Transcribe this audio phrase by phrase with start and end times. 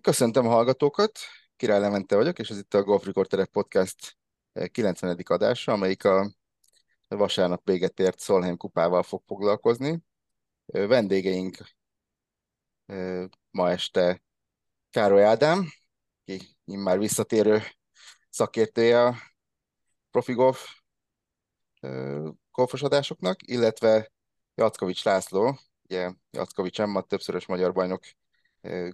[0.00, 1.18] Köszöntöm a hallgatókat,
[1.56, 4.16] Király Lemente vagyok, és ez itt a Golf Reporterek Podcast
[4.70, 5.20] 90.
[5.24, 6.32] adása, amelyik a
[7.08, 10.02] vasárnap véget ért Szolheim kupával fog foglalkozni.
[10.66, 11.56] Vendégeink
[13.50, 14.22] ma este
[14.90, 15.68] Károly Ádám,
[16.24, 17.62] aki már visszatérő
[18.30, 19.14] szakértője a
[20.10, 20.80] profi golf
[22.50, 24.12] golfosodásoknak, illetve
[24.54, 28.04] Jackovics László, ugye Jackovics Emma, többszörös magyar bajnok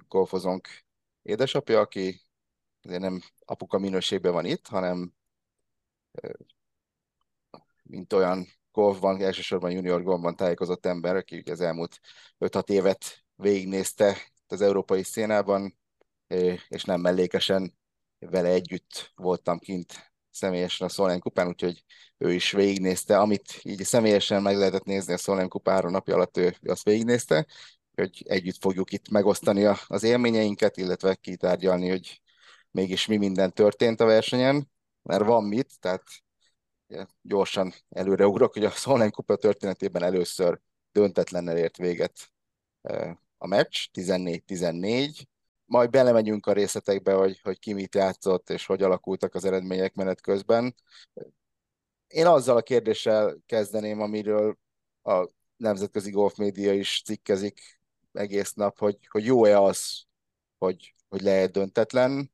[0.09, 0.69] golfozónk
[1.23, 2.23] édesapja, aki
[2.83, 5.13] azért nem apuka minőségben van itt, hanem
[7.83, 12.01] mint olyan golfban, elsősorban junior golfban tájékozott ember, aki az elmúlt
[12.39, 14.17] 5-6 évet végignézte
[14.47, 15.79] az európai szénában,
[16.69, 17.79] és nem mellékesen
[18.19, 21.85] vele együtt voltam kint személyesen a Szolnán kupán, úgyhogy
[22.19, 26.57] ő is végignézte, amit így személyesen meg lehetett nézni a Szolnán kupára napi alatt, ő
[26.63, 27.47] azt végignézte,
[28.03, 32.21] hogy együtt fogjuk itt megosztani a, az élményeinket, illetve kitárgyalni, hogy
[32.71, 34.71] mégis mi minden történt a versenyen,
[35.03, 36.03] mert van mit, tehát
[37.23, 40.61] gyorsan előreugrok, hogy a Szolnán kupa történetében először
[40.93, 42.33] döntetlennel ért véget
[43.39, 45.23] a meccs, 14-14,
[45.65, 50.21] majd belemegyünk a részletekbe, hogy, hogy ki mit játszott, és hogy alakultak az eredmények menet
[50.21, 50.75] közben.
[52.07, 54.59] Én azzal a kérdéssel kezdeném, amiről
[55.03, 57.81] a nemzetközi golfmédia is cikkezik
[58.13, 60.05] egész nap, hogy, hogy jó-e az,
[60.59, 62.33] hogy, hogy lehet döntetlen,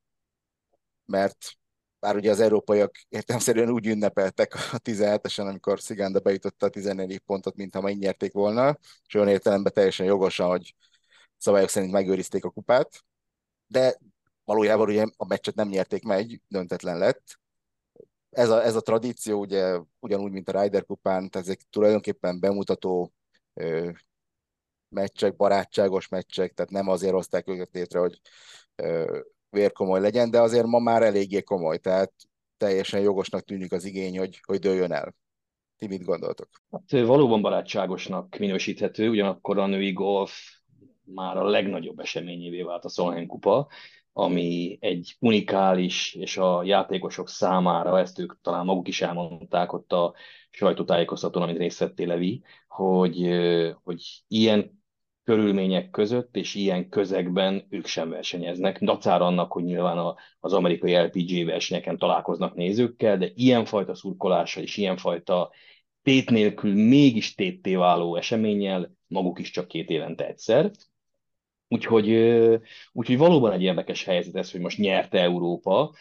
[1.05, 1.59] mert
[2.01, 7.57] bár ugye az európaiak értelmszerűen úgy ünnepeltek a 17-esen, amikor Szigánda bejutotta a 14 pontot,
[7.57, 10.75] mintha megnyerték volna, és olyan értelemben teljesen jogosan, hogy
[11.37, 13.05] szabályok szerint megőrizték a kupát,
[13.67, 13.99] de
[14.45, 17.39] valójában ugye a meccset nem nyerték meg, döntetlen lett.
[18.31, 23.13] Ez a, ez a tradíció ugye ugyanúgy, mint a Ryder kupán, tehát ezek tulajdonképpen bemutató
[24.89, 28.21] meccsek, barátságos meccsek, tehát nem azért hozták őket létre, hogy
[28.77, 29.19] ö,
[29.51, 32.13] vérkomoly legyen, de azért ma már eléggé komoly, tehát
[32.57, 35.15] teljesen jogosnak tűnik az igény, hogy, hogy dőljön el.
[35.77, 36.49] Ti mit gondoltok?
[36.71, 40.33] Hát valóban barátságosnak minősíthető, ugyanakkor a női golf
[41.05, 43.69] már a legnagyobb eseményévé vált a Solheim kupa,
[44.13, 50.15] ami egy unikális, és a játékosok számára, ezt ők talán maguk is elmondták ott a
[50.51, 53.29] sajtótájékoztatón, amit részt vettél Levi, hogy,
[53.83, 54.78] hogy ilyen
[55.29, 58.83] körülmények között és ilyen közegben ők sem versenyeznek.
[58.83, 65.51] Dacára annak, hogy nyilván az amerikai LPG versenyeken találkoznak nézőkkel, de ilyenfajta szurkolással és ilyenfajta
[66.03, 70.71] tét nélkül mégis tétté váló eseménnyel maguk is csak két évente egyszer.
[71.69, 72.11] Úgyhogy,
[72.93, 75.95] úgyhogy valóban egy érdekes helyzet ez, hogy most nyerte Európa,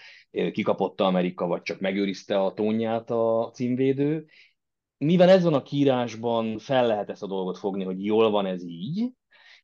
[0.51, 4.27] kikapotta Amerika, vagy csak megőrizte a tónját a címvédő.
[4.97, 8.63] Mivel ez van a kiírásban, fel lehet ezt a dolgot fogni, hogy jól van ez
[8.63, 9.11] így,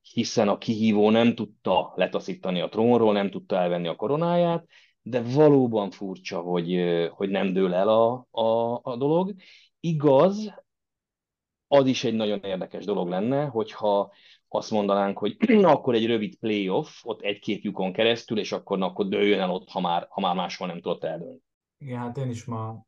[0.01, 4.67] hiszen a kihívó nem tudta letaszítani a trónról, nem tudta elvenni a koronáját,
[5.01, 6.79] de valóban furcsa, hogy,
[7.11, 9.33] hogy nem dől el a, a, a dolog.
[9.79, 10.53] Igaz,
[11.67, 14.11] az is egy nagyon érdekes dolog lenne, hogyha
[14.47, 19.39] azt mondanánk, hogy akkor egy rövid playoff, ott egy-két lyukon keresztül, és akkor, akkor dőljön
[19.39, 21.39] el ott, ha már, ha már máshol nem tudott eldőlni.
[21.77, 22.85] Igen, hát én is ma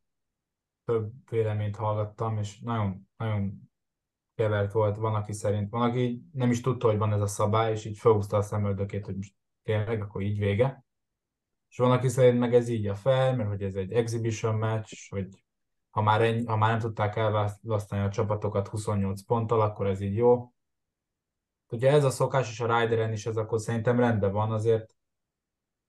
[0.86, 3.70] több véleményt hallgattam, és nagyon, nagyon
[4.34, 7.72] kevert volt, van, aki szerint, van, aki nem is tudta, hogy van ez a szabály,
[7.72, 10.84] és így felhúzta a szemöldökét, hogy most tényleg, akkor így vége.
[11.68, 15.10] És van, aki szerint meg ez így a fel, mert hogy ez egy exhibition match,
[15.10, 15.44] hogy
[15.90, 20.16] ha már, ennyi, ha már nem tudták elválasztani a csapatokat 28 ponttal, akkor ez így
[20.16, 20.52] jó.
[21.68, 24.96] Ugye ez a szokás, és a Rideren is ez akkor szerintem rendben van, azért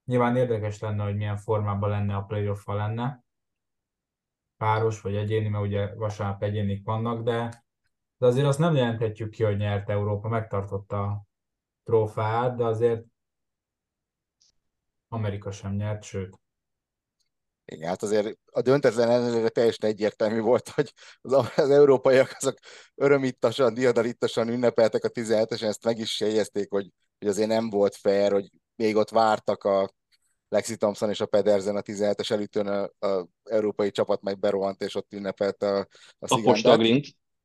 [0.05, 3.25] nyilván érdekes lenne, hogy milyen formában lenne a playoff lenne.
[4.57, 7.65] Páros vagy egyéni, mert ugye vasárnap egyénik vannak, de,
[8.17, 11.23] de azért azt nem jelenthetjük ki, hogy nyert Európa, megtartotta a
[11.83, 13.05] trófeát, de azért
[15.07, 16.39] Amerika sem nyert, sőt.
[17.65, 22.57] Igen, hát azért a döntetlen ellenére teljesen egyértelmű volt, hogy az, az európaiak azok
[22.95, 26.89] örömittasan, diadalittasan ünnepeltek a 17-esen, ezt meg is jegyezték, hogy,
[27.19, 29.91] hogy azért nem volt fair, hogy még ott vártak a
[30.49, 34.95] Lexi Thompson és a Pedersen a 17-es elütőn a, a európai csapat meg berohant, és
[34.95, 35.79] ott ünnepelt a,
[36.19, 36.37] a A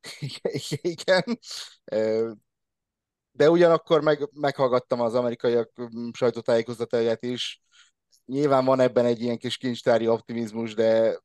[0.81, 1.39] Igen.
[3.31, 5.71] De ugyanakkor meg, meghallgattam az amerikaiak
[6.11, 7.61] sajtótájékoztatóját is,
[8.25, 11.17] nyilván van ebben egy ilyen kis kincstári optimizmus, de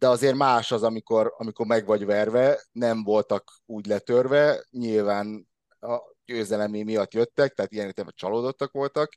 [0.00, 5.48] de azért más az, amikor, amikor meg vagy verve, nem voltak úgy letörve, nyilván
[5.80, 9.12] a győzelemé miatt jöttek, tehát ilyen értelemben csalódottak voltak,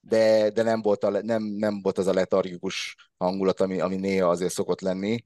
[0.00, 4.28] de, de nem, volt a, nem, nem volt az a letargikus hangulat, ami, ami néha
[4.28, 5.24] azért szokott lenni.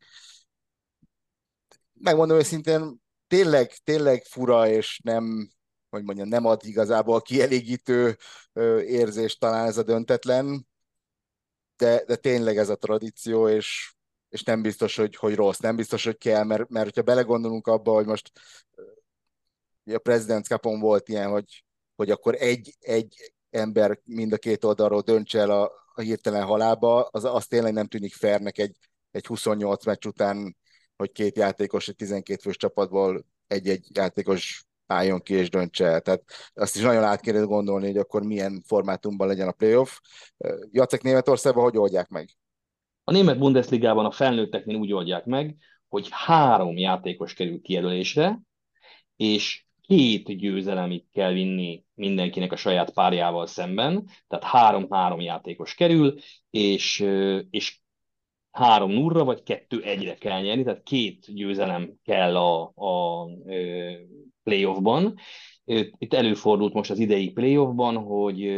[1.93, 5.51] Megmondom őszintén, tényleg, tényleg fura, és nem,
[5.91, 8.17] hogy mondjam, nem ad igazából kielégítő
[8.87, 10.67] érzést talán ez a döntetlen,
[11.77, 13.95] de, de tényleg ez a tradíció, és,
[14.29, 17.93] és nem biztos, hogy, hogy rossz, nem biztos, hogy kell, mert, mert hogyha belegondolunk abba,
[17.93, 18.33] hogy most
[19.85, 21.65] a President's Cup-on volt ilyen, hogy,
[21.97, 27.03] hogy akkor egy, egy ember mind a két oldalról döntse el a, a hirtelen halába,
[27.03, 28.77] az, az tényleg nem tűnik fairnek egy,
[29.11, 30.57] egy 28 meccs után,
[30.97, 36.01] hogy két játékos egy 12 fős csapatból egy-egy játékos álljon ki és döntse el.
[36.01, 36.23] Tehát
[36.55, 39.99] azt is nagyon át kéne gondolni, hogy akkor milyen formátumban legyen a playoff.
[40.71, 42.29] Jacek Németországban hogy oldják meg?
[43.05, 45.57] A német Bundesligában a felnőtteknél úgy oldják meg,
[45.89, 48.41] hogy három játékos kerül kijelölésre,
[49.17, 56.15] és két győzelemig kell vinni mindenkinek a saját párjával szemben, tehát három-három játékos kerül,
[56.51, 57.05] és,
[57.51, 57.81] és
[58.51, 63.25] három nurra vagy kettő egyre kell nyerni, tehát két győzelem kell a, a
[64.43, 65.15] playoffban.
[65.99, 68.51] Itt előfordult most az idei playoffban, hogy,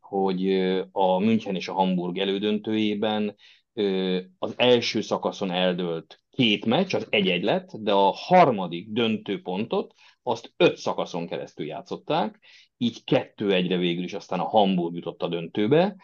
[0.00, 0.52] hogy
[0.92, 3.36] a München és a Hamburg elődöntőjében
[4.38, 10.76] az első szakaszon eldőlt két meccs, az egy-egy lett, de a harmadik döntőpontot azt öt
[10.76, 12.38] szakaszon keresztül játszották,
[12.76, 15.96] így kettő egyre végül is aztán a Hamburg jutott a döntőbe.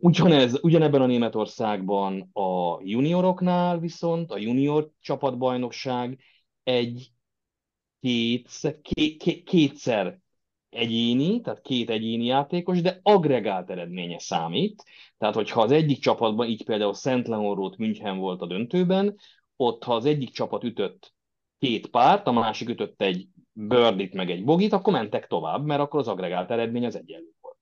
[0.00, 6.18] Ugyanez, ugyanebben a Németországban a junioroknál viszont a junior csapatbajnokság
[6.62, 7.12] egy
[8.00, 10.18] kétszer, ké, ké, kétszer
[10.70, 14.84] egyéni, tehát két egyéni játékos, de agregált eredménye számít.
[15.18, 19.18] Tehát, hogyha az egyik csapatban, így például Szent Leonrót München volt a döntőben,
[19.56, 21.14] ott ha az egyik csapat ütött
[21.58, 26.00] két párt, a másik ütött egy birdit meg egy bogit, akkor mentek tovább, mert akkor
[26.00, 27.56] az agregált eredmény az egyenlő volt.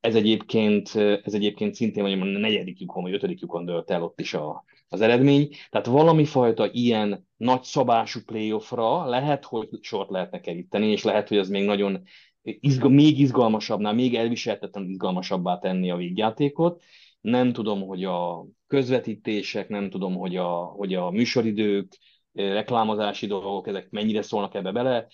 [0.00, 0.94] Ez egyébként,
[1.24, 4.64] ez egyébként szintén vagy a negyedik lyukon, vagy ötödik lyukon dölt el ott is a,
[4.88, 5.48] az eredmény.
[5.70, 11.48] Tehát valami fajta ilyen nagyszabású playoffra lehet, hogy sort lehetne keríteni, és lehet, hogy az
[11.48, 12.02] még nagyon
[12.42, 16.82] izga, még izgalmasabbnál, még elviselhetetlen izgalmasabbá tenni a végjátékot.
[17.20, 21.98] Nem tudom, hogy a közvetítések, nem tudom, hogy a, hogy a műsoridők,
[22.32, 25.08] reklámozási dolgok, ezek mennyire szólnak ebbe bele,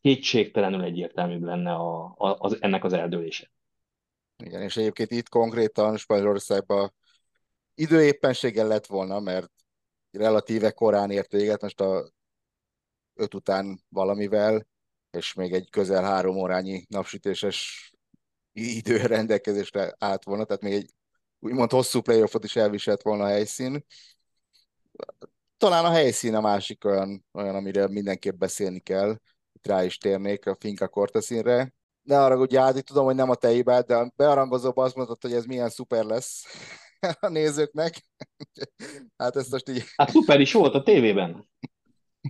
[0.00, 3.50] kétségtelenül egyértelműbb lenne a, a, az, ennek az eldőlése.
[4.44, 6.94] Igen, és egyébként itt konkrétan Spanyolországban
[7.74, 9.50] időéppenséggel lett volna, mert
[10.10, 12.10] relatíve korán ért véget, most a
[13.14, 14.66] öt után valamivel,
[15.16, 17.90] és még egy közel három órányi napsütéses
[18.52, 20.90] idő rendelkezésre állt volna, tehát még egy
[21.38, 23.84] úgymond hosszú playoffot is elviselt volna a helyszín
[25.56, 29.16] talán a helyszín a másik olyan, olyan amire mindenképp beszélni kell.
[29.52, 31.72] Itt rá is térnék a Finka Kortaszínre.
[32.02, 35.22] Ne arra, hogy Ádi, tudom, hogy nem a te hibád, de a bearangozóban azt mondtad,
[35.22, 36.44] hogy ez milyen szuper lesz
[37.20, 38.02] a nézőknek.
[39.18, 39.84] hát ezt most így...
[39.96, 41.48] Hát szuper is volt a tévében.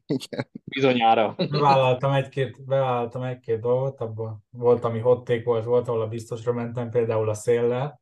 [0.06, 0.50] Igen.
[0.64, 1.34] Bizonyára.
[1.36, 6.90] Bevállaltam egy-két, bevállaltam egy-két dolgot, abban volt, ami hotték volt, volt, ahol a biztosra mentem,
[6.90, 8.00] például a széllel,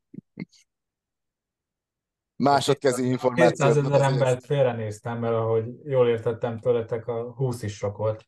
[2.35, 3.47] másodkezi információ.
[3.47, 8.25] 200 ezer embert félrenéztem, mert ahogy jól értettem tőletek, a 20 is sok volt.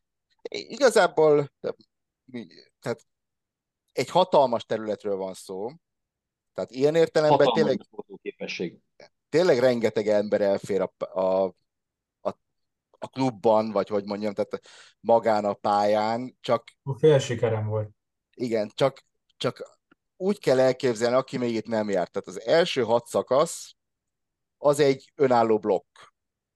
[0.50, 1.48] Igazából
[2.80, 3.06] tehát
[3.92, 5.68] egy hatalmas területről van szó,
[6.54, 8.78] tehát ilyen értelemben hatalmas tényleg, képesség.
[9.28, 11.54] tényleg rengeteg ember elfér a, a, a,
[12.98, 14.60] a klubban, vagy hogy mondjam, tehát
[15.00, 16.64] magán a pályán, csak...
[16.98, 17.90] Fél sikerem volt.
[18.34, 19.04] Igen, csak,
[19.36, 19.78] csak
[20.16, 22.12] úgy kell elképzelni, aki még itt nem járt.
[22.12, 23.74] Tehát az első hat szakasz,
[24.56, 25.98] az egy önálló blokk.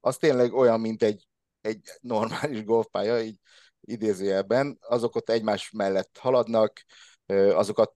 [0.00, 1.28] Az tényleg olyan, mint egy,
[1.60, 3.40] egy normális golfpálya, így
[3.80, 4.78] idézőjelben.
[4.80, 6.84] Azok ott egymás mellett haladnak,
[7.26, 7.92] azokat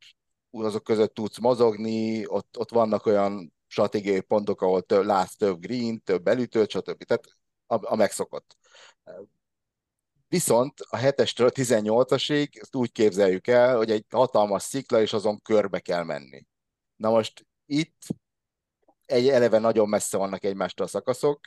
[0.50, 6.02] azok között tudsz mozogni, ott, ott vannak olyan stratégiai pontok, ahol több, látsz több green,
[6.02, 7.02] több elütőt, stb.
[7.02, 7.24] Tehát
[7.66, 8.56] a, a megszokott.
[10.28, 15.40] Viszont a 7-estől a 18-asig ezt úgy képzeljük el, hogy egy hatalmas szikla, és azon
[15.42, 16.46] körbe kell menni.
[16.96, 18.06] Na most itt
[19.06, 21.40] egy eleve nagyon messze vannak egymástól a szakaszok,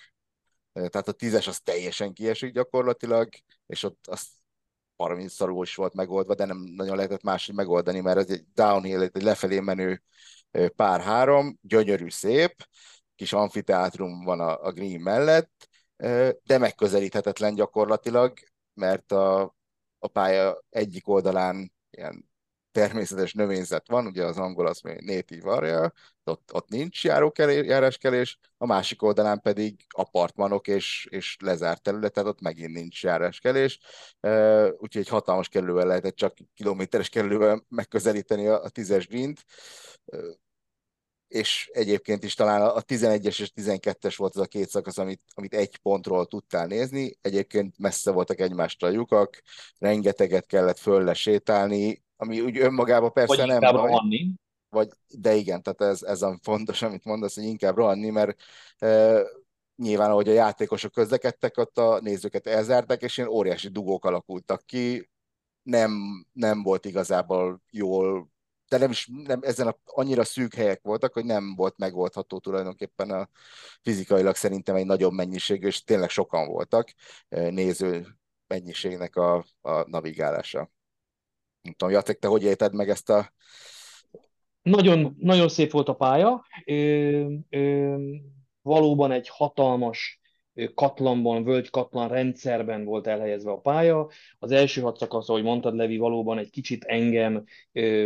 [0.73, 3.29] tehát a tízes az teljesen kiesik gyakorlatilag,
[3.65, 4.27] és ott az
[4.95, 5.27] valami
[5.61, 9.59] is volt megoldva, de nem nagyon lehetett máshogy megoldani, mert ez egy downhill, egy lefelé
[9.59, 10.03] menő
[10.75, 12.67] pár három, gyönyörű szép,
[13.15, 15.68] kis amfiteátrum van a, a green mellett,
[16.43, 18.33] de megközelíthetetlen gyakorlatilag,
[18.73, 19.41] mert a,
[19.99, 22.29] a pálya egyik oldalán ilyen
[22.71, 28.65] természetes növényzet van, ugye az angol az még native area, ott, ott nincs járáskelés, a
[28.65, 33.79] másik oldalán pedig apartmanok és, és lezárt terület, tehát ott megint nincs járáskelés,
[34.77, 39.35] úgyhogy egy hatalmas kerülővel lehetett csak kilométeres kerülővel megközelíteni a, a tízes green
[41.29, 45.53] és egyébként is talán a 11-es és 12-es volt az a két szakasz, amit, amit
[45.53, 47.17] egy pontról tudtál nézni.
[47.21, 49.41] Egyébként messze voltak egymástól a lyukak,
[49.77, 53.71] rengeteget kellett fölle sétálni, ami úgy önmagában persze Vagy nem baj.
[53.71, 54.33] rohanni.
[54.69, 58.41] Vagy, de igen, tehát ez, ez a fontos, amit mondasz, hogy inkább rohanni, mert
[58.77, 59.21] e,
[59.75, 65.09] nyilván, ahogy a játékosok közlekedtek, ott a nézőket elzárták, és ilyen óriási dugók alakultak ki,
[65.63, 65.91] nem,
[66.33, 68.29] nem volt igazából jól
[68.69, 73.11] de nem is nem, ezen a, annyira szűk helyek voltak, hogy nem volt megoldható tulajdonképpen
[73.11, 73.29] a
[73.81, 76.93] fizikailag szerintem egy nagyobb mennyiség, és tényleg sokan voltak
[77.29, 78.07] néző
[78.47, 80.71] mennyiségnek a, a navigálása.
[81.61, 83.33] Nem tudom, Jacek, te hogy élted meg ezt a...
[84.61, 86.45] Nagyon, nagyon szép volt a pálya.
[86.65, 87.95] Ö, ö,
[88.61, 90.18] valóban egy hatalmas
[90.73, 94.07] katlanban, völgykatlan rendszerben volt elhelyezve a pálya.
[94.39, 97.43] Az első hat szakasz, ahogy mondtad, Levi, valóban egy kicsit engem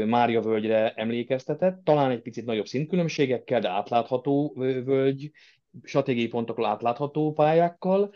[0.05, 4.53] Mária völgyre emlékeztetett, talán egy picit nagyobb szintkülönbségekkel, de átlátható
[4.85, 5.31] völgy,
[5.83, 8.13] stratégiai pontokról átlátható pályákkal.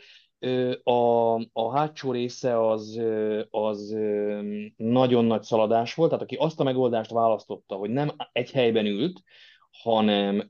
[0.83, 3.01] A, a hátsó része az,
[3.49, 3.97] az
[4.75, 9.21] nagyon nagy szaladás volt, tehát aki azt a megoldást választotta, hogy nem egy helyben ült,
[9.83, 10.47] hanem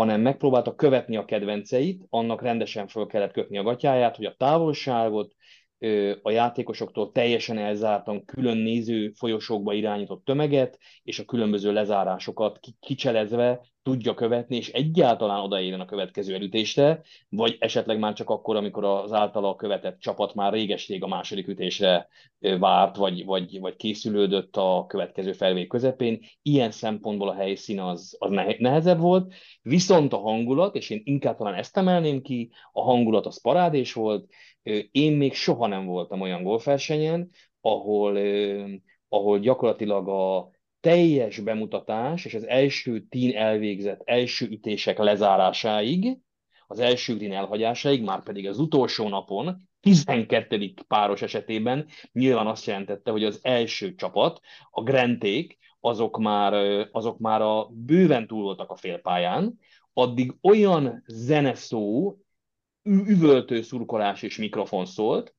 [0.00, 5.34] hanem megpróbálta követni a kedvenceit, annak rendesen föl kellett kötni a gatyáját, hogy a távolságot
[6.22, 14.14] a játékosoktól teljesen elzártan külön néző folyosókba irányított tömeget, és a különböző lezárásokat kicselezve tudja
[14.14, 19.54] követni, és egyáltalán odaérjen a következő elütésre, vagy esetleg már csak akkor, amikor az általa
[19.54, 25.66] követett csapat már réges-rég a második ütésre várt, vagy, vagy, vagy készülődött a következő felvé
[25.66, 26.20] közepén.
[26.42, 31.54] Ilyen szempontból a helyszín az, az nehezebb volt, viszont a hangulat, és én inkább talán
[31.54, 34.28] ezt emelném ki, a hangulat az parádés volt,
[34.90, 38.18] én még soha nem voltam olyan golfversenyen, ahol,
[39.08, 40.54] ahol gyakorlatilag a
[40.86, 46.18] teljes bemutatás és az első tín elvégzett első ütések lezárásáig,
[46.66, 50.74] az első tín elhagyásáig, már pedig az utolsó napon, 12.
[50.88, 54.40] páros esetében nyilván azt jelentette, hogy az első csapat,
[54.70, 56.52] a Grenték, azok már,
[56.92, 59.58] azok már a bőven túl voltak a félpályán,
[59.92, 62.16] addig olyan zeneszó,
[62.82, 65.34] üvöltő szurkolás és mikrofon szólt,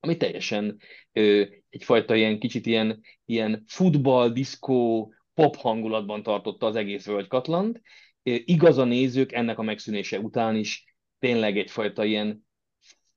[0.00, 0.78] ami teljesen
[1.12, 7.80] ö, egyfajta ilyen kicsit ilyen, ilyen futball, diszkó, pop hangulatban tartotta az egész völgykatlant.
[8.22, 12.46] Igaz a nézők ennek a megszűnése után is tényleg egyfajta ilyen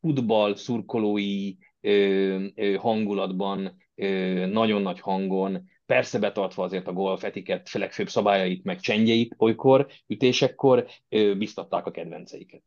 [0.02, 7.72] futball szurkolói ö, ö, hangulatban, ö, nagyon nagy hangon, persze betartva azért a golf etiket
[7.72, 12.64] legfőbb szabályait, meg csendjeit olykor, ütésekkor ö, biztatták a kedvenceiket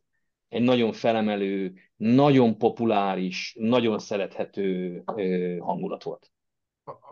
[0.51, 5.03] egy nagyon felemelő, nagyon populáris, nagyon szerethető
[5.59, 6.31] hangulat volt.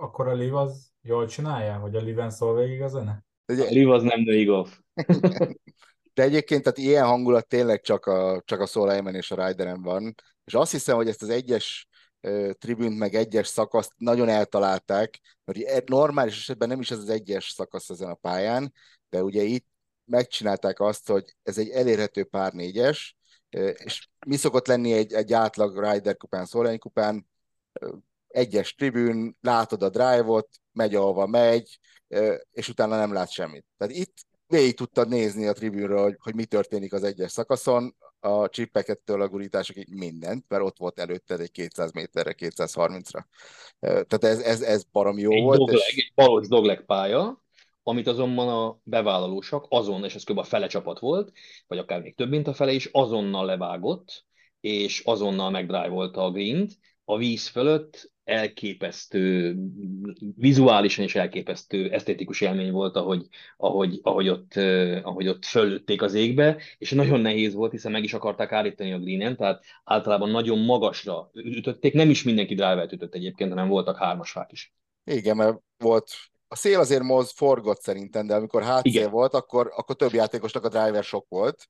[0.00, 3.24] Akkor a Liv az jól csinálja, hogy a Liven szól végig a zene?
[3.46, 4.78] A Liv az nem női golf.
[6.14, 10.14] De egyébként tehát ilyen hangulat tényleg csak a, csak a Soul és a Rideren van,
[10.44, 11.88] és azt hiszem, hogy ezt az egyes
[12.52, 17.90] tribünt, meg egyes szakaszt nagyon eltalálták, mert normális esetben nem is ez az egyes szakasz
[17.90, 18.72] ezen a pályán,
[19.08, 19.66] de ugye itt
[20.04, 23.17] megcsinálták azt, hogy ez egy elérhető pár négyes,
[23.50, 27.26] és mi szokott lenni egy, egy átlag Ryder kupán, Szolányi kupán,
[28.28, 31.78] egyes tribűn, látod a drive-ot, megy ahova megy,
[32.50, 33.64] és utána nem lát semmit.
[33.76, 34.14] Tehát itt
[34.46, 39.28] végig tudtad nézni a tribűnről, hogy, hogy mi történik az egyes szakaszon, a csippekettől a
[39.28, 43.22] gurításokig mindent, mert ott volt előtted egy 200 méterre, 230-ra.
[43.80, 45.58] Tehát ez, ez, ez barom jó egy volt.
[45.58, 45.96] Dogleg, és...
[45.96, 47.42] Egy balos dogleg pálya,
[47.88, 50.38] amit azonban a bevállalósak azon, és ez kb.
[50.38, 51.32] a fele csapat volt,
[51.66, 54.26] vagy akár még több, mint a fele is, azonnal levágott,
[54.60, 56.68] és azonnal megdrive a green
[57.04, 59.56] a víz fölött elképesztő,
[60.36, 63.26] vizuálisan is elképesztő esztétikus élmény volt, ahogy,
[63.56, 64.54] ahogy, ahogy, ott,
[65.02, 68.98] ahogy ott fölötték az égbe, és nagyon nehéz volt, hiszen meg is akarták állítani a
[68.98, 74.30] greenen, tehát általában nagyon magasra ütötték, nem is mindenki drive ütött egyébként, hanem voltak hármas
[74.30, 74.74] fák is.
[75.04, 76.10] Igen, mert volt
[76.48, 79.10] a szél azért moz forgott szerintem, de amikor hátszél Igen.
[79.10, 81.68] volt, akkor, akkor több játékosnak a driver sok volt.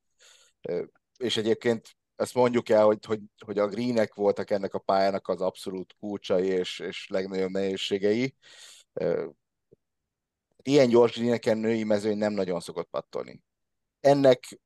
[1.16, 5.40] És egyébként ezt mondjuk el, hogy, hogy, hogy a greenek voltak ennek a pályának az
[5.40, 8.35] abszolút kulcsai és, és legnagyobb nehézségei.
[10.62, 13.42] Ilyen gyors greeneken női mezőny nem nagyon szokott pattolni.
[14.00, 14.61] Ennek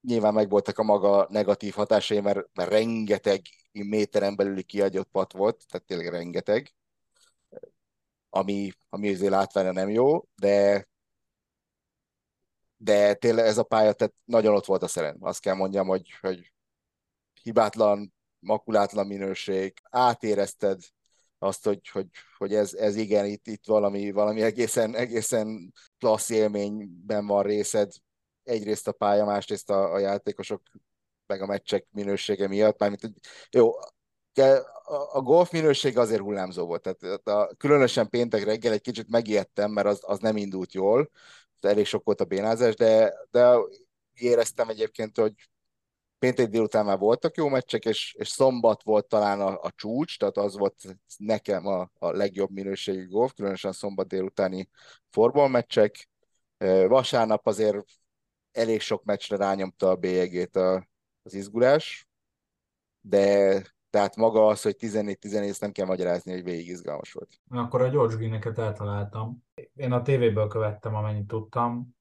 [0.00, 3.40] nyilván megvoltak a maga negatív hatásai, mert, mert rengeteg
[3.72, 6.72] méteren belüli kiadott pat volt, tehát tényleg rengeteg
[8.30, 10.86] ami, ami azért látványra nem jó, de
[12.78, 15.16] de tényleg ez a pálya, tehát nagyon ott volt a szerem.
[15.20, 16.52] Azt kell mondjam, hogy, hogy
[17.42, 20.80] hibátlan, makulátlan minőség, átérezted
[21.38, 22.06] azt, hogy, hogy,
[22.36, 27.92] hogy ez, ez igen, itt, itt valami, valami egészen, egészen klassz élményben van részed.
[28.42, 30.62] Egyrészt a pálya, másrészt a, a játékosok
[31.26, 33.12] meg a meccsek minősége miatt, mármint,
[33.50, 33.70] jó,
[35.12, 36.82] a golf minőség azért hullámzó volt.
[36.82, 41.10] Tehát a, különösen péntek reggel egy kicsit megijedtem, mert az, az nem indult jól,
[41.60, 43.56] elég sok volt a bénázás, de, de
[44.14, 45.32] éreztem egyébként, hogy
[46.18, 50.36] péntek délután már voltak jó meccsek, és, és szombat volt talán a, a csúcs, tehát
[50.36, 50.82] az volt
[51.16, 54.68] nekem a, a legjobb minőségű golf, különösen szombat délutáni
[55.32, 56.08] meccsek.
[56.86, 57.84] Vasárnap azért
[58.52, 60.88] elég sok meccsre rányomta a bélyegét a,
[61.22, 62.08] az izgulás,
[63.00, 67.40] de tehát maga az, hogy 14-14, ezt nem kell magyarázni, hogy végig izgalmas volt.
[67.50, 69.44] Akkor a George Green-eket eltaláltam.
[69.74, 71.96] Én a tévéből követtem, amennyit tudtam.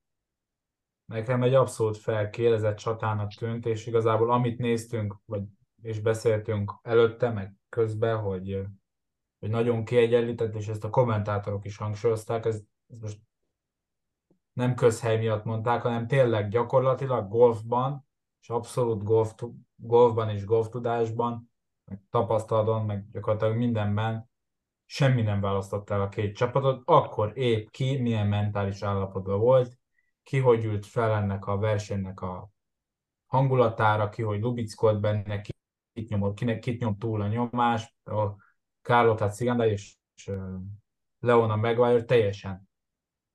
[1.06, 5.42] Nekem egy abszolút felkérezett csatának tűnt, és igazából amit néztünk, vagy
[5.82, 8.66] és beszéltünk előtte, meg közben, hogy,
[9.40, 13.20] hogy nagyon kiegyenlített, és ezt a kommentátorok is hangsúlyozták, ez, ez most
[14.54, 18.08] nem közhely miatt mondták, hanem tényleg gyakorlatilag golfban,
[18.42, 19.34] és abszolút golf,
[19.76, 21.52] golfban és golftudásban
[21.88, 24.30] meg tapasztalaton, meg gyakorlatilag mindenben
[24.86, 29.78] semmi nem választott el a két csapatot, akkor épp ki milyen mentális állapotban volt,
[30.24, 32.50] ki hogy ült fel ennek a versenynek a
[33.26, 35.52] hangulatára, ki hogy lubickolt benne, ki
[35.94, 38.28] kit nyomott, kinek kit nyom túl a nyomás, a
[38.82, 40.32] Carlota Ciganda és, és
[41.20, 42.70] Leona Maguire teljesen,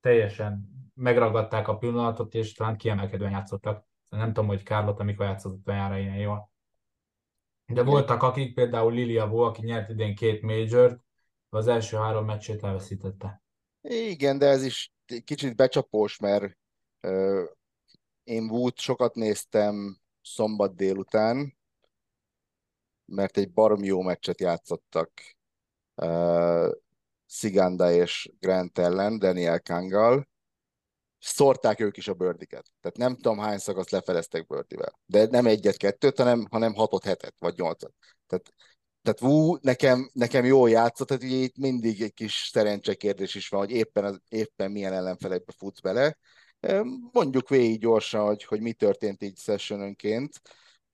[0.00, 3.86] teljesen megragadták a pillanatot, és talán kiemelkedően játszottak.
[4.08, 6.51] Nem tudom, hogy Carlota mikor játszott olyan ilyen jól.
[7.66, 11.00] De voltak akik, például Lilia Vo, aki nyert idén két major
[11.48, 13.42] az első három meccsét elveszítette.
[13.80, 14.92] Igen, de ez is
[15.24, 16.58] kicsit becsapós, mert
[17.02, 17.44] uh,
[18.24, 21.56] én Wood sokat néztem szombat délután,
[23.04, 25.10] mert egy barom jó meccset játszottak
[25.94, 26.70] uh,
[27.26, 30.28] Sziganda és Grant ellen, Daniel Kangal,
[31.22, 32.66] szórták ők is a bőrdiket.
[32.80, 34.98] Tehát nem tudom hány szakasz lefeleztek bőrdivel.
[35.06, 37.92] De nem egyet-kettőt, hanem, hanem hatot, hetet, vagy nyolcat.
[38.26, 38.52] Tehát,
[39.02, 43.48] tehát Wu nekem, nekem jól játszott, tehát ugye itt mindig egy kis szerencse kérdés is
[43.48, 46.18] van, hogy éppen, az, éppen milyen ellenfelekbe futsz bele.
[47.12, 50.40] Mondjuk végig gyorsan, hogy, hogy mi történt így sessionönként,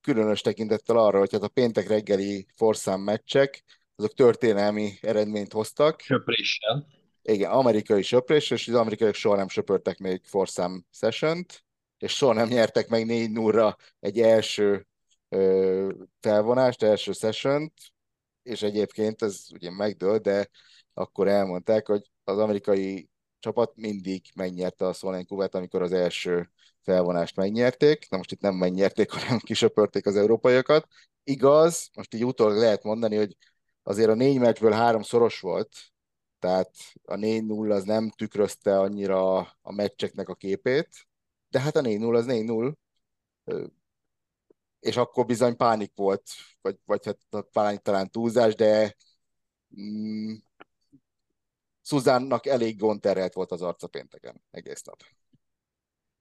[0.01, 3.63] különös tekintettel arra, hogy hát a péntek reggeli forszám meccsek,
[3.95, 6.01] azok történelmi eredményt hoztak.
[6.01, 11.45] Söpréssel igen, amerikai söprés, és az amerikaiak soha nem söpörtek még forszám session
[11.97, 14.87] és soha nem nyertek meg 4 0 egy első
[15.29, 17.73] ö, felvonást, első session
[18.43, 20.49] és egyébként ez ugye megdőlt, de
[20.93, 26.51] akkor elmondták, hogy az amerikai csapat mindig megnyerte a Szolén amikor az első
[26.81, 28.09] felvonást megnyerték.
[28.09, 30.87] Na most itt nem megnyerték, hanem kisöpörték az európaiakat.
[31.23, 33.37] Igaz, most így utólag lehet mondani, hogy
[33.83, 35.69] azért a négy meccsből három szoros volt,
[36.39, 36.71] tehát
[37.03, 41.07] a 4-0 az nem tükrözte annyira a meccseknek a képét,
[41.49, 42.73] de hát a 4-0 az 4-0,
[44.79, 46.23] és akkor bizony pánik volt,
[46.61, 48.95] vagy, vagy hát pánik talán túlzás, de
[49.81, 50.33] mm,
[51.81, 55.03] Szuzánnak elég gond terhelt volt az arca pénteken egész nap.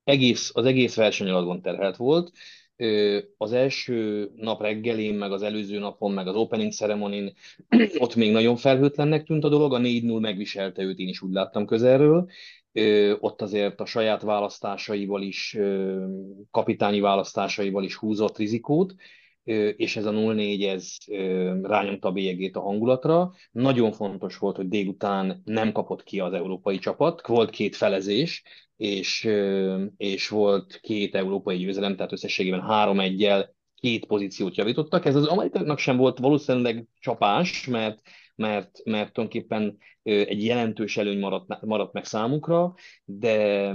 [0.05, 2.33] Egész, az egész verseny alatt gond terhelt volt,
[3.37, 7.33] az első nap reggelén, meg az előző napon, meg az opening ceremonin
[7.99, 11.67] ott még nagyon felhőtlennek tűnt a dolog, a 4-0 megviselte őt, én is úgy láttam
[11.67, 12.31] közelről.
[13.21, 15.59] Ott azért a saját választásaival is,
[16.51, 18.95] kapitányi választásaival is húzott rizikót,
[19.77, 20.95] és ez a 0-4 ez
[21.63, 23.33] rányomta a bélyegét a hangulatra.
[23.51, 28.43] Nagyon fontos volt, hogy délután nem kapott ki az európai csapat, volt két felezés,
[28.77, 29.29] és,
[29.97, 35.05] és volt két európai győzelem, tehát összességében három egyel két pozíciót javítottak.
[35.05, 38.01] Ez az amerikaiaknak sem volt valószínűleg csapás, mert,
[38.35, 43.73] mert, mert tulajdonképpen egy jelentős előny maradt, maradt meg számukra, de,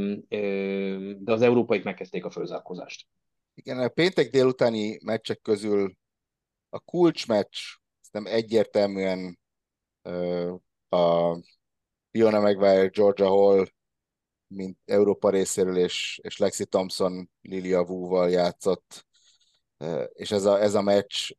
[1.19, 3.07] de az európaik megkezdték a fölzárkózást.
[3.55, 5.95] Igen, a péntek délutáni meccsek közül
[6.69, 7.57] a kulcsmeccs
[8.11, 9.39] nem egyértelműen
[10.89, 11.35] a
[12.11, 13.67] Fiona Maguire, Georgia Hall
[14.47, 19.05] mint Európa részéről, és, és Lexi Thompson Lilia Wu-val játszott,
[20.13, 21.31] és ez a, ez a meccs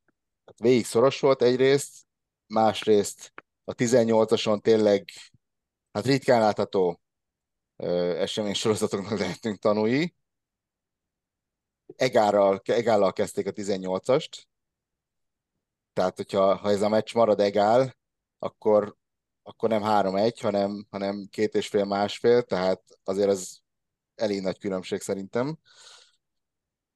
[0.45, 2.07] hát végig szoros volt egyrészt,
[2.47, 3.33] másrészt
[3.65, 5.09] a 18-ason tényleg
[5.93, 7.01] hát ritkán látható
[7.77, 10.15] esemény sorozatoknak lehetünk tanulni.
[11.97, 14.43] Egárral, egállal kezdték a 18-ast,
[15.93, 17.97] tehát hogyha ha ez a meccs marad egál,
[18.39, 18.97] akkor
[19.47, 23.63] akkor nem 3-1, hanem, hanem két és fél másfél, tehát azért az
[24.15, 25.59] elég nagy különbség szerintem.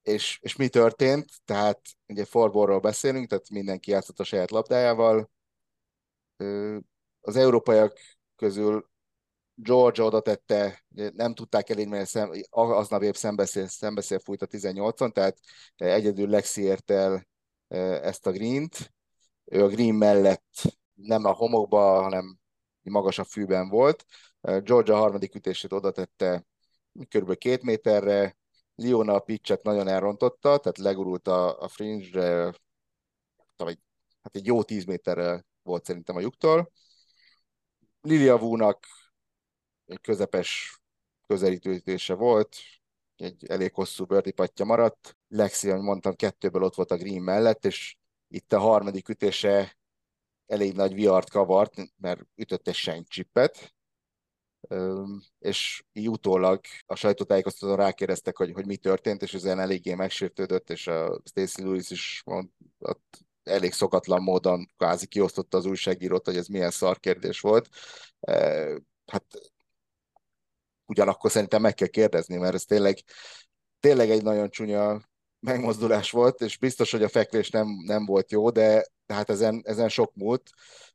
[0.03, 1.31] És, és mi történt?
[1.45, 5.31] Tehát ugye forborról beszélünk, tehát mindenki játszott a saját labdájával.
[7.21, 7.99] az európaiak
[8.37, 8.91] közül
[9.61, 15.13] Georgia oda tette, nem tudták elérni, mert szem, aznap épp szembeszél, szembeszél fújt a 18-on,
[15.13, 15.39] tehát
[15.77, 17.27] egyedül Lexi ért el
[18.03, 18.93] ezt a Green-t.
[19.45, 22.39] Ő a Green mellett nem a homokba, hanem
[22.83, 24.05] magasabb fűben volt.
[24.41, 26.47] Georgia harmadik ütését oda tette
[27.09, 27.37] kb.
[27.37, 28.37] két méterre,
[28.75, 32.55] Liona a pitchet nagyon elrontotta, tehát legurult a, a fringe-re,
[34.23, 36.73] hát egy jó 10 méterre volt szerintem a lyuktól.
[38.01, 38.87] Lilia Wu-nak
[39.89, 40.81] egy közepes
[41.27, 42.57] közelítőítése volt,
[43.17, 45.17] egy elég hosszú birdie patja maradt.
[45.29, 47.97] Lexi, ahogy mondtam, kettőből ott volt a green mellett, és
[48.29, 49.79] itt a harmadik ütése
[50.47, 53.75] elég nagy viart kavart, mert ütött egy senkcsippet,
[55.39, 60.87] és így utólag a sajtótájékoztatón rákérdeztek, hogy, hogy mi történt, és ezen eléggé megsértődött, és
[60.87, 62.49] a Stacey Lewis is mond,
[62.79, 67.69] ott elég szokatlan módon kvázi kiosztotta az újságírót, hogy ez milyen szar kérdés volt.
[69.07, 69.25] Hát
[70.89, 72.99] ugyanakkor szerintem meg kell kérdezni, mert ez tényleg,
[73.81, 75.01] tényleg egy nagyon csúnya
[75.41, 79.89] megmozdulás volt, és biztos, hogy a feklés nem, nem volt jó, de hát ezen, ezen
[79.89, 80.51] sok múlt,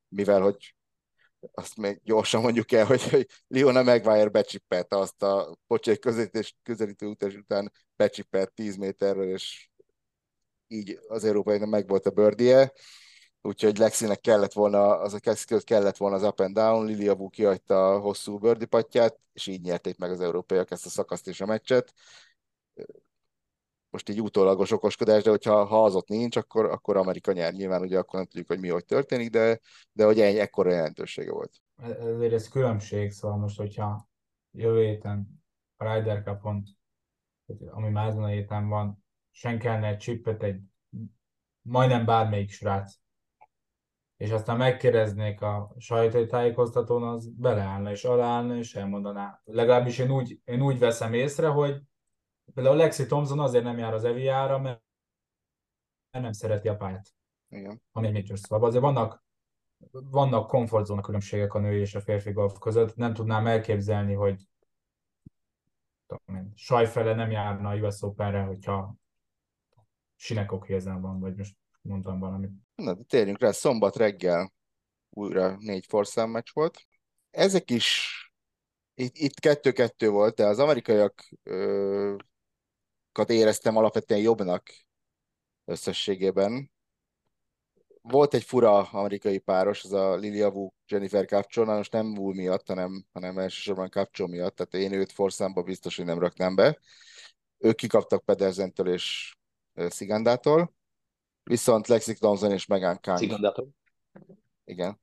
[0.08, 0.76] mivel hogy
[1.52, 7.06] azt még gyorsan mondjuk el, hogy, hogy Leona Maguire becsippelte azt a pocsék közelítés, közelítő
[7.06, 9.70] utas után becsippelt 10 méterről, és
[10.68, 12.74] így az európai meg volt a birdie
[13.44, 17.30] úgyhogy Lexinek kellett volna, az a kezdőt kellett volna az up and down, Lilia Wu
[17.30, 21.42] kihagyta a hosszú birdie patját, és így nyerték meg az európaiak ezt a szakaszt és
[21.42, 21.94] a meccset.
[23.90, 27.54] Most így utólagos okoskodás, de hogyha ha az ott nincs, akkor, akkor Amerika nyer.
[27.54, 29.60] Nyilván ugye akkor nem tudjuk, hogy mi hogy történik, de,
[29.92, 31.62] de hogy ennyi, ekkora jelentősége volt.
[32.00, 34.08] Ezért ez különbség, szóval most, hogyha
[34.52, 35.44] jövő héten
[35.78, 36.64] a Ryder Cup-on,
[37.70, 40.62] ami már ezen a héten van, sen kellene egy csippet egy
[41.62, 43.02] majdnem bármelyik srác
[44.18, 49.42] és aztán megkérdeznék a sajtótájékoztatón, az beleállna és aláállna, és elmondaná.
[49.44, 51.82] Legalábbis én úgy, én úgy veszem észre, hogy
[52.54, 54.82] például Lexi Thompson azért nem jár az Eviára, mert
[56.12, 57.08] nem szereti a pályát.
[57.50, 57.82] Igen.
[57.92, 58.68] Ami egy major szóval.
[58.68, 59.24] Azért vannak,
[59.92, 62.96] vannak komfortzóna különbségek a női és a férfi golf között.
[62.96, 64.48] Nem tudnám elképzelni, hogy
[66.06, 68.96] tudom sajfele nem járna a US Open-re, hogyha
[70.16, 72.52] Sinekok van, vagy most mondtam valamit.
[72.76, 74.54] Na, de térjünk rá, szombat reggel
[75.10, 76.88] újra négy forszám meccs volt.
[77.32, 78.18] Ezek is,
[78.94, 82.16] itt, itt kettő-kettő volt, de az amerikaiak ö,
[83.28, 84.70] éreztem alapvetően jobbnak
[85.66, 86.72] összességében.
[88.02, 92.68] Volt egy fura amerikai páros, az a Lilia Wu Jennifer Capcho, most nem Wu miatt,
[92.68, 96.80] hanem, hanem elsősorban Capcho miatt, tehát én őt forszámba biztos, hogy nem raknám be.
[97.58, 99.36] Ők kikaptak Pedersentől és
[99.74, 100.74] Szigandától
[101.44, 103.20] Viszont Lexi Thompson és Megan Kang.
[104.64, 105.02] Igen.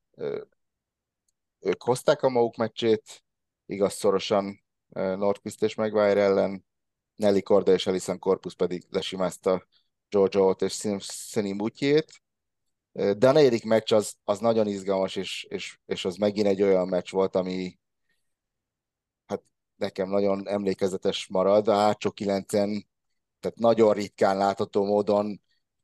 [1.58, 3.24] Ők hozták a maguk meccsét,
[3.66, 6.66] igaz szorosan Nordquist és Maguire ellen,
[7.16, 9.66] Nelly Korda és Alison Corpus pedig lesimázta
[10.08, 12.22] Jojo és Szeni Mutjét.
[12.92, 16.88] De a negyedik meccs az, az nagyon izgalmas, és, és, és az megint egy olyan
[16.88, 17.78] meccs volt, ami
[19.26, 19.42] hát
[19.76, 21.68] nekem nagyon emlékezetes marad.
[21.68, 22.88] A hátsó kilencen,
[23.40, 25.40] tehát nagyon ritkán látható módon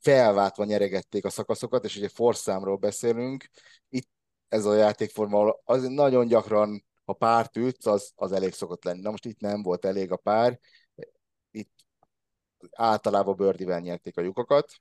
[0.06, 3.48] felváltva nyeregették a szakaszokat, és ugye forszámról beszélünk,
[3.88, 4.08] itt
[4.48, 9.00] ez a játékforma, az nagyon gyakran, ha párt ütsz, az, az elég szokott lenni.
[9.00, 10.58] Na most itt nem volt elég a pár,
[11.50, 11.72] itt
[12.70, 14.72] általában bőrdivel nyerték a lyukokat.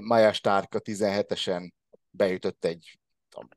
[0.00, 1.70] Maja Stark a 17-esen
[2.10, 2.98] beütött egy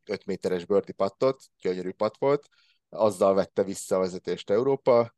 [0.05, 2.47] 5 méteres bőrdi pattot, gyönyörű pat volt,
[2.89, 5.15] azzal vette vissza a vezetést Európa,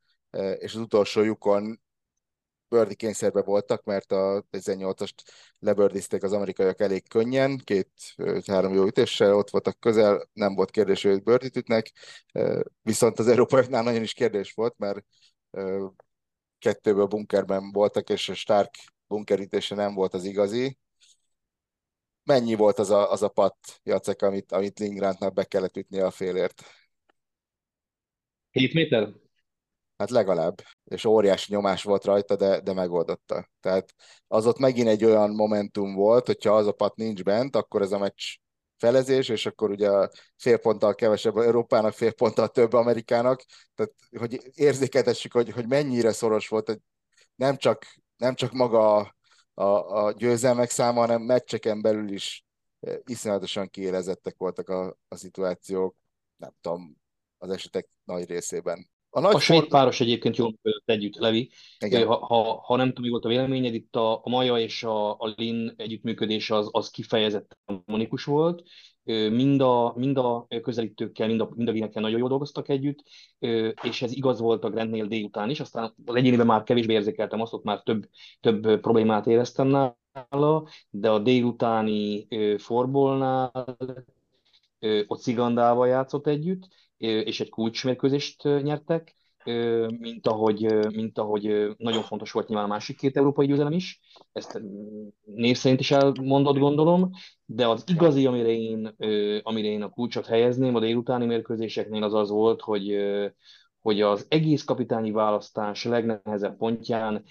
[0.57, 1.81] és az utolsó lyukon
[2.71, 5.13] bőrdi kényszerbe voltak, mert a 18-ast
[5.60, 11.23] lebördizték az amerikaiak elég könnyen, két-három jó ütéssel, ott voltak közel, nem volt kérdés, hogy
[11.23, 11.91] bőrdit ütnek,
[12.81, 15.05] viszont az európaiaknál nagyon is kérdés volt, mert
[16.60, 18.69] kettőből bunkerben voltak, és a Stark
[19.07, 20.77] bunkerítése nem volt az igazi.
[22.23, 26.12] Mennyi volt az a, az a pat, Jacek, amit, amit Lingrantnak be kellett ütni a
[26.12, 26.63] félért?
[28.51, 29.10] 7 méter?
[30.01, 33.49] Hát legalább, és óriási nyomás volt rajta, de, de megoldotta.
[33.59, 33.93] Tehát
[34.27, 37.91] az ott megint egy olyan momentum volt, hogyha az a pat nincs bent, akkor ez
[37.91, 38.21] a meccs
[38.77, 39.89] felezés, és akkor ugye
[40.37, 43.43] fél ponttal kevesebb Európának, fél ponttal több Amerikának,
[43.75, 46.79] tehát hogy érzékeltessük, hogy, hogy mennyire szoros volt, hogy
[47.35, 47.85] nem csak,
[48.17, 49.15] nem csak maga a,
[49.53, 52.45] a, a győzelmek száma, hanem meccseken belül is
[52.79, 55.95] eh, iszonyatosan kiélezettek voltak a, a szituációk,
[56.37, 56.97] nem tudom,
[57.37, 58.89] az esetek nagy részében.
[59.13, 59.67] A, nagy a svéd for...
[59.67, 61.50] páros egyébként jól működött együtt, Levi.
[62.06, 65.12] Ha, ha, ha nem tudom, mi volt a véleményed, itt a, a Maja és a,
[65.12, 68.63] a Lin együttműködés az, az kifejezetten harmonikus volt,
[69.30, 73.04] mind a, mind a közelítőkkel, mind a, mind a génekkel nagyon jól dolgoztak együtt,
[73.82, 77.54] és ez igaz volt a Grandnél délután is, aztán az egyéniben már kevésbé érzékeltem azt,
[77.54, 83.78] ott már több, több problémát éreztem nála, de a délutáni forbolnál
[85.08, 86.67] ott Cigandával játszott együtt,
[87.01, 89.15] és egy kulcsmérkőzést nyertek,
[89.99, 93.99] mint ahogy, mint ahogy nagyon fontos volt nyilván a másik két európai győzelem is,
[94.31, 94.61] ezt
[95.25, 97.09] név szerint is elmondott gondolom,
[97.45, 98.95] de az igazi, amire én,
[99.43, 102.97] amire én a kulcsot helyezném a délutáni mérkőzéseknél az az volt, hogy,
[103.79, 107.23] hogy az egész kapitányi választás legnehezebb pontján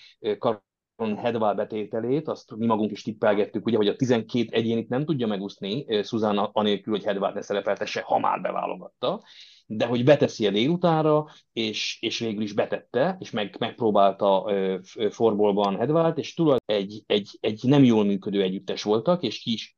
[1.17, 6.03] Hedvál betételét, azt mi magunk is tippelgettük, ugye, hogy a 12 egyénit nem tudja megúszni
[6.03, 9.23] Susanna anélkül, hogy Hedvált ne szerepeltesse, ha már beválogatta,
[9.73, 14.53] de hogy beteszi a délutánra, és, és végül is betette, és meg, megpróbálta
[15.11, 19.77] forbolban Hedvált, és tulajdonképpen egy, egy, egy nem jól működő együttes voltak, és ki is,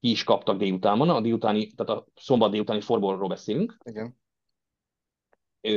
[0.00, 3.76] ki is kaptak délutánban, a délutáni, tehát a szombat délutáni forbolról beszélünk.
[3.84, 4.16] Igen.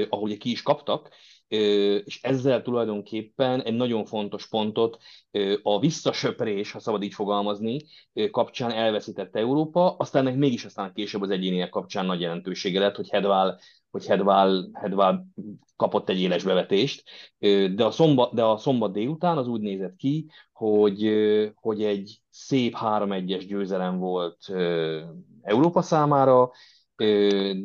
[0.10, 1.10] ahogy ki is kaptak,
[1.48, 4.98] és ezzel tulajdonképpen egy nagyon fontos pontot
[5.64, 7.80] a visszasöprés, ha szabad így fogalmazni,
[8.32, 13.10] kapcsán elveszítette Európa, aztán ennek mégis aztán később az egyéniek kapcsán nagy jelentősége lett, hogy
[13.10, 13.60] Hedvál
[13.92, 15.28] hogy Hedvál, Hedvál
[15.76, 17.04] kapott egy éles bevetést,
[17.76, 21.12] de a, szombat, de a szombat délután az úgy nézett ki, hogy,
[21.56, 24.38] hogy egy szép 3-1-es győzelem volt
[25.42, 26.52] Európa számára,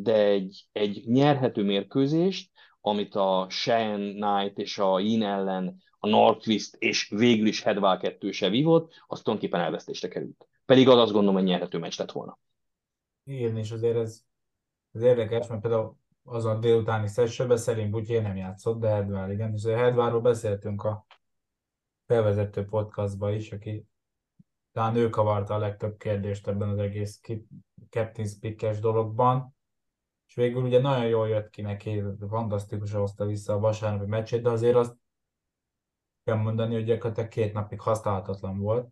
[0.02, 2.50] de egy, egy nyerhető mérkőzést,
[2.84, 8.30] amit a Cheyenne Knight és a Yin ellen a Northwest és végül is Hedvál kettő
[8.30, 10.48] se vívott, az tulajdonképpen elvesztésre került.
[10.64, 12.38] Pedig az azt gondolom, hogy nyerhető meccs lett volna.
[13.24, 14.22] Igen, és azért ez,
[14.92, 19.52] ez érdekes, mert például azon délutáni szessőben Szelim Butyé nem játszott, de Hedvár igen.
[19.54, 21.06] És a Hedvárról beszéltünk a
[22.06, 23.86] felvezető podcastban is, aki
[24.72, 27.20] talán ő kavarta a legtöbb kérdést ebben az egész
[27.90, 29.56] Captain Speakers dologban
[30.32, 34.50] és végül ugye nagyon jól jött ki neki, fantasztikus hozta vissza a vasárnapi meccsét, de
[34.50, 34.96] azért azt
[36.24, 38.88] kell mondani, hogy gyakorlatilag két napig használhatatlan volt.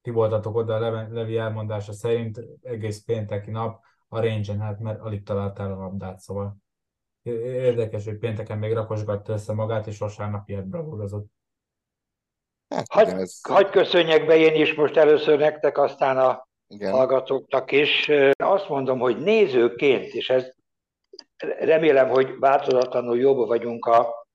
[0.00, 5.22] Ti voltatok oda a Levi elmondása szerint egész pénteki nap a range hát mert alig
[5.22, 6.56] találtál a labdát, szóval
[7.22, 11.30] érdekes, hogy pénteken még rakosgatta össze magát, és vasárnap ilyet bravúrozott.
[12.68, 13.40] Hát, hagy, ez...
[13.42, 16.92] hagy köszönjek be én is most először nektek, aztán a igen.
[16.92, 18.10] hallgatóknak is.
[18.36, 20.52] Azt mondom, hogy nézőként, és ez
[21.58, 24.26] remélem, hogy változatlanul jobb vagyunk a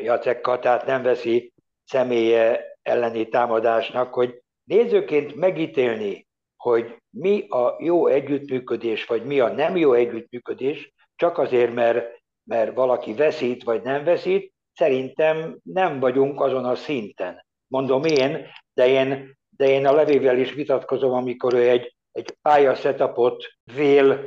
[0.00, 1.52] Jacekkal, tehát nem veszi
[1.84, 6.26] személye elleni támadásnak, hogy nézőként megítélni,
[6.56, 12.74] hogy mi a jó együttműködés, vagy mi a nem jó együttműködés, csak azért, mert, mert
[12.74, 17.46] valaki veszít, vagy nem veszít, szerintem nem vagyunk azon a szinten.
[17.66, 22.74] Mondom én, de én de én a levével is vitatkozom, amikor ő egy, egy pálya
[22.74, 24.20] setupot vél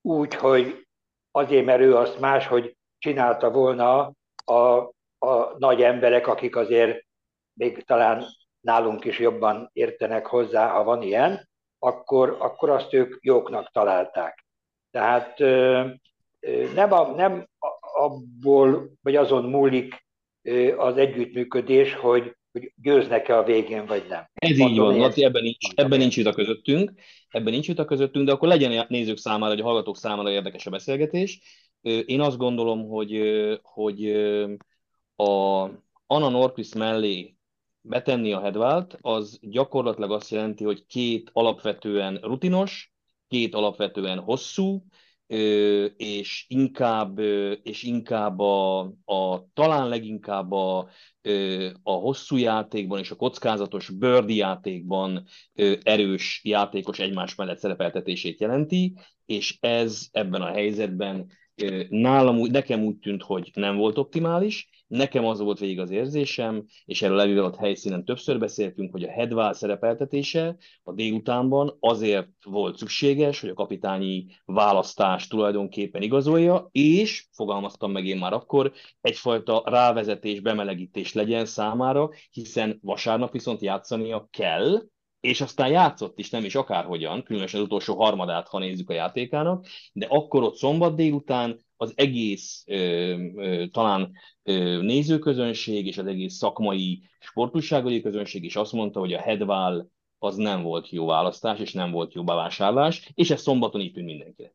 [0.00, 0.86] úgy, hogy
[1.30, 4.12] azért, mert ő azt máshogy csinálta volna
[4.44, 7.04] a, a nagy emberek, akik azért
[7.52, 8.24] még talán
[8.60, 11.48] nálunk is jobban értenek hozzá, ha van ilyen,
[11.78, 14.44] akkor, akkor azt ők jóknak találták.
[14.90, 15.38] Tehát
[16.74, 17.48] nem, a, nem
[17.80, 20.06] abból, vagy azon múlik
[20.76, 24.30] az együttműködés, hogy hogy győznek-e a végén, vagy nem.
[24.34, 26.92] Ez Mondom, így van, Laci, ebben nincs, ebben nincs vita közöttünk,
[27.28, 30.66] ebben nincs vita közöttünk, de akkor legyen a nézők számára, vagy a hallgatók számára érdekes
[30.66, 31.40] a beszélgetés.
[31.82, 33.20] Én azt gondolom, hogy,
[33.62, 34.10] hogy
[35.16, 35.62] a
[36.06, 37.36] Anna Norquist mellé
[37.80, 42.92] betenni a headwalt, az gyakorlatilag azt jelenti, hogy két alapvetően rutinos,
[43.28, 44.84] két alapvetően hosszú,
[45.96, 47.18] és inkább,
[47.62, 50.88] és inkább a, a talán leginkább a,
[51.82, 55.24] a hosszú játékban és a kockázatos bőrdi játékban
[55.82, 58.94] erős játékos egymás mellett szerepeltetését jelenti,
[59.26, 61.30] és ez ebben a helyzetben
[61.88, 67.02] nálam nekem úgy tűnt, hogy nem volt optimális, Nekem az volt végig az érzésem, és
[67.02, 73.40] erről Levivel ott helyszínen többször beszéltünk, hogy a Hedvál szerepeltetése a délutánban azért volt szükséges,
[73.40, 81.12] hogy a kapitányi választás tulajdonképpen igazolja, és, fogalmaztam meg én már akkor, egyfajta rávezetés, bemelegítés
[81.12, 84.82] legyen számára, hiszen vasárnap viszont játszania kell,
[85.22, 89.66] és aztán játszott is, nem is akárhogyan, különösen az utolsó harmadát, ha nézzük a játékának,
[89.92, 92.76] de akkor ott szombat délután az egész ö,
[93.36, 99.20] ö, talán ö, nézőközönség és az egész szakmai sportúságai közönség is azt mondta, hogy a
[99.20, 103.92] Hedvál az nem volt jó választás, és nem volt jó bevásárlás, és ez szombaton így
[103.92, 104.54] tűnt mindenkinek.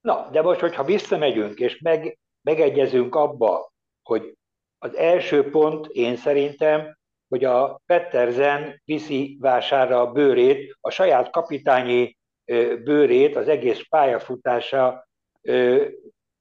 [0.00, 4.36] Na, de most, hogyha visszamegyünk, és meg, megegyezünk abba, hogy
[4.78, 6.98] az első pont én szerintem,
[7.30, 12.16] hogy a Petterzen viszi vásárra a bőrét a saját kapitányi
[12.84, 15.08] bőrét, az egész pályafutása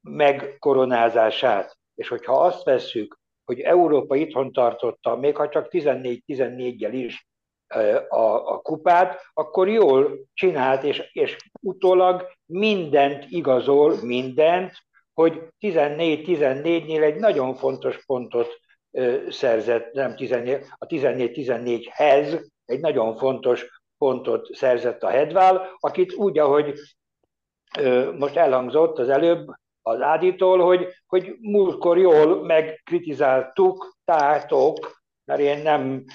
[0.01, 1.77] megkoronázását.
[1.95, 7.27] És hogyha azt vesszük, hogy Európa itthon tartotta, még ha csak 14-14-jel is
[8.09, 14.73] a, a kupát, akkor jól csinált, és, és utólag mindent igazol, mindent,
[15.13, 18.59] hogy 14-14-nél egy nagyon fontos pontot
[19.29, 26.79] szerzett, nem 14, a 14-14-hez egy nagyon fontos pontot szerzett a Hedvál, akit úgy, ahogy
[28.17, 29.47] most elhangzott az előbb
[29.81, 36.05] az Áditól, hogy, hogy múltkor jól megkritizáltuk, tátok, mert én nem,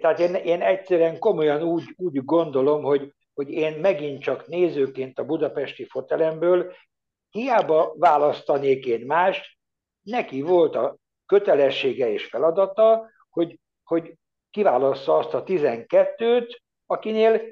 [0.00, 5.24] tehát én, én egyszerűen komolyan úgy, úgy gondolom, hogy, hogy én megint csak nézőként a
[5.24, 6.72] budapesti fotelemből
[7.30, 9.56] hiába választanék én mást,
[10.02, 14.14] neki volt a kötelessége és feladata, hogy, hogy
[14.50, 16.56] kiválassza azt a 12-t,
[16.86, 17.42] akinél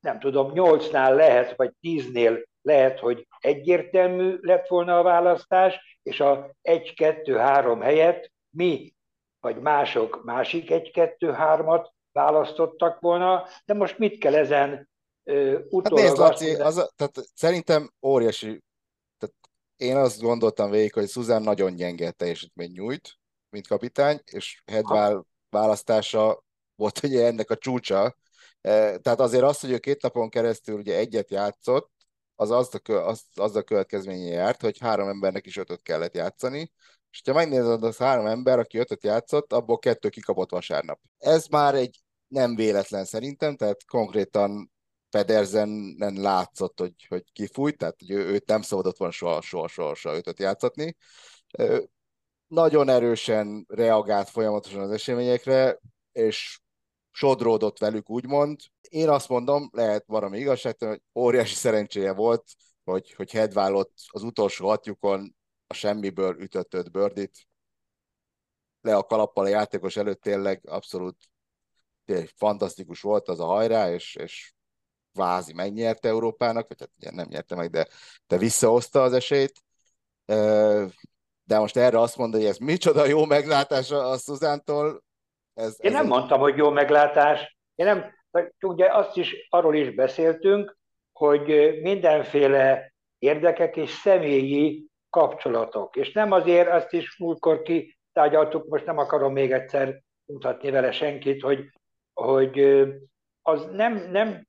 [0.00, 6.54] nem tudom, 8-nál lehet, vagy 10-nél lehet, hogy egyértelmű lett volna a választás, és a
[6.62, 8.94] 1-2-3 helyett mi,
[9.40, 14.88] vagy mások másik 1-2-3-at választottak volna, de most mit kell ezen
[15.68, 15.98] utólag...
[15.98, 18.60] Hát nézd, Laci, az, tehát szerintem óriási
[19.80, 23.18] én azt gondoltam végig, hogy Susan nagyon gyenge teljesítmény nyújt,
[23.50, 28.16] mint kapitány, és Hedvál választása volt ugye ennek a csúcsa.
[28.60, 31.90] E, tehát azért azt, hogy ő két napon keresztül ugye egyet játszott,
[32.34, 36.72] az az a, az, az a következménye járt, hogy három embernek is ötöt kellett játszani,
[37.10, 41.00] és ha megnézed az három ember, aki ötöt játszott, abból kettő kikapott vasárnap.
[41.18, 44.72] Ez már egy nem véletlen szerintem, tehát konkrétan
[45.10, 49.94] Pedersenen látszott, hogy, hogy kifújt, tehát hogy ő, őt nem szabadott volna soha, soha, soha,
[49.94, 50.96] soha őt játszatni.
[52.46, 55.78] Nagyon erősen reagált folyamatosan az eseményekre,
[56.12, 56.60] és
[57.10, 58.60] sodródott velük, úgymond.
[58.88, 62.44] Én azt mondom, lehet valami igazság, hogy óriási szerencséje volt,
[62.84, 67.48] hogy, hogy Hedválott az utolsó hatjukon a semmiből ütött öt bőrdit.
[68.80, 71.16] Le a kalappal a játékos előtt tényleg abszolút
[72.04, 74.52] tényleg fantasztikus volt az a hajrá, és, és
[75.12, 77.86] kvázi megnyerte Európának, vagy hát nem nyerte meg, de,
[78.26, 79.52] de visszahozta az esélyt.
[81.44, 85.02] De most erre azt mondani, hogy ez micsoda jó meglátás a Szuzántól.
[85.54, 86.10] Ez, Én ez nem egy...
[86.10, 87.58] mondtam, hogy jó meglátás.
[87.74, 88.04] Én nem,
[88.60, 90.78] ugye azt is, arról is beszéltünk,
[91.12, 95.96] hogy mindenféle érdekek és személyi kapcsolatok.
[95.96, 101.42] És nem azért, azt is múltkor kitárgyaltuk, most nem akarom még egyszer mutatni vele senkit,
[101.42, 101.64] hogy,
[102.12, 102.60] hogy
[103.42, 104.46] az nem, nem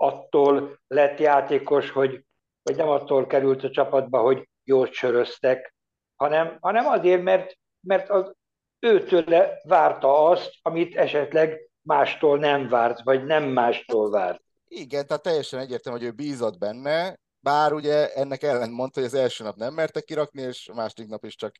[0.00, 2.24] attól lett játékos, hogy,
[2.62, 5.74] hogy nem attól került a csapatba, hogy jót söröztek,
[6.16, 8.32] hanem, hanem azért, mert, mert az
[8.78, 14.42] őtőle várta azt, amit esetleg mástól nem várt, vagy nem mástól várt.
[14.68, 19.14] Igen, tehát teljesen egyértelmű, hogy ő bízott benne, bár ugye ennek ellen mondta, hogy az
[19.14, 21.54] első nap nem merte kirakni, és a második nap is csak,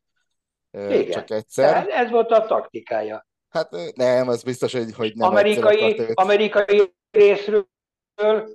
[0.71, 1.11] Igen.
[1.11, 1.69] csak egyszer.
[1.69, 3.27] Tehát ez volt a taktikája.
[3.49, 7.67] Hát nem, az biztos, hogy, hogy nem amerikai, amerikai részről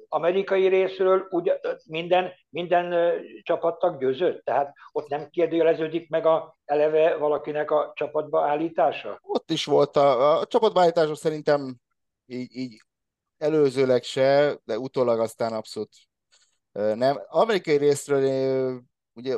[0.08, 4.44] amerikai részről ugye minden, minden csapattag győzött?
[4.44, 9.18] Tehát ott nem kérdőjeleződik meg a eleve valakinek a csapatba állítása?
[9.22, 11.76] Ott is volt a, a csapatba állítása szerintem
[12.26, 12.80] így, így
[13.38, 15.90] előzőleg se, de utólag aztán abszolút
[16.72, 17.20] nem.
[17.26, 19.36] Amerikai részről ugye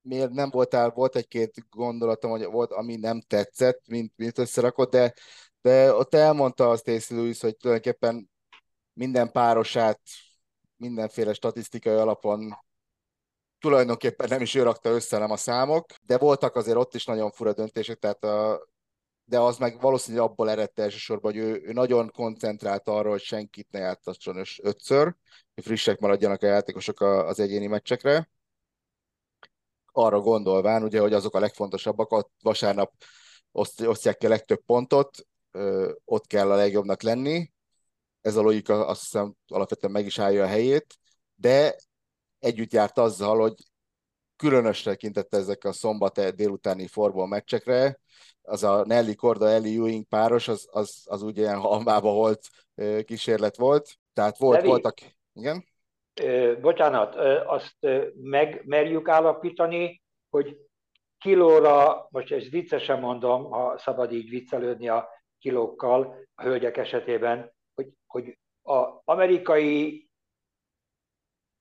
[0.00, 5.14] miért nem voltál, volt egy-két gondolatom, hogy volt, ami nem tetszett, mint, mint összerakott, de,
[5.60, 8.30] de ott elmondta azt Stacey Lewis, hogy tulajdonképpen
[8.96, 10.00] minden párosát
[10.76, 12.56] mindenféle statisztikai alapon
[13.58, 17.30] tulajdonképpen nem is ő rakta össze, nem a számok, de voltak azért ott is nagyon
[17.30, 18.66] fura döntések, tehát a,
[19.24, 23.70] de az meg valószínűleg abból eredte elsősorban, hogy ő, ő nagyon koncentrált arra, hogy senkit
[23.70, 25.14] ne játszasson ötször,
[25.54, 28.30] hogy frissek maradjanak a játékosok az egyéni meccsekre.
[29.92, 32.92] Arra gondolván, ugye, hogy azok a legfontosabbak, ott vasárnap
[33.52, 35.26] osztják ki a legtöbb pontot,
[36.04, 37.54] ott kell a legjobbnak lenni,
[38.26, 40.94] ez a logika azt hiszem alapvetően meg is állja a helyét,
[41.34, 41.76] de
[42.38, 43.54] együtt járt azzal, hogy
[44.36, 48.00] különös tekintette ezek a szombat délutáni forból meccsekre,
[48.42, 52.40] az a Nelly Korda, Ellie Ewing páros, az, az, az úgy ilyen halmába volt
[53.04, 54.98] kísérlet volt, tehát volt, Levi, voltak,
[55.32, 55.64] igen?
[56.60, 57.14] Bocsánat,
[57.46, 57.76] azt
[58.14, 60.56] megmerjük állapítani, hogy
[61.18, 65.08] kilóra, most ezt viccesen mondom, ha szabad így viccelődni a
[65.38, 67.54] kilókkal a hölgyek esetében,
[68.16, 70.08] hogy, az amerikai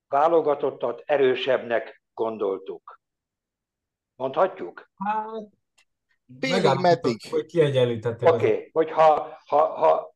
[0.08, 3.00] válogatottat erősebbnek gondoltuk.
[4.16, 4.90] Mondhatjuk?
[4.96, 5.48] Hát,
[6.40, 7.18] Félig meddig.
[7.30, 8.34] Hogy kiegyenlítette.
[8.34, 8.70] Oké, okay.
[8.72, 10.14] hogy ha, ha, ha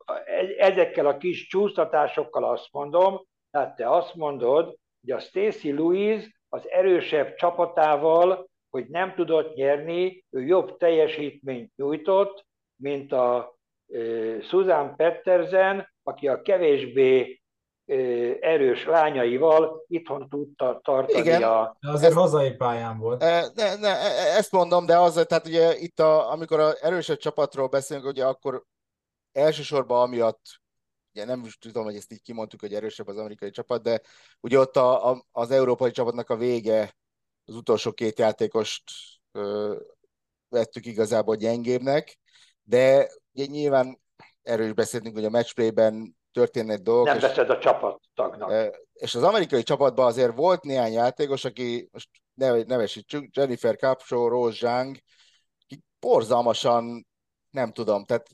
[0.57, 6.69] ezekkel a kis csúsztatásokkal azt mondom, Tehát te azt mondod, hogy a Stacy Louise az
[6.69, 13.57] erősebb csapatával, hogy nem tudott nyerni, ő jobb teljesítményt nyújtott, mint a
[14.41, 17.41] Susan Pettersen, aki a kevésbé
[18.39, 21.77] erős lányaival itthon tudta tartani Igen, a...
[21.79, 23.19] De azért hazai pályán volt.
[23.55, 23.89] Ne, ne,
[24.35, 28.63] ezt mondom, de az, tehát ugye itt, a, amikor a erősebb csapatról beszélünk, ugye akkor
[29.31, 30.41] elsősorban amiatt,
[31.13, 34.01] ugye nem tudom, hogy ezt így kimondtuk, hogy erősebb az amerikai csapat, de
[34.39, 36.95] ugye ott a, a, az európai csapatnak a vége,
[37.45, 38.83] az utolsó két játékost
[39.31, 39.75] ö,
[40.49, 42.19] vettük igazából gyengébbnek,
[42.63, 43.99] de ugye nyilván
[44.43, 47.05] erről is beszéltünk, hogy a matchplayben történnek dolgok.
[47.05, 48.79] Nem veszed a csapattagnak.
[48.93, 52.09] És az amerikai csapatban azért volt néhány játékos, aki most
[52.67, 54.97] nevesítsük, Jennifer Capshaw, Rose Zhang,
[55.63, 57.07] akik borzalmasan,
[57.49, 58.27] nem tudom, tehát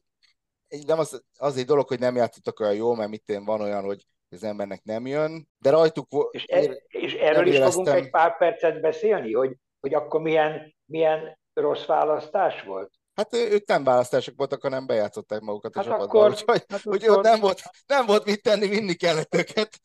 [0.85, 4.05] nem az, az egy dolog, hogy nem játszottak olyan jó, mert mit van olyan, hogy
[4.29, 6.07] az embernek nem jön, de rajtuk...
[6.31, 11.39] És, e, és erről is fogunk egy pár percet beszélni, hogy, hogy akkor milyen, milyen
[11.53, 12.91] rossz választás volt?
[13.15, 17.09] Hát ők nem választások voltak, hanem bejátszották magukat hát a csapatba, akkor, úgyhogy, hát úgyhogy
[17.09, 17.23] akkor...
[17.23, 19.79] nem, volt, nem volt mit tenni, vinni kellett őket.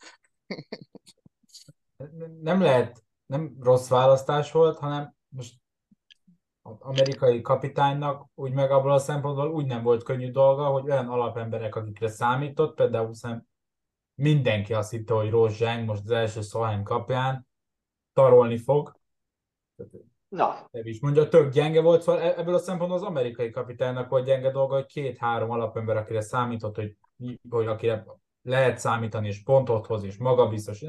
[2.42, 5.54] Nem lehet, nem rossz választás volt, hanem most
[6.62, 11.08] az amerikai kapitánynak úgy meg abból a szempontból úgy nem volt könnyű dolga, hogy olyan
[11.08, 13.46] alapemberek, akikre számított, például szem
[14.14, 17.46] mindenki azt hitte, hogy Zhang most az első Solheim kapján
[18.12, 18.98] tarolni fog.
[20.30, 20.68] Na.
[20.70, 24.24] Nem is mondja, tök gyenge volt, szóval e- ebből a szempontból az amerikai kapitánynak volt
[24.24, 26.96] gyenge dolga, hogy két-három alapember, akire számított, hogy,
[27.50, 28.04] hogy akire
[28.42, 30.84] lehet számítani, és pontot hoz, és magabiztos.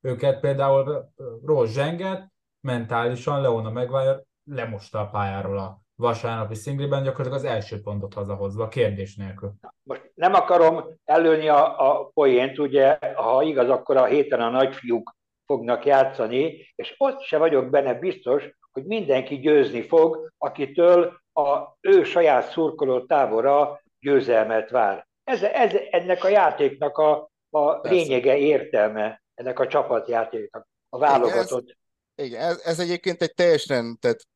[0.00, 1.12] Őket például
[1.44, 8.14] Rose Zsenget mentálisan Leona Maguire lemosta a pályáról a vasárnapi szingliben, gyakorlatilag az első pontot
[8.14, 9.52] hazahozva, kérdés nélkül.
[9.82, 15.16] Most nem akarom előni a, a poént, ugye, ha igaz, akkor a héten a nagyfiúk
[15.46, 22.04] fognak játszani, és ott se vagyok benne biztos, hogy mindenki győzni fog, akitől a ő
[22.04, 25.06] saját szurkoló tábora győzelmet vár.
[25.24, 31.62] Ez, ez ennek a játéknak a, a lényege, értelme, ennek a csapatjátéknak, a válogatott.
[31.68, 31.78] Igen,
[32.14, 34.26] ez, igen, ez, ez egyébként egy teljesen tehát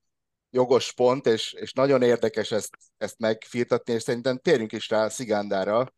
[0.51, 5.93] jogos pont, és, és nagyon érdekes ezt, ezt megfirtatni, és szerintem térjünk is rá Szigándára,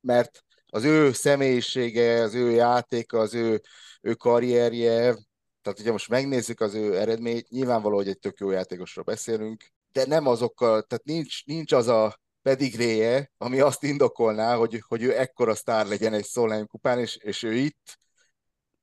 [0.00, 3.60] mert az ő személyisége, az ő játéka, az ő,
[4.00, 5.16] ő karrierje,
[5.62, 10.06] tehát hogyha most megnézzük az ő eredményt, nyilvánvaló, hogy egy tök jó játékosról beszélünk, de
[10.06, 15.54] nem azokkal, tehát nincs, nincs az a pedigréje, ami azt indokolná, hogy, hogy ő ekkora
[15.54, 17.98] sztár legyen egy Solheim kupán, és, és ő itt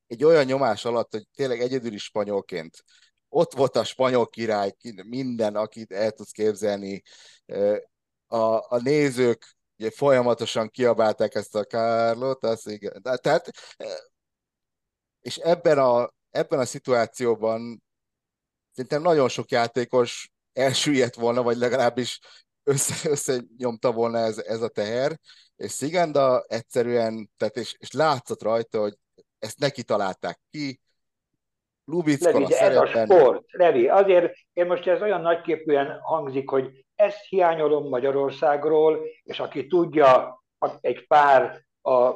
[0.07, 2.83] egy olyan nyomás alatt, hogy tényleg egyedül is spanyolként
[3.29, 4.75] ott volt a spanyol király,
[5.05, 7.01] minden, akit el tudsz képzelni.
[8.27, 13.01] A, a nézők ugye folyamatosan kiabálták ezt a Kárlót, az igen.
[13.01, 13.49] Tehát,
[15.21, 17.83] és ebben a, ebben a szituációban
[18.71, 22.19] szerintem nagyon sok játékos elsüllyedt volna, vagy legalábbis
[22.63, 25.19] össze, összenyomta volna ez, ez a teher,
[25.55, 28.93] és Sziganda egyszerűen, tehát és, és látszott rajta, hogy
[29.39, 30.79] ezt neki találták ki,
[31.85, 37.25] Lubicka de ez a sport, Levi, azért én most ez olyan nagyképűen hangzik, hogy ezt
[37.29, 40.43] hiányolom Magyarországról, és aki tudja,
[40.81, 42.11] egy pár a,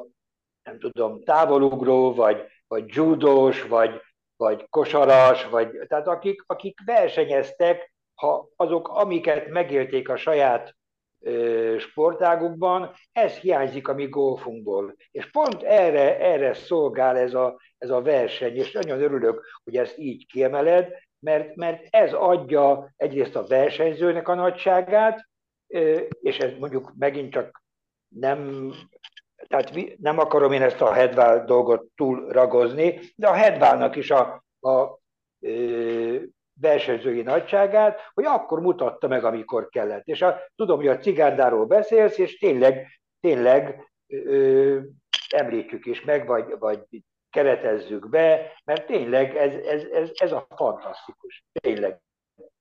[0.64, 4.02] nem tudom, távolugró, vagy, vagy judós, vagy,
[4.42, 10.76] vagy kosaras, vagy, tehát akik, akik versenyeztek, ha azok, amiket megélték a saját
[11.20, 14.96] ö, sportágukban, ez hiányzik a mi golfunkból.
[15.12, 19.98] És pont erre, erre szolgál ez a, ez a verseny, és nagyon örülök, hogy ezt
[19.98, 20.88] így kiemeled,
[21.20, 25.30] mert, mert ez adja egyrészt a versenyzőnek a nagyságát,
[26.22, 27.64] és ez mondjuk megint csak
[28.08, 28.72] nem,
[29.52, 34.44] tehát nem akarom én ezt a Hedvál dolgot túl ragozni, de a Hedválnak is a,
[34.60, 35.00] a
[36.62, 40.08] versenyzői nagyságát, hogy akkor mutatta meg, amikor kellett.
[40.08, 42.88] És a, tudom, hogy a cigándáról beszélsz, és tényleg,
[43.20, 44.80] tényleg ö,
[45.36, 46.80] említjük is meg, vagy, vagy
[47.30, 52.00] keretezzük be, mert tényleg ez, ez, ez, ez a fantasztikus, tényleg.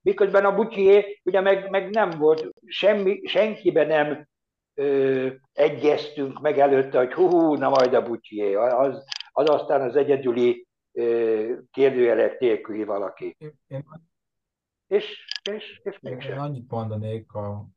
[0.01, 4.27] Miközben a Butyié ugye meg, meg nem volt, semmi, senkiben nem
[4.73, 9.95] ö, egyeztünk meg előtte, hogy hú, hú na majd a Butyié, az, az aztán az
[9.95, 13.35] egyedüli ö, kérdőjelek nélküli valaki.
[13.67, 13.85] Én,
[14.87, 16.31] és, és, és mégsem.
[16.31, 17.67] Én annyit mondanék a,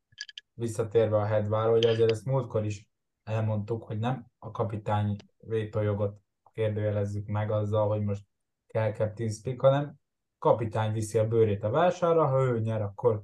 [0.54, 2.88] visszatérve a Hedvára, hogy azért ezt múltkor is
[3.24, 6.16] elmondtuk, hogy nem a kapitány vétójogot
[6.52, 8.24] kérdőjelezzük meg azzal, hogy most
[8.66, 9.94] kell Captain Speak, hanem
[10.38, 13.22] kapitány viszi a bőrét a vásárra, ha ő nyer, akkor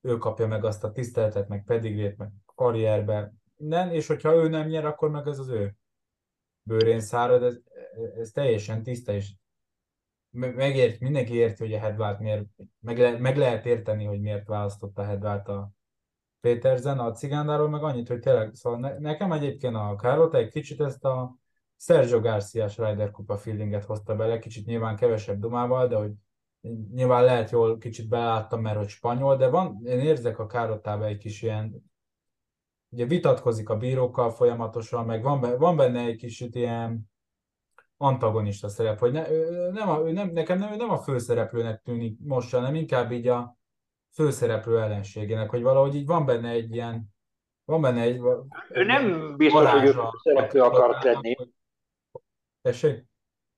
[0.00, 4.68] ő kapja meg azt a tiszteletet, meg pedigrét, meg karrierbe, minden, és hogyha ő nem
[4.68, 5.74] nyer, akkor meg ez az ő
[6.62, 7.58] bőrén szárad, ez,
[8.18, 9.34] ez teljesen tiszta, és
[10.30, 12.44] megért, mindenki érti, hogy a Hedvált miért,
[12.80, 15.70] meg, le, meg lehet érteni, hogy miért választotta Hedvált a
[16.40, 20.80] Péterzen, a cigándáról meg annyit, hogy tényleg, szóval ne, nekem egyébként a Károta egy kicsit
[20.80, 21.36] ezt a
[21.76, 26.12] Sergio Garcia Ryder Kupa feelinget hozta bele, kicsit nyilván kevesebb dumával, de hogy
[26.94, 31.18] nyilván lehet jól kicsit beláttam, mert hogy spanyol, de van, én érzek a Károtában egy
[31.18, 31.86] kis ilyen,
[32.88, 37.10] ugye vitatkozik a bírókkal folyamatosan, meg van, van benne egy kicsit ilyen
[37.96, 41.82] antagonista szerep, hogy ne, ő nem a, ő nem, nekem nem, ő nem a főszereplőnek
[41.82, 43.56] tűnik most, hanem inkább így a
[44.14, 47.14] főszereplő ellenségének, hogy valahogy így van benne egy ilyen,
[47.64, 48.20] van benne egy...
[48.68, 51.34] Ő nem biztos, hogy ő főszereplő akart lenni.
[52.62, 53.04] Tessék?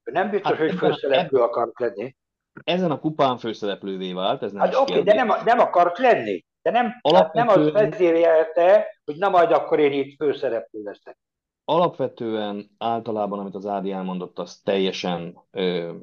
[0.05, 2.17] Ő nem biztos, hát hogy főszereplő akart lenni.
[2.65, 6.45] Ezen a kupán főszereplővé vált, ez nem Hát oké, okay, de nem, nem akart lenni.
[6.63, 7.47] De nem, Alapvetően...
[7.47, 11.19] nem az vezérjelte, hogy na majd akkor én itt főszereplő leszek.
[11.65, 15.95] Alapvetően általában, amit az Ádi elmondott, az teljesen ö,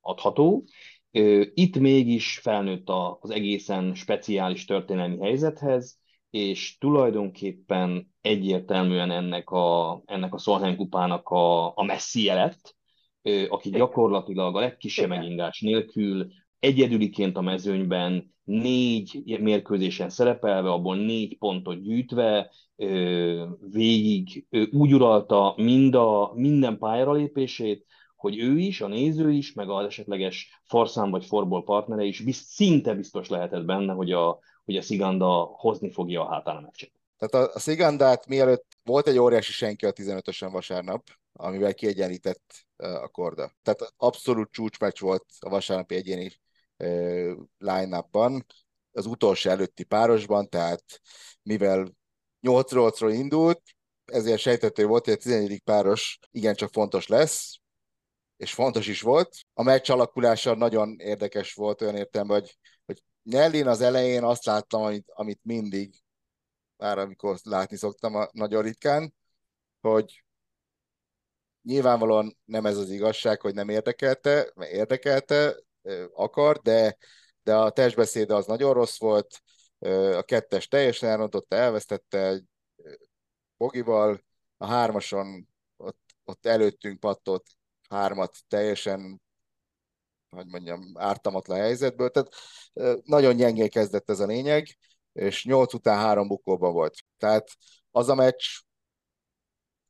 [0.00, 0.64] adható.
[1.10, 5.98] Ö, itt mégis felnőtt a, az egészen speciális történelmi helyzethez,
[6.30, 12.76] és tulajdonképpen egyértelműen ennek a, ennek a Szolheim kupának a, a messzi lett,
[13.48, 16.26] aki gyakorlatilag a legkisebb megindás nélkül
[16.60, 22.50] egyedüliként a mezőnyben négy mérkőzésen szerepelve, abból négy pontot gyűjtve,
[23.70, 27.86] végig úgy uralta mind a, minden pályára lépését,
[28.16, 32.48] hogy ő is, a néző is, meg az esetleges forszám vagy forból partnere is bizt,
[32.48, 36.90] szinte biztos lehetett benne, hogy a, hogy a Sziganda hozni fogja a hátán a meccset.
[37.18, 41.02] Tehát a, a Szigandát mielőtt volt egy óriási senki a 15-ösen vasárnap,
[41.32, 43.52] amivel kiegyenlített a korda.
[43.62, 46.32] Tehát abszolút csúcsmeccs volt a vasárnapi egyéni
[47.58, 48.06] line
[48.92, 50.84] az utolsó előtti párosban, tehát
[51.42, 51.96] mivel
[52.42, 53.62] 8-8-ról indult,
[54.04, 55.60] ezért sejtető volt, hogy a 14.
[55.60, 57.58] páros igencsak fontos lesz,
[58.36, 59.36] és fontos is volt.
[59.52, 64.82] A meccs alakulása nagyon érdekes volt olyan értelemben, hogy, hogy Nellin az elején azt láttam,
[64.82, 66.02] amit, amit mindig,
[66.76, 69.14] már amikor látni szoktam a, nagyon ritkán,
[69.80, 70.24] hogy
[71.62, 75.56] nyilvánvalóan nem ez az igazság, hogy nem érdekelte, mert érdekelte,
[76.12, 76.96] akar, de,
[77.42, 79.42] de a testbeszéde az nagyon rossz volt,
[80.14, 82.40] a kettes teljesen elrontotta, elvesztette
[83.56, 84.24] Bogival,
[84.56, 87.46] a hármason ott, ott előttünk pattott
[87.88, 89.20] hármat teljesen
[90.28, 92.34] hogy mondjam, ártamatlan helyzetből, tehát
[93.04, 94.78] nagyon gyengé kezdett ez a lényeg,
[95.12, 96.94] és nyolc után három bukóban volt.
[97.18, 97.50] Tehát
[97.90, 98.44] az a meccs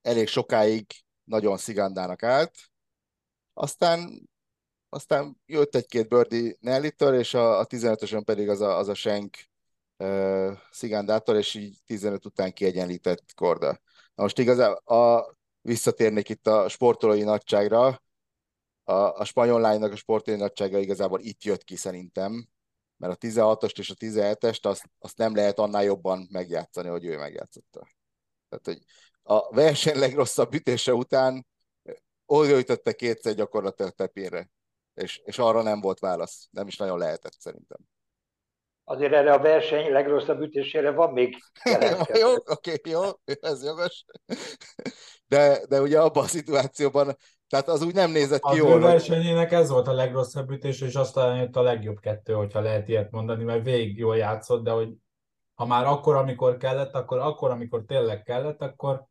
[0.02, 0.86] elég sokáig
[1.24, 2.54] nagyon szigandának állt,
[3.52, 4.27] aztán
[4.88, 9.36] aztán jött egy-két Birdie Nellitől, és a, a 15-ösön pedig az a, az a Schenk
[9.96, 13.80] uh, Szigándától, és így 15 után kiegyenlített Korda.
[14.14, 15.26] Na most igazán a,
[15.60, 18.02] visszatérnék itt a sportolói nagyságra,
[18.84, 22.48] a, a spanyol lánynak a sportolói nagysága igazából itt jött ki szerintem,
[22.96, 27.16] mert a 16-ost és a 17-est azt, azt nem lehet annál jobban megjátszani, hogy ő
[27.16, 27.88] megjátszotta.
[28.48, 28.78] Tehát, hogy
[29.22, 31.46] a verseny legrosszabb ütése után
[32.26, 34.50] oda ütötte kétszer gyakorlatilag tepére
[34.98, 36.48] és, és arra nem volt válasz.
[36.50, 37.78] Nem is nagyon lehetett szerintem.
[38.84, 41.36] Azért erre a verseny legrosszabb ütésére van még
[42.22, 43.02] Jó, oké, okay, jó,
[43.40, 44.04] ez jogos.
[45.26, 47.16] De, de ugye abban a szituációban,
[47.48, 48.72] tehát az úgy nem nézett ki jól.
[48.72, 52.88] Az versenyének ez volt a legrosszabb ütés, és aztán jött a legjobb kettő, hogyha lehet
[52.88, 54.88] ilyet mondani, mert végig jól játszott, de hogy
[55.54, 59.04] ha már akkor, amikor kellett, akkor akkor, amikor tényleg kellett, akkor...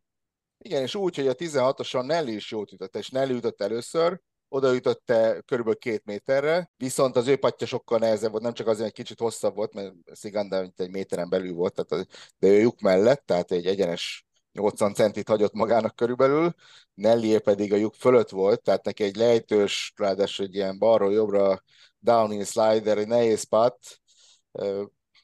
[0.57, 5.41] Igen, és úgy, hogy a 16-oson Nelly is jót ütött, és Nelly ütött először, odaütötte
[5.45, 9.19] körülbelül két méterre, viszont az ő patja sokkal nehezebb volt, nem csak azért, hogy kicsit
[9.19, 12.07] hosszabb volt, mert Sziganda mint egy méteren belül volt, tehát,
[12.39, 16.53] de ő lyuk mellett, tehát egy egyenes 80 centit hagyott magának körülbelül,
[16.93, 21.63] Nelly pedig a lyuk fölött volt, tehát neki egy lejtős, ráadásul egy ilyen balról jobbra
[21.99, 23.77] downhill slider, egy nehéz pat,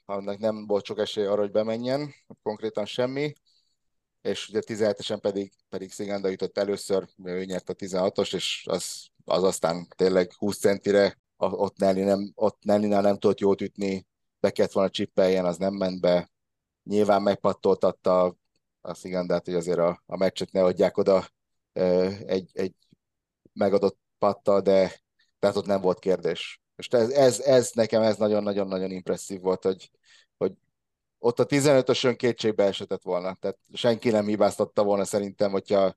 [0.06, 3.34] annak nem volt sok esély arra, hogy bemenjen, konkrétan semmi,
[4.22, 9.44] és ugye 17-esen pedig, pedig Sziganda jutott először, ő nyert a 16-os, és az az
[9.44, 14.06] aztán tényleg 20 centire, ott Nelly nem, ott Nelly-nál nem tudott jót ütni,
[14.40, 16.32] be kellett volna csippeljen, az nem ment be.
[16.84, 18.36] Nyilván megpattoltatta
[18.82, 21.28] a Szigandát, hogy azért a, a meccset ne adják oda
[22.26, 22.76] egy, egy
[23.54, 25.02] megadott pattal, de
[25.40, 26.62] tehát ott nem volt kérdés.
[26.76, 29.92] És ez, ez, ez nekem ez nagyon-nagyon-nagyon impresszív volt, hogy,
[30.38, 30.54] hogy
[31.18, 33.34] ott a 15-ösön kétségbe esetett volna.
[33.34, 35.96] Tehát senki nem hibáztatta volna szerintem, hogyha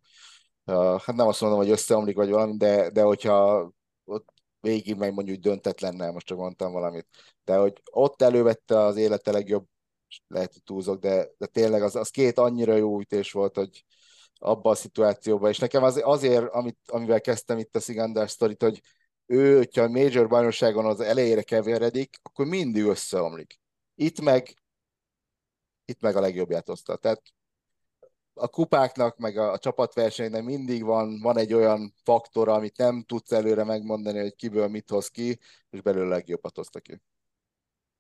[0.67, 3.71] hát nem azt mondom, hogy összeomlik vagy valami, de, de hogyha
[4.05, 7.07] ott végig meg mondjuk döntetlenne, most csak mondtam valamit,
[7.45, 9.67] de hogy ott elővette az élete legjobb,
[10.29, 13.85] lehet, hogy túlzok, de, de tényleg az, az két annyira jó ütés volt, hogy,
[14.39, 18.81] abba a szituációba, és nekem az, azért, amit, amivel kezdtem itt a Szigandás sztorit, hogy
[19.27, 23.61] ő, hogyha a Major bajnokságon az elejére keveredik, akkor mindig összeomlik.
[23.95, 24.55] Itt meg,
[25.85, 26.97] itt meg a legjobbját hozta.
[26.97, 27.23] Tehát
[28.39, 33.33] a kupáknak, meg a, a csapatversenynek mindig van, van egy olyan faktor, amit nem tudsz
[33.33, 35.39] előre megmondani, hogy kiből mit hoz ki,
[35.71, 37.01] és belőle legjobbat hozta ki.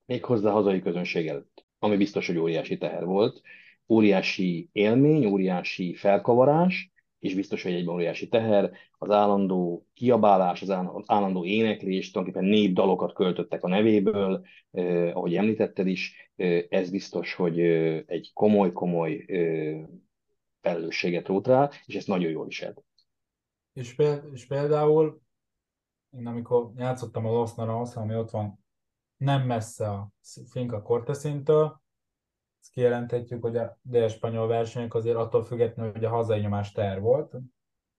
[0.06, 3.40] Még hozzá hazai közönség előtt, ami biztos, hogy óriási teher volt.
[3.88, 10.70] Óriási élmény, óriási felkavarás, és biztos, hogy egyben óriási teher, az állandó kiabálás, az
[11.06, 17.60] állandó éneklés, tulajdonképpen népdalokat költöttek a nevéből, eh, ahogy említetted is, eh, ez biztos, hogy
[17.60, 19.86] eh, egy komoly-komoly eh,
[20.66, 22.84] felelősséget rót rá, és ezt nagyon jól viselt.
[23.72, 25.20] És, például, és például
[26.10, 28.64] én amikor játszottam a Los Naranjas, ami ott van
[29.16, 30.10] nem messze a
[30.50, 31.80] Finca Cortesintől,
[32.60, 37.36] ezt kijelenthetjük, hogy a dél-spanyol versenyek azért attól függetlenül, hogy a hazai nyomás ter volt.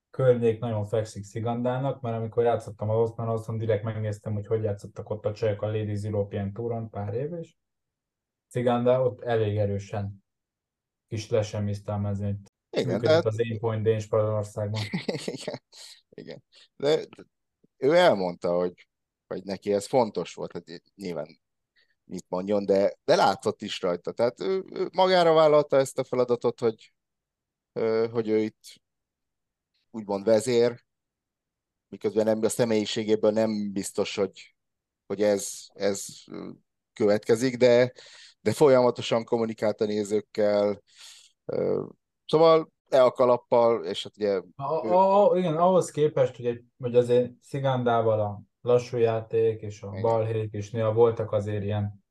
[0.09, 5.09] Környék nagyon fekszik Szigandának, mert amikor játszottam a Los Naranjason, direkt megnéztem, hogy hogy játszottak
[5.09, 7.55] ott a csajok a Ladies European Touron pár év, és
[8.47, 10.25] Ciganda ott elég erősen
[11.07, 12.56] kis lesemmiszte a mezőnyt.
[12.77, 13.25] Igen, tehát...
[13.25, 14.81] az én point Dén Spanyolországban.
[15.25, 15.61] igen,
[16.09, 16.43] igen.
[16.75, 17.05] De
[17.77, 18.87] ő elmondta, hogy,
[19.27, 21.39] hogy neki ez fontos volt, hogy nyilván
[22.03, 24.11] mit mondjon, de, de látszott is rajta.
[24.11, 26.93] Tehát ő, ő magára vállalta ezt a feladatot, hogy,
[28.11, 28.81] hogy ő itt
[29.91, 30.85] úgymond vezér,
[31.89, 34.55] miközben nem, a személyiségéből nem biztos, hogy,
[35.05, 36.05] hogy ez, ez
[36.93, 37.93] következik, de,
[38.41, 40.81] de folyamatosan kommunikált a nézőkkel,
[42.27, 44.41] Szóval e a kalappal, és hát ugye...
[44.55, 49.89] A, a, igen, ahhoz képest, hogy, egy, hogy azért Szigándával a lassú játék és a
[50.01, 52.03] balhék is néha voltak azért ilyen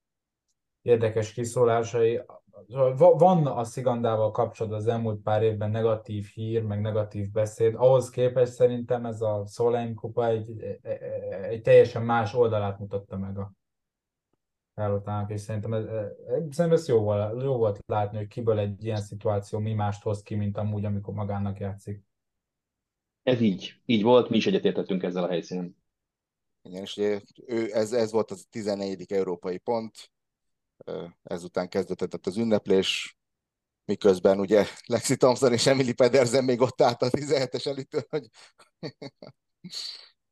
[0.82, 2.20] érdekes kiszólásai.
[2.96, 7.74] Van a Szigandával kapcsolatban az elmúlt pár évben negatív hír, meg negatív beszéd.
[7.74, 10.78] Ahhoz képest szerintem ez a Solheim kupa egy, egy,
[11.42, 13.52] egy teljesen más oldalát mutatta meg a
[14.76, 15.84] feladatának, és szerintem ez,
[16.28, 20.22] szerintem ez jó, volt, jó volt látni, hogy kiből egy ilyen szituáció mi mást hoz
[20.22, 22.04] ki, mint amúgy, amikor magának játszik.
[23.22, 23.80] Ez így.
[23.84, 25.76] Így volt, mi is egyetértettünk ezzel a helyszínen.
[26.62, 29.12] Igen, és ugye ő, ez, ez volt az 14.
[29.12, 30.10] európai pont,
[31.22, 33.18] ezután kezdődött az ünneplés,
[33.84, 38.26] miközben ugye Lexi Thompson és Emily Pedersen még ott állt a 17-es elitől, hogy...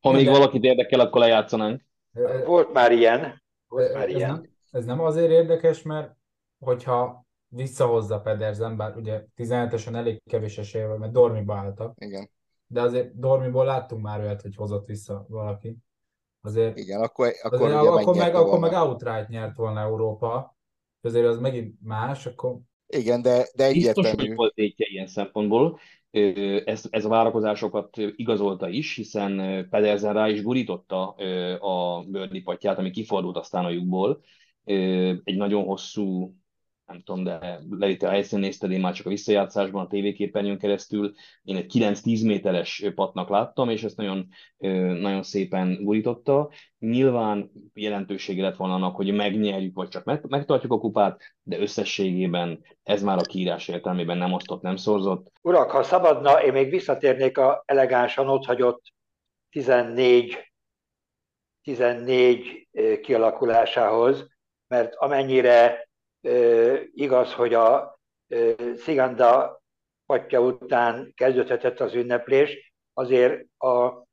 [0.00, 1.82] ha még valakit érdekel, akkor lejátszanánk.
[2.44, 3.42] Volt már ilyen.
[3.74, 4.30] Már ez, ilyen.
[4.30, 6.16] Nem, ez nem azért érdekes, mert
[6.58, 11.94] hogyha visszahozza Pedersen, bár ugye 17-esen elég kevés esélye mert Dormiba álltak.
[12.00, 12.30] Igen.
[12.66, 15.78] De azért Dormiból láttunk már olyat, hogy hozott vissza valaki.
[16.40, 20.56] Azért, Igen, akkor, akkor, azért, ugye akkor meg, akkor meg outright nyert volna Európa,
[21.00, 22.58] azért az megint más, akkor...
[22.86, 24.08] Igen, de, de egyértelmű.
[24.08, 25.78] Biztos, hogy volt tétje ilyen szempontból,
[26.64, 31.08] ez, ez a várakozásokat igazolta is, hiszen Pedersen rá is gurította
[31.58, 34.20] a bőrdi patját, ami kifordult aztán a lyukból.
[35.24, 36.34] Egy nagyon hosszú
[36.86, 41.12] nem tudom, de lehet a helyszínen nézted, én már csak a visszajátszásban, a tévéképernyőn keresztül,
[41.42, 44.28] én egy 9-10 méteres patnak láttam, és ezt nagyon,
[45.00, 46.50] nagyon szépen gurította.
[46.78, 53.02] Nyilván jelentősége lett volna annak, hogy megnyerjük, vagy csak megtartjuk a kupát, de összességében ez
[53.02, 55.32] már a kiírás értelmében nem osztott, nem szorzott.
[55.42, 58.82] Urak, ha szabadna, én még visszatérnék a elegánsan otthagyott
[59.50, 60.52] 14
[61.62, 62.68] 14
[63.02, 64.26] kialakulásához,
[64.66, 65.83] mert amennyire
[66.94, 67.98] Igaz, hogy a
[68.76, 69.62] Sziganda
[70.06, 74.06] patja után kezdődhetett az ünneplés, azért a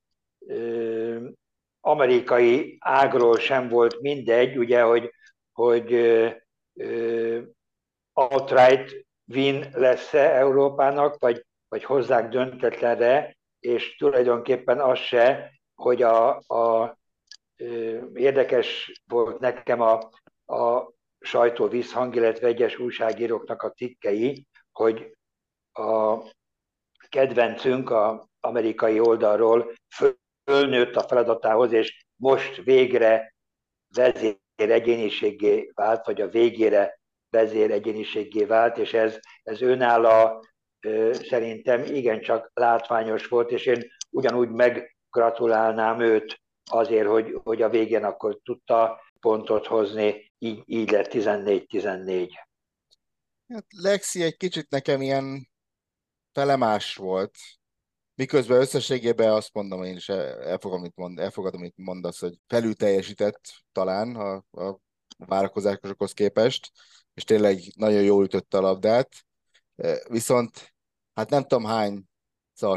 [1.79, 5.11] amerikai ágról sem volt mindegy, ugye, hogy,
[5.51, 5.93] hogy
[8.13, 16.97] outright win lesz-e Európának, vagy, vagy hozzák döntetlenre, és tulajdonképpen az se, hogy a, a
[18.13, 20.09] érdekes volt nekem a,
[20.55, 20.91] a
[21.21, 25.17] sajtó visszhang, illetve egyes újságíróknak a cikkei, hogy
[25.73, 26.17] a
[27.09, 29.73] kedvencünk a amerikai oldalról
[30.45, 33.33] fölnőtt a feladatához, és most végre
[33.95, 36.99] vezér egyéniségé vált, vagy a végére
[37.29, 40.45] vezér egyéniségé vált, és ez, ez önálló
[41.11, 46.41] szerintem igencsak látványos volt, és én ugyanúgy meggratulálnám őt
[46.71, 52.29] azért, hogy, hogy a végén akkor tudta pontot hozni, így, így lett 14-14.
[53.47, 55.49] Hát Lexi egy kicsit nekem ilyen
[56.33, 57.35] felemás volt,
[58.15, 63.41] miközben összességében azt mondom, én is elfogadom, amit, mond, elfogadom, amit mondasz, hogy felül teljesített
[63.71, 64.79] talán a, a
[65.17, 66.71] várakozásokhoz képest,
[67.13, 69.09] és tényleg nagyon jól ütötte a labdát,
[70.07, 70.73] viszont
[71.13, 72.03] hát nem tudom hány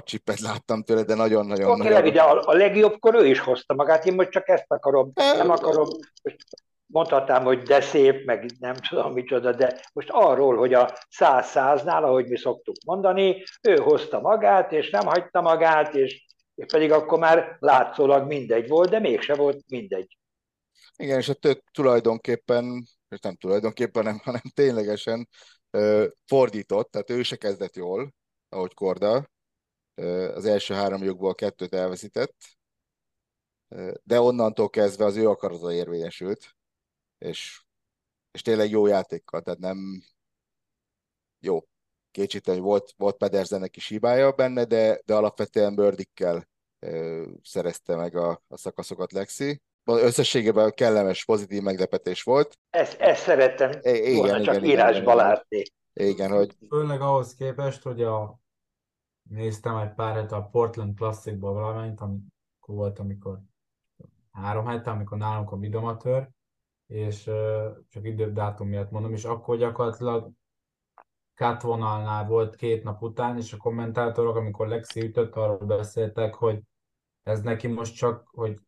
[0.05, 1.80] csipet láttam tőle, de nagyon-nagyon...
[1.80, 5.12] Oké, okay, de a, a legjobbkor ő is hozta magát, én most csak ezt akarom,
[5.14, 5.87] nem akarom,
[6.22, 6.37] most
[6.87, 12.05] mondhatnám, hogy de szép, meg nem tudom micsoda, de most arról, hogy a száz száznál,
[12.05, 17.18] ahogy mi szoktuk mondani, ő hozta magát, és nem hagyta magát, és, és pedig akkor
[17.18, 20.18] már látszólag mindegy volt, de mégse volt mindegy.
[20.97, 25.28] Igen, és a tök tulajdonképpen, és nem tulajdonképpen, nem, hanem ténylegesen
[26.26, 28.14] fordított, tehát ő se kezdett jól,
[28.49, 29.32] ahogy Korda.
[30.34, 32.34] Az első három jogból kettőt elveszített,
[34.03, 36.57] de onnantól kezdve az ő akarata érvényesült,
[37.18, 37.62] és,
[38.30, 40.03] és tényleg jó játékkal, tehát nem
[41.40, 41.64] jó.
[42.11, 46.49] Kétségtelen, hogy volt, volt Pedersennek is hibája benne, de, de alapvetően Birdikkel
[47.42, 52.59] szerezte meg a, a szakaszokat Lexi összességében kellemes, pozitív meglepetés volt.
[52.70, 55.62] Ezt, ezt szerettem igen, volna igen, csak igen, írásba igen, látni.
[55.92, 56.57] Igen, hogy...
[56.68, 58.38] Főleg ahhoz képest, hogy a
[59.29, 63.41] néztem egy pár hete a Portland Classicból valamint, amikor volt, amikor
[64.31, 66.31] három hete, amikor nálunk a midomatőr,
[66.87, 67.22] és
[67.89, 70.31] csak idődátum miatt mondom, és akkor gyakorlatilag
[71.35, 76.61] kátvonalnál volt két nap után, és a kommentátorok, amikor Lexi ütött, arról beszéltek, hogy
[77.22, 78.61] ez neki most csak, hogy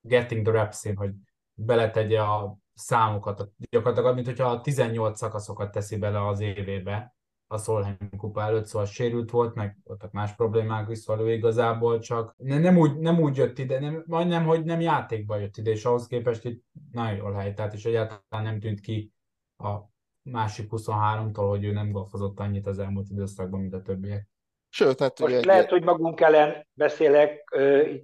[0.00, 1.12] getting the reps in, hogy
[1.54, 7.13] beletegye a számokat, gyakorlatilag, mint hogyha a 18 szakaszokat teszi bele az évébe
[7.54, 11.98] a Solheim kupa előtt, szóval sérült volt, meg voltak más problémák is, szóval ő igazából
[11.98, 15.84] csak nem úgy, nem úgy jött ide, nem, majdnem, hogy nem játékba jött ide, és
[15.84, 19.12] ahhoz képest itt nagyon jól helytált, és egyáltalán nem tűnt ki
[19.56, 19.78] a
[20.22, 24.28] másik 23-tól, hogy ő nem golfozott annyit az elmúlt időszakban, mint a többiek.
[24.68, 27.56] Sőt, hát Most ugye, lehet, hogy magunk ellen beszélek,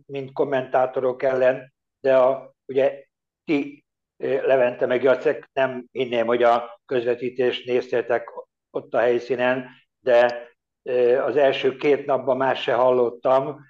[0.07, 3.05] mint kommentátorok ellen, de a, ugye
[3.45, 3.85] ti,
[4.23, 8.29] Levente meg Jacek, nem hinném, hogy a közvetítést néztétek
[8.71, 9.67] ott a helyszínen,
[10.01, 10.49] de
[11.25, 13.61] az első két napban más se hallottam.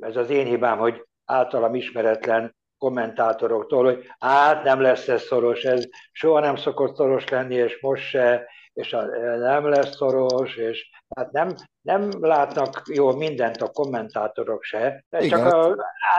[0.00, 5.84] Ez az én hibám, hogy általam ismeretlen kommentátoroktól, hogy hát nem lesz ez szoros, ez
[6.12, 11.32] soha nem szokott szoros lenni, és most se, és a, nem lesz szoros, és hát
[11.32, 15.04] nem, nem látnak jól mindent a kommentátorok se.
[15.08, 15.76] De csak a,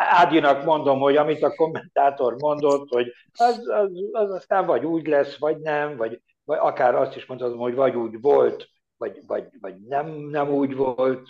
[0.09, 5.37] Ádinak mondom, hogy amit a kommentátor mondott, hogy az, az, az aztán vagy úgy lesz,
[5.37, 9.81] vagy nem, vagy, vagy akár azt is mondhatom, hogy vagy úgy volt, vagy, vagy, vagy
[9.81, 11.29] nem, nem úgy volt.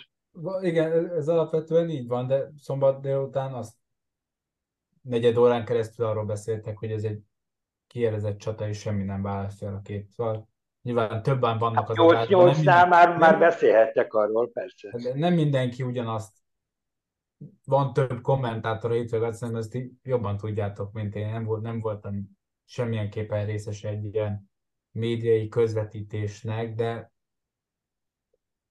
[0.60, 3.74] Igen, ez alapvetően így van, de szombat délután azt
[5.02, 7.20] negyed órán keresztül arról beszéltek, hogy ez egy
[7.86, 10.08] kielezett csata, és semmi nem választja a két.
[10.10, 10.48] Szóval
[10.82, 14.90] nyilván többen vannak az 8 8 nál már, már beszélhettek arról, persze.
[14.90, 16.44] De nem mindenki ugyanazt
[17.64, 21.30] van több kommentátor itt, vagy szerintem ezt jobban tudjátok, mint én.
[21.30, 24.50] Nem, volt, nem voltam semmilyen képen részes egy ilyen
[24.96, 27.12] médiai közvetítésnek, de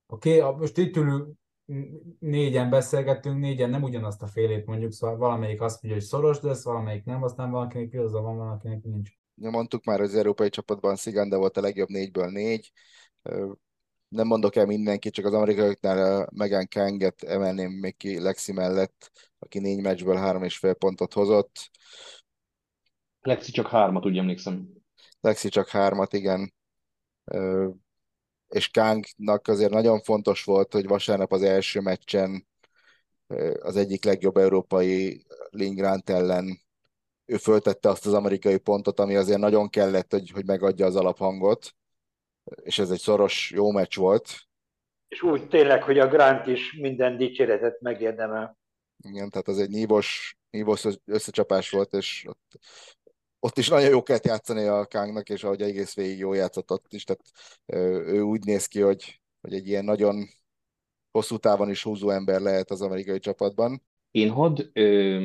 [0.08, 1.34] oké, okay, most itt ülünk,
[2.20, 6.64] négyen beszélgettünk, négyen nem ugyanazt a félét mondjuk, szóval valamelyik azt mondja, hogy szoros lesz,
[6.64, 9.10] valamelyik nem, aztán valakinek igaza van, valakinek nincs.
[9.36, 12.72] Mondtuk már, hogy az európai csapatban Sziganda volt a legjobb négyből négy.
[14.08, 19.60] Nem mondok el mindenki, csak az amerikaiaknál Megan Kanget emelném még ki Lexi mellett, aki
[19.60, 21.70] négy meccsből három és fél pontot hozott.
[23.22, 24.75] Lexi csak hármat, úgy emlékszem.
[25.26, 26.54] Lexi csak hármat, igen
[28.50, 32.48] és Kangnak azért nagyon fontos volt, hogy vasárnap az első meccsen
[33.60, 36.60] az egyik legjobb európai Lingrant ellen
[37.26, 41.76] ő föltette azt az amerikai pontot, ami azért nagyon kellett, hogy, hogy megadja az alaphangot,
[42.64, 44.30] és ez egy szoros, jó meccs volt.
[45.08, 48.58] És úgy tényleg, hogy a Grant is minden dicséretet megérdemel.
[48.98, 52.60] Igen, tehát az egy nívos, nívos összecsapás volt, és ott
[53.46, 56.94] ott is nagyon jó kellett játszani a Kangnak, és ahogy egész végig jó játszott ott
[56.94, 57.22] is, tehát
[58.08, 60.28] ő úgy néz ki, hogy, hogy egy ilyen nagyon
[61.12, 63.82] hosszú távon is húzó ember lehet az amerikai csapatban.
[64.12, 65.20] Én hadd ö,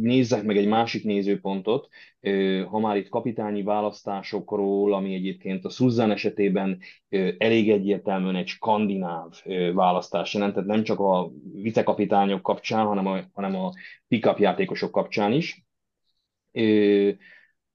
[0.00, 1.88] nézzek meg egy másik nézőpontot,
[2.20, 8.46] ö, ha már itt kapitányi választásokról, ami egyébként a Susan esetében ö, elég egyértelműen egy
[8.46, 13.72] skandináv ö, választás jelent, tehát nem csak a vicekapitányok kapcsán, hanem a, hanem a
[14.08, 15.66] pick játékosok kapcsán is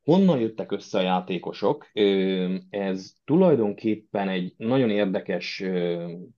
[0.04, 1.90] honnan jöttek össze a játékosok?
[2.70, 5.64] Ez tulajdonképpen egy nagyon érdekes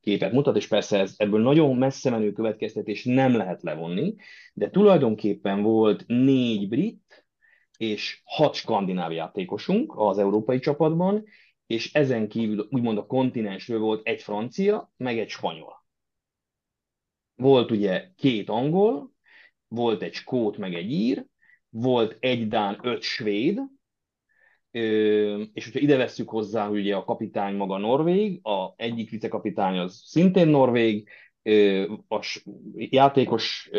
[0.01, 4.15] képet mutat, és persze ez, ebből nagyon messze menő következtetés nem lehet levonni,
[4.53, 7.25] de tulajdonképpen volt négy brit
[7.77, 11.23] és hat skandináv játékosunk az európai csapatban,
[11.67, 15.85] és ezen kívül úgymond a kontinensről volt egy francia, meg egy spanyol.
[17.35, 19.11] Volt ugye két angol,
[19.67, 21.25] volt egy skót, meg egy ír,
[21.75, 23.59] volt egy Dán, öt svéd,
[25.53, 30.01] és hogyha ide vesszük hozzá, hogy ugye a kapitány maga Norvég, a egyik vicekapitány az
[30.05, 31.09] szintén Norvég,
[32.07, 32.41] a
[32.73, 33.69] játékos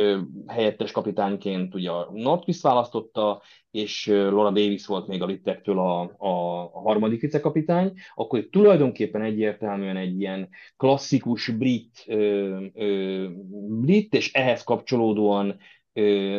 [0.47, 6.63] helyettes kapitányként ugye a Nordqvist választotta, és Laura Davis volt még a Littektől a, a,
[6.73, 13.27] a harmadik vicekapitány, akkor tulajdonképpen egyértelműen egy ilyen klasszikus brit, ö, ö,
[13.69, 15.57] brit és ehhez kapcsolódóan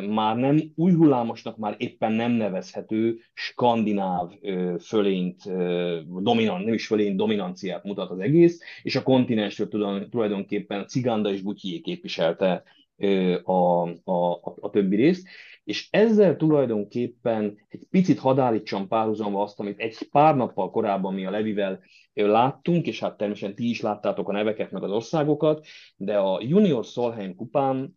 [0.10, 4.32] már nem új hullámosnak már éppen nem nevezhető skandináv
[4.80, 5.44] fölényt,
[6.22, 9.68] dominant, nem is fölényt, dominanciát mutat az egész, és a kontinensről
[10.10, 12.64] tulajdonképpen Ciganda és Butyié képviselte
[13.44, 13.82] a,
[14.12, 15.28] a, a többi részt,
[15.64, 21.32] és ezzel tulajdonképpen egy picit hadállítsam párhuzamba azt, amit egy pár nappal korábban mi a
[21.32, 21.80] Levivel
[22.14, 26.86] láttunk, és hát természetesen ti is láttátok a neveket, meg az országokat, de a Junior
[26.86, 27.97] Solheim kupán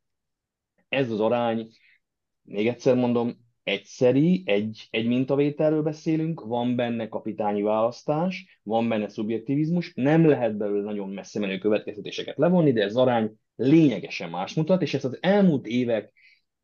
[0.91, 1.69] ez az arány,
[2.43, 9.93] még egyszer mondom, egyszeri, egy, egy mintavételről beszélünk, van benne kapitányi választás, van benne szubjektivizmus,
[9.95, 14.95] nem lehet belőle nagyon messze menő következtetéseket levonni, de ez arány lényegesen más mutat, és
[14.95, 16.13] ezt az elmúlt évek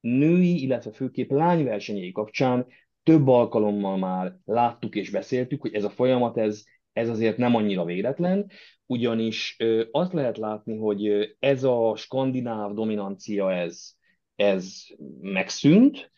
[0.00, 2.66] női, illetve főképp lányversenyei kapcsán
[3.02, 7.84] több alkalommal már láttuk és beszéltük, hogy ez a folyamat, ez, ez azért nem annyira
[7.84, 8.50] véletlen,
[8.86, 9.56] ugyanis
[9.90, 13.95] azt lehet látni, hogy ez a skandináv dominancia, ez,
[14.36, 14.84] ez
[15.20, 16.10] megszűnt,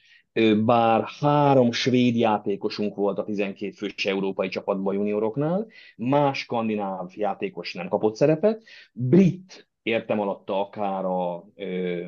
[0.65, 5.67] bár három svéd játékosunk volt a 12 fős európai csapatban junioroknál,
[5.97, 8.63] más skandináv játékos nem kapott szerepet,
[8.93, 11.45] brit értem alatta akár, a,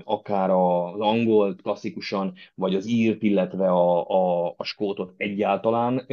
[0.04, 6.04] akár az angolt klasszikusan, vagy az írt, illetve a, a, a skótot egyáltalán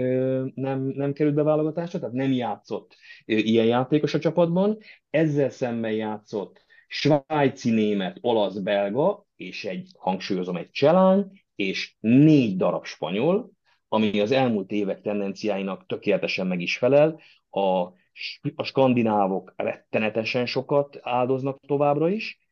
[0.55, 2.95] nem, nem került be válogatásra, tehát nem játszott
[3.25, 4.77] ilyen játékos a csapatban.
[5.09, 11.25] Ezzel szemben játszott svájci, német, olasz, belga, és egy, hangsúlyozom, egy cselány,
[11.55, 13.51] és négy darab spanyol,
[13.87, 17.19] ami az elmúlt évek tendenciáinak tökéletesen meg is felel.
[17.49, 17.81] A,
[18.55, 22.46] a skandinávok rettenetesen sokat áldoznak továbbra is,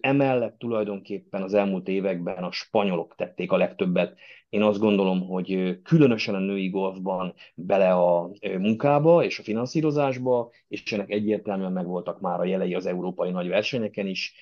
[0.00, 4.18] Emellett tulajdonképpen az elmúlt években a spanyolok tették a legtöbbet.
[4.48, 10.92] Én azt gondolom, hogy különösen a női golfban bele a munkába és a finanszírozásba, és
[10.92, 14.34] ennek egyértelműen megvoltak már a jelei az európai nagy versenyeken is,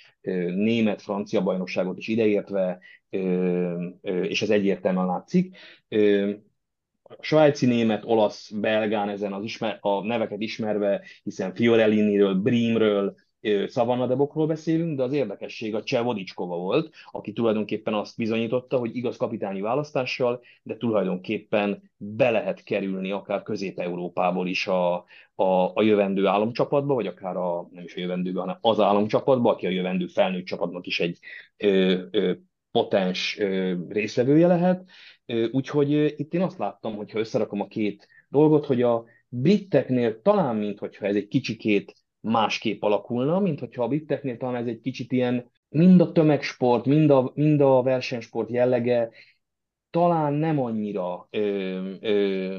[0.55, 2.79] német, francia bajnokságot is ideértve,
[4.01, 5.57] és ez egyértelműen látszik.
[7.03, 13.15] A svájci, német, olasz, belgán ezen az ismer, a neveket ismerve, hiszen Fiorelliniről, Brimről,
[13.67, 19.17] Szavannadebokról beszélünk, de az érdekesség a Cseh Vodicskova volt, aki tulajdonképpen azt bizonyította, hogy igaz
[19.17, 24.95] kapitányi választással, de tulajdonképpen be lehet kerülni akár Közép-Európából is a,
[25.35, 29.67] a, a jövendő államcsapatba, vagy akár a, nem is a jövendőbe, hanem az államcsapatba, aki
[29.67, 31.19] a jövendő felnőtt csapatnak is egy
[31.57, 32.33] ö, ö,
[32.71, 34.91] potens ö, részvevője lehet.
[35.51, 40.57] Úgyhogy itt én azt láttam, hogy ha összerakom a két dolgot, hogy a briteknél talán,
[40.57, 45.51] mintha ez egy kicsikét másképp alakulna, mint hogyha a bitteknél talán ez egy kicsit ilyen
[45.69, 49.11] mind a tömegsport, mind a, mind a versenysport jellege
[49.91, 51.41] talán nem annyira ö,
[52.01, 52.59] ö,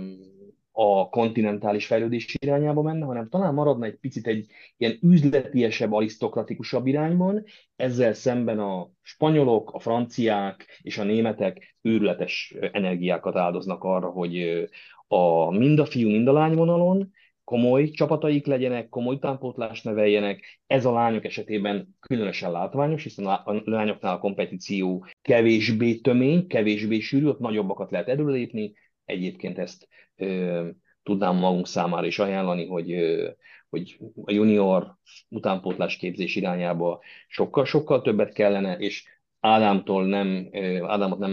[0.72, 4.45] a kontinentális fejlődés irányába menne, hanem talán maradna egy picit egy
[4.78, 7.43] ilyen üzletiesebb, arisztokratikusabb irányban,
[7.76, 14.64] ezzel szemben a spanyolok, a franciák és a németek őrületes energiákat áldoznak arra, hogy
[15.07, 17.11] a, mind a fiú, mind a lány vonalon
[17.44, 20.60] komoly csapataik legyenek, komoly utánpótlást neveljenek.
[20.68, 27.26] Ez a lányok esetében különösen látványos, hiszen a lányoknál a kompetíció kevésbé tömény, kevésbé sűrű,
[27.26, 28.74] ott nagyobbakat lehet előlépni.
[29.06, 30.68] Egyébként ezt ö,
[31.04, 33.30] tudnám magunk számára is ajánlani, hogy, ö,
[33.70, 34.96] hogy a junior
[35.30, 40.50] utánpótlás képzés irányába sokkal-sokkal többet kellene, és Ádámtól nem,
[40.82, 41.32] Ádámot nem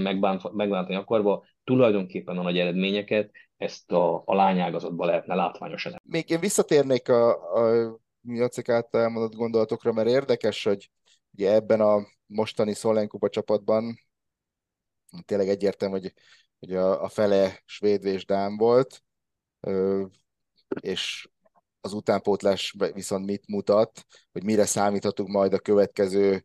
[0.53, 3.31] megbántani akarva, tulajdonképpen a nagy eredményeket
[3.61, 6.01] ezt a, a lányágazatban lehetne látványosan.
[6.05, 10.91] Még én visszatérnék a, a Jacek által elmondott gondolatokra, mert érdekes, hogy
[11.33, 13.99] ugye ebben a mostani Szolenkuba csapatban
[15.25, 16.13] tényleg egyértelmű, hogy,
[16.59, 19.03] hogy a, a fele svéd és dán volt,
[20.81, 21.29] és
[21.81, 26.45] az utánpótlás viszont mit mutat, hogy mire számíthatunk majd a következő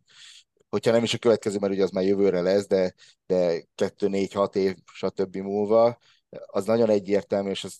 [0.69, 2.93] hogyha nem is a következő, mert ugye az már jövőre lesz, de,
[3.25, 5.35] de 2-4-6 év, stb.
[5.35, 5.97] múlva,
[6.45, 7.79] az nagyon egyértelmű, és az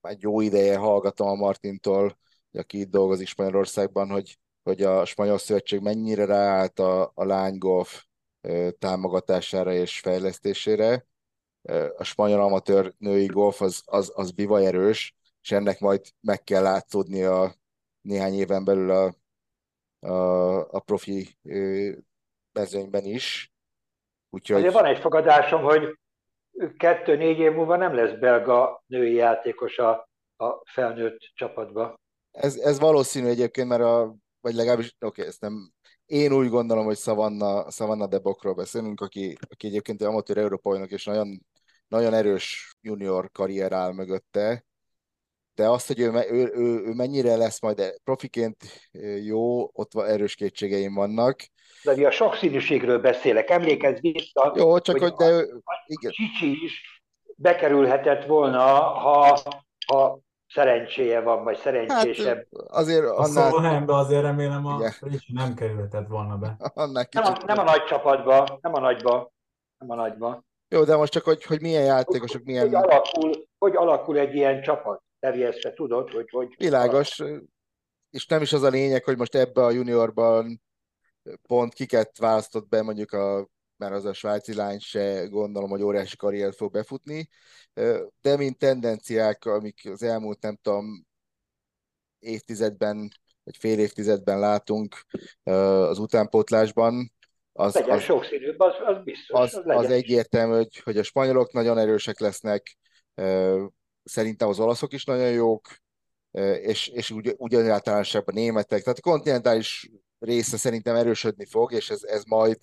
[0.00, 2.18] már jó ideje hallgatom a Martintól,
[2.52, 8.04] aki itt dolgozik Spanyolországban, hogy, hogy a Spanyol Szövetség mennyire ráállt a, a lánygolf
[8.78, 11.06] támogatására és fejlesztésére.
[11.96, 16.62] A spanyol amatőr női golf az, az, az bivaj erős, és ennek majd meg kell
[16.62, 17.54] látszódni a
[18.00, 19.14] néhány éven belül a,
[20.06, 21.38] a, a profi
[22.52, 23.52] mezőnyben is.
[24.30, 24.56] Úgyhogy...
[24.56, 25.98] Azért van egy fogadásom, hogy
[26.76, 31.94] kettő-négy év múlva nem lesz belga női játékos a, a felnőtt csapatba.
[32.30, 35.72] Ez, ez valószínű egyébként, mert a, vagy legalábbis, oké, okay, ezt nem,
[36.06, 41.04] én úgy gondolom, hogy Savanna, Savanna de Bokról beszélünk, aki, aki egyébként amatőr európainak és
[41.04, 41.46] nagyon,
[41.88, 44.64] nagyon erős junior karrier áll mögötte,
[45.54, 48.56] de azt, hogy ő, ő, ő, ő mennyire lesz majd profiként
[49.22, 51.40] jó, ott erős kétségeim vannak.
[51.84, 56.10] De a sokszínűségről beszélek, emlékezz vissza, jó, csak hogy, hogy de ő, igen.
[56.10, 57.02] Csicsi is
[57.36, 59.40] bekerülhetett volna, ha,
[59.86, 60.18] ha
[60.48, 62.36] szerencséje van, vagy szerencsésebb.
[62.36, 63.50] Hát azért annál...
[63.50, 66.56] Szóval nem, de azért remélem a Ricsi nem kerülhetett volna be.
[66.74, 69.32] Annál nem, a, nem a nagy csapatba, nem a nagyba,
[69.78, 70.44] nem a nagyba.
[70.68, 72.64] Jó, de most csak, hogy, hogy milyen játékosok, hogy, milyen...
[72.64, 75.02] Hogy alakul, hogy alakul egy ilyen csapat?
[75.18, 76.30] Terjesztve tudod, hogy...
[76.30, 77.22] hogy Világos,
[78.10, 80.62] és nem is az a lényeg, hogy most ebbe a juniorban
[81.46, 86.16] pont kiket választott be mondjuk a mert az a svájci lány se gondolom, hogy óriási
[86.16, 87.28] karriert fog befutni,
[88.20, 91.06] de mint tendenciák, amik az elmúlt nem tudom
[92.18, 93.08] évtizedben,
[93.44, 95.04] vagy fél évtizedben látunk
[95.42, 97.12] az utánpótlásban,
[97.52, 99.40] az, legyen az, sokszínűbb, az, az biztos.
[99.40, 102.76] Az, az, az egyértelmű, hogy, hogy a spanyolok nagyon erősek lesznek,
[104.04, 105.68] szerintem az olaszok is nagyon jók,
[106.60, 108.82] és, és ugyanáltalánosabb a németek.
[108.82, 109.90] Tehát a kontinentális
[110.24, 112.58] része szerintem erősödni fog, és ez, ez majd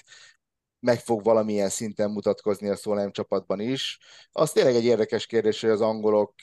[0.80, 4.00] meg fog valamilyen szinten mutatkozni a Szolem csapatban is.
[4.32, 6.34] Az tényleg egy érdekes kérdés, hogy az angolok,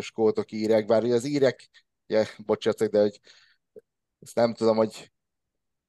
[0.00, 1.70] skótok, írek, bár az írek,
[2.06, 3.20] ja, bocsánat, de hogy
[4.20, 5.12] ezt nem tudom, hogy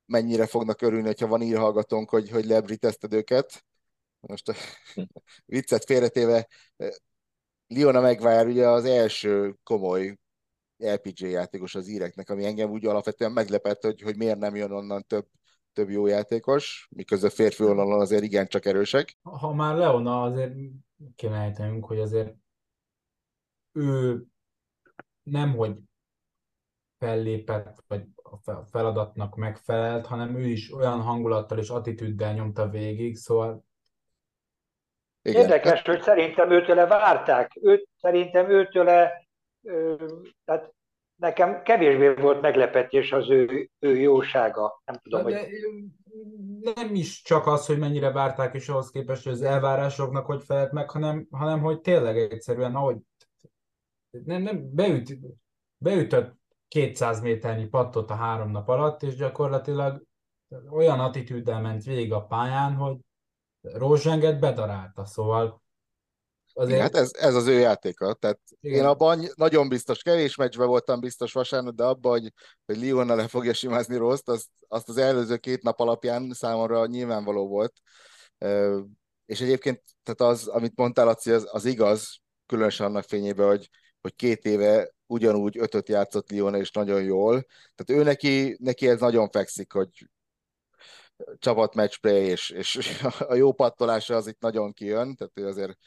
[0.05, 3.65] mennyire fognak örülni, hogyha van írhallgatónk, hogy, hogy lebritezted őket.
[4.19, 4.53] Most a
[5.45, 6.47] viccet félretéve,
[7.67, 10.17] Liona Megvár ugye az első komoly
[10.82, 15.03] LPG játékos az íreknek, ami engem úgy alapvetően meglepett, hogy, hogy miért nem jön onnan
[15.07, 15.25] több
[15.73, 19.17] több jó játékos, miközben férfi oldalon azért igen csak erősek.
[19.21, 20.53] Ha már Leona, azért
[21.15, 22.36] kéne ejtenünk, hogy azért
[23.71, 24.21] ő
[25.23, 25.77] nem, hogy
[26.97, 33.65] fellépett, vagy a feladatnak megfelelt, hanem ő is olyan hangulattal és attitűddel nyomta végig, szóval
[35.21, 35.41] igen.
[35.41, 37.51] Érdekes, hogy szerintem őtőle várták.
[37.61, 39.27] Őt, szerintem őtőle,
[40.45, 40.74] tehát
[41.16, 44.82] nekem kevésbé volt meglepetés az ő, ő jósága.
[44.86, 45.49] Nem tudom, de, hogy...
[46.76, 50.72] Nem is csak az, hogy mennyire várták, és ahhoz képest, hogy az elvárásoknak hogy felelt
[50.72, 52.97] meg, hanem, hanem hogy tényleg egyszerűen, ahogy
[54.09, 55.18] nem, nem, beüt,
[55.78, 60.03] beütött 200 méternyi pattot a három nap alatt, és gyakorlatilag
[60.70, 62.97] olyan attitűddel ment végig a pályán, hogy
[63.62, 65.62] Rózsenget bedarálta, szóval
[66.53, 66.81] Azért...
[66.81, 68.13] Hát ez, ez az ő játéka.
[68.13, 68.77] Tehát Igen.
[68.77, 72.33] én abban nagyon biztos, kevés meccsben voltam biztos vasárnap, de abban, hogy,
[72.65, 77.47] hogy Lionna le fogja simázni Roszt, azt, azt az előző két nap alapján számomra nyilvánvaló
[77.47, 77.73] volt.
[79.25, 83.69] És egyébként tehát az, amit mondtál, Laci, az, az igaz, különösen annak fényében, hogy,
[84.01, 87.45] hogy két éve ugyanúgy ötöt játszott Liona, és nagyon jól.
[87.75, 89.89] Tehát ő neki, neki ez nagyon fekszik, hogy
[91.37, 95.77] csapat matchplay, és, és a jó pattolása az itt nagyon kijön, tehát ő azért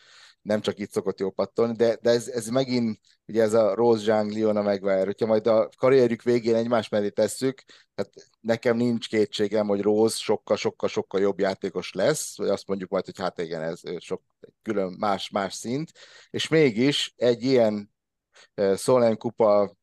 [0.45, 4.03] nem csak itt szokott jó pattolni, de, de ez, ez megint, ugye ez a Rose
[4.03, 7.63] Zhang, Liona Maguire, hogyha majd a karrierjük végén egymás mellé tesszük,
[7.95, 13.19] tehát nekem nincs kétségem, hogy Rose sokkal-sokkal-sokkal jobb játékos lesz, vagy azt mondjuk majd, hogy
[13.19, 14.23] hát igen, ez sok
[14.63, 15.91] külön más-más szint,
[16.31, 17.95] és mégis egy ilyen
[18.57, 19.77] uh, Solheim kupa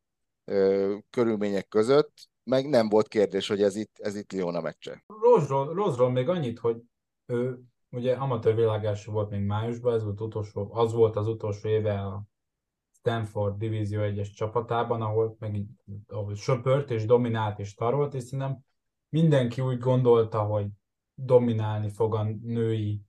[0.44, 5.04] uh, körülmények között meg nem volt kérdés, hogy ez itt, ez itt Liona meccse.
[5.06, 6.76] Rose-ról, Rose-ról még annyit, hogy
[7.26, 7.58] ő
[7.92, 12.22] ugye amatőr világású volt még májusban, ez volt utolsó, az volt az utolsó éve a
[12.90, 15.64] Stanford Divízió 1-es csapatában, ahol meg
[16.08, 18.64] ahol söpört és dominált és tarolt, és szerintem
[19.08, 20.66] mindenki úgy gondolta, hogy
[21.14, 23.00] dominálni fog a női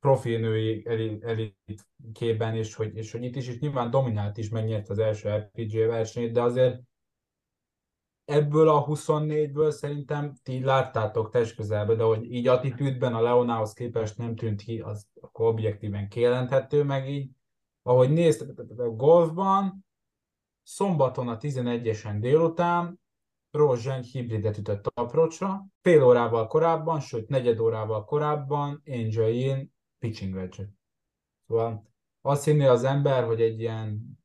[0.00, 0.86] profi női
[1.22, 5.72] elitkében, és hogy, és hogy itt is, és nyilván dominált is, megnyert az első LPG
[5.72, 6.82] versenyt, de azért
[8.28, 14.18] ebből a 24-ből szerintem ti láttátok test közelbe, de hogy így attitűdben a Leonához képest
[14.18, 17.30] nem tűnt ki, az akkor objektíven kijelenthető, meg így,
[17.82, 19.86] ahogy néztek a golfban,
[20.62, 23.00] szombaton a 11-esen délután
[23.50, 30.68] Rozseny hibridet ütött approachra, fél órával korábban, sőt negyed órával korábban Angel Yin pitching wedge
[31.46, 34.18] Szóval azt hinni az ember, hogy egy ilyen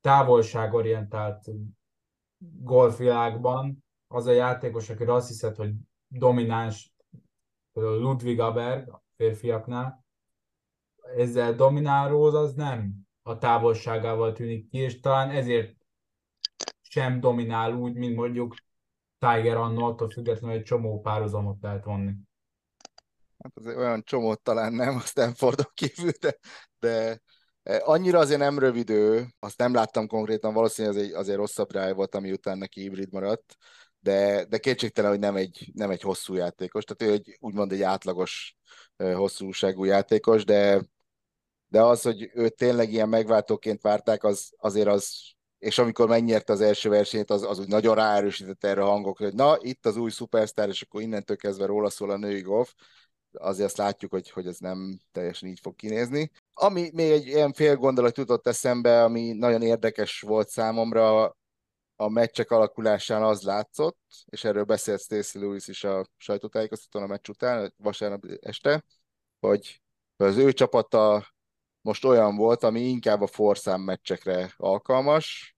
[0.00, 1.50] távolságorientált
[2.52, 5.72] golfvilágban az a játékos, akire azt hiszed, hogy
[6.08, 6.92] domináns,
[7.72, 10.04] például Ludwig Aberg a férfiaknál,
[11.16, 15.76] ezzel domináló az nem a távolságával tűnik ki, és talán ezért
[16.82, 18.54] sem dominál úgy, mint mondjuk
[19.18, 22.12] Tiger annó, attól függetlenül egy csomó párhuzamot lehet vonni.
[23.38, 26.38] Hát az olyan csomót talán nem a Stanfordon kívül, de,
[26.78, 27.20] de
[27.66, 32.14] annyira azért nem rövid ő, azt nem láttam konkrétan, valószínűleg azért, azért rosszabb rá volt,
[32.14, 33.56] ami után neki hibrid maradt,
[34.00, 37.82] de, de kétségtelen, hogy nem egy, nem egy hosszú játékos, tehát ő egy, úgymond egy
[37.82, 38.56] átlagos
[38.96, 40.82] hosszúságú játékos, de,
[41.68, 46.60] de az, hogy őt tényleg ilyen megváltóként várták, az, azért az, és amikor megnyerte az
[46.60, 50.10] első versenyt, az, az úgy nagyon ráerősített erre a hangok, hogy na, itt az új
[50.10, 52.74] szupersztár, és akkor innentől kezdve róla szól a női golf,
[53.32, 56.30] azért azt látjuk, hogy, hogy ez nem teljesen így fog kinézni.
[56.58, 61.36] Ami még egy ilyen fél gondolat jutott eszembe, ami nagyon érdekes volt számomra,
[61.96, 67.28] a meccsek alakulásán az látszott, és erről beszélt Stacey Lewis is a sajtótájékoztatón a meccs
[67.28, 68.84] után, vasárnap este,
[69.40, 69.82] hogy
[70.16, 71.26] az ő csapata
[71.80, 75.56] most olyan volt, ami inkább a forszám meccsekre alkalmas,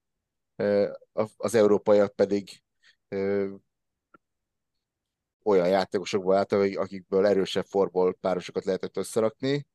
[1.36, 2.62] az európaiak pedig
[5.42, 9.66] olyan játékosokból állt, akikből erősebb forból párosokat lehetett összerakni.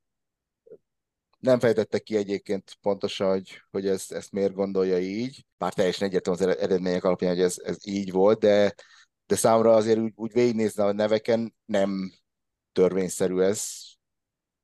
[1.44, 6.40] Nem fejtette ki egyébként pontosan, hogy, hogy ez, ezt miért gondolja így, bár teljesen egyértelmű
[6.40, 8.74] az eredmények alapján, hogy ez, ez így volt, de,
[9.26, 12.12] de számomra azért úgy, úgy végignézni a neveken nem
[12.72, 13.68] törvényszerű ez.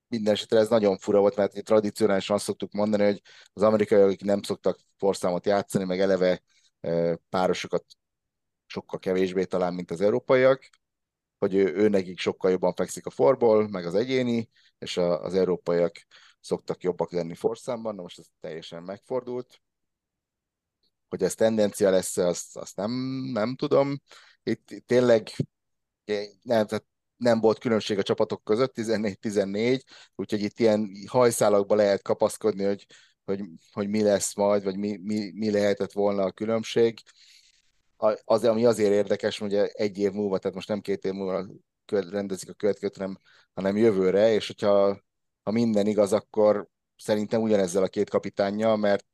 [0.07, 3.21] Minden esetre ez nagyon fura volt, mert tradicionálisan azt szoktuk mondani, hogy
[3.53, 6.41] az amerikaiak, akik nem szoktak forszámot játszani, meg eleve
[7.30, 7.86] párosokat
[8.65, 10.69] sokkal kevésbé talán, mint az európaiak,
[11.38, 15.34] hogy ő, ő nekik sokkal jobban fekszik a forból, meg az egyéni, és a, az
[15.34, 16.05] európaiak
[16.39, 19.61] szoktak jobbak lenni forszámban, na most ez teljesen megfordult.
[21.09, 22.91] Hogy ez tendencia lesz, azt, azt nem,
[23.33, 23.99] nem tudom.
[24.43, 25.29] Itt, tényleg
[26.41, 26.85] nem, tehát
[27.15, 29.81] nem volt különbség a csapatok között, 14-14,
[30.15, 32.85] úgyhogy itt ilyen hajszálakba lehet kapaszkodni, hogy,
[33.25, 36.99] hogy, hogy mi lesz majd, vagy mi, mi, mi lehetett volna a különbség
[38.23, 41.45] az, ami azért érdekes, hogy egy év múlva, tehát most nem két év múlva
[41.85, 43.17] rendezik a következőt, hanem,
[43.53, 45.01] hanem jövőre, és hogyha
[45.50, 49.06] ha minden igaz, akkor szerintem ugyanezzel a két kapitánja, mert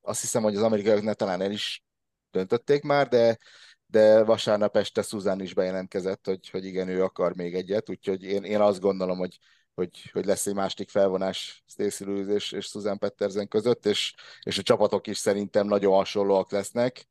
[0.00, 1.84] azt hiszem, hogy az amerikaiak talán el is
[2.30, 3.38] döntötték már, de,
[3.86, 8.42] de vasárnap este Susan is bejelentkezett, hogy, hogy igen, ő akar még egyet, úgyhogy én,
[8.42, 9.38] én azt gondolom, hogy,
[9.74, 14.58] hogy, hogy lesz egy másik felvonás Stacey Lewis és, és Susan Pettersen között, és, és
[14.58, 17.08] a csapatok is szerintem nagyon hasonlóak lesznek,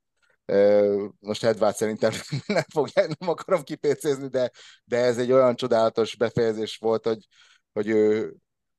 [1.20, 2.12] most Edvard szerintem
[2.46, 4.52] nem, fog, nem akarom kipécézni, de,
[4.84, 7.28] de ez egy olyan csodálatos befejezés volt, hogy,
[7.76, 8.34] hogy ő,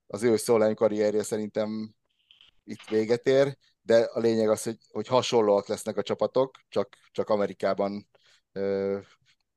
[0.06, 1.94] az ő szólány karrierje szerintem
[2.64, 7.28] itt véget ér, de a lényeg az, hogy, hogy hasonlóak lesznek a csapatok, csak, csak
[7.28, 8.08] Amerikában
[8.52, 8.98] ö,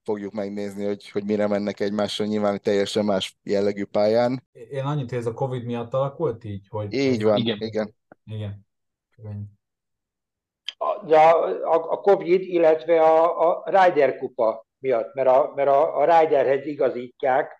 [0.03, 4.47] fogjuk megnézni, hogy, hogy mire mennek egymásra, nyilván teljesen más jellegű pályán.
[4.51, 6.67] Én annyit, hogy ez a Covid miatt alakult így?
[6.69, 7.57] Hogy így van, igen.
[7.57, 7.95] igen.
[8.25, 8.67] igen.
[9.17, 9.57] igen
[11.05, 15.97] de a, a, a Covid, illetve a, a Ryder kupa miatt, mert a, mert a,
[15.97, 17.58] a Ryderhez igazítják,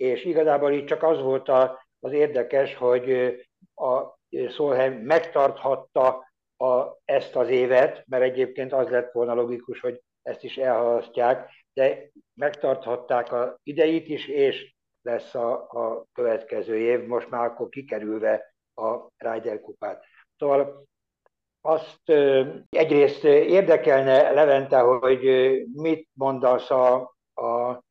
[0.00, 3.34] és igazából itt csak az volt a, az érdekes, hogy
[3.74, 10.44] a Solheim megtarthatta a, ezt az évet, mert egyébként az lett volna logikus, hogy ezt
[10.44, 17.44] is elhalasztják, de megtarthatták a ideit is, és lesz a, a következő év, most már
[17.44, 20.04] akkor kikerülve a Ryder kupát.
[20.38, 20.84] Szóval
[21.60, 22.10] azt
[22.68, 25.22] egyrészt érdekelne, Levente, hogy
[25.72, 26.94] mit mondasz a,
[27.34, 27.82] a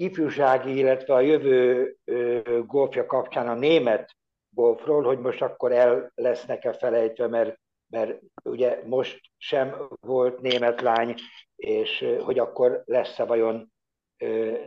[0.00, 1.96] ifjúsági, illetve a jövő
[2.66, 4.16] golfja kapcsán a német
[4.54, 11.14] golfról, hogy most akkor el lesznek-e felejtve, mert, mert ugye most sem volt német lány,
[11.56, 13.72] és hogy akkor lesz-e vajon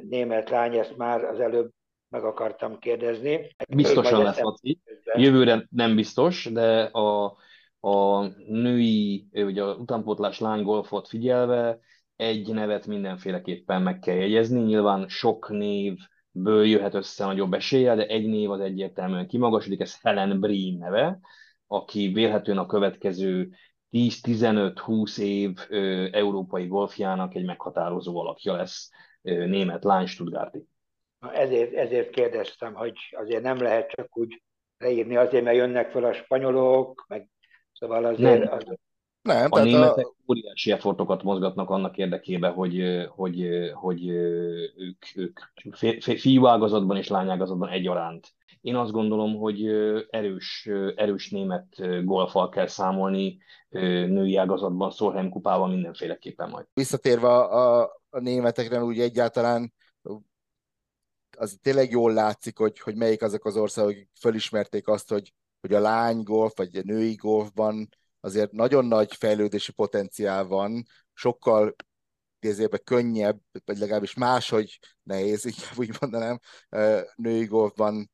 [0.01, 1.69] német lány, ezt már az előbb
[2.09, 3.55] meg akartam kérdezni.
[3.69, 4.79] Biztosan lesz, Laci.
[5.13, 7.37] Jövőre nem biztos, de a
[7.85, 11.79] a női, vagy a utánpótlás lánygolfot figyelve
[12.23, 14.61] egy nevet mindenféleképpen meg kell jegyezni.
[14.61, 20.39] Nyilván sok névből jöhet össze nagyobb esélye, de egy név az egyértelműen kimagasodik, ez Helen
[20.39, 21.19] Breen neve,
[21.67, 23.49] aki vélhetően a következő
[23.91, 28.89] 10-15-20 év ö, európai golfjának egy meghatározó alakja lesz
[29.21, 30.67] ö, német lány Stuttgarti.
[31.33, 34.41] Ezért, ezért kérdeztem, hogy azért nem lehet csak úgy
[34.77, 37.27] leírni azért, mert jönnek fel a spanyolok, meg
[37.73, 38.43] Szóval azért...
[38.43, 38.53] Nem.
[38.53, 38.63] Az...
[39.23, 40.13] Nem, a németek a...
[40.27, 45.39] óriási effortokat mozgatnak annak érdekében, hogy, hogy, hogy ők, ők
[46.17, 48.33] fiú ágazatban és lányágazatban egyaránt.
[48.61, 49.67] Én azt gondolom, hogy
[50.09, 51.65] erős, erős német
[52.03, 53.37] golfal kell számolni
[53.69, 56.65] női ágazatban, Szolheim kupával mindenféleképpen majd.
[56.73, 59.73] Visszatérve a, a, a németekre, úgy egyáltalán
[61.37, 65.33] az tényleg jól látszik, hogy, hogy melyik azok az országok, akik fölismerték azt, hogy
[65.67, 67.89] hogy a lány golf, vagy a női golfban
[68.23, 71.75] azért nagyon nagy fejlődési potenciál van, sokkal
[72.39, 76.39] idézőben könnyebb, vagy legalábbis máshogy nehéz, inkább úgy mondanám,
[77.15, 78.11] női golfban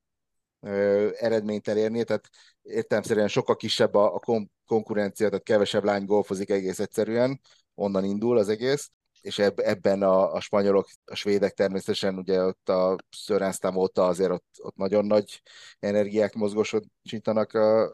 [1.20, 2.30] eredményt elérni, tehát
[2.62, 4.20] értelemszerűen sokkal kisebb a, a
[4.66, 7.40] konkurencia, tehát kevesebb lány golfozik egész egyszerűen,
[7.76, 8.92] onnan indul az egész,
[9.22, 14.32] és eb, ebben a, a spanyolok, a svédek természetesen ugye ott a Szöránsztám óta azért
[14.32, 15.42] ott, ott nagyon nagy
[15.80, 17.90] energiák mozgósítanak a,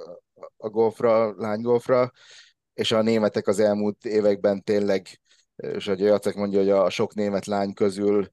[0.58, 2.12] a golfra, lánygolfra,
[2.74, 5.20] és a németek az elmúlt években tényleg,
[5.56, 8.32] és hogy Jacek mondja, hogy a sok német lány közül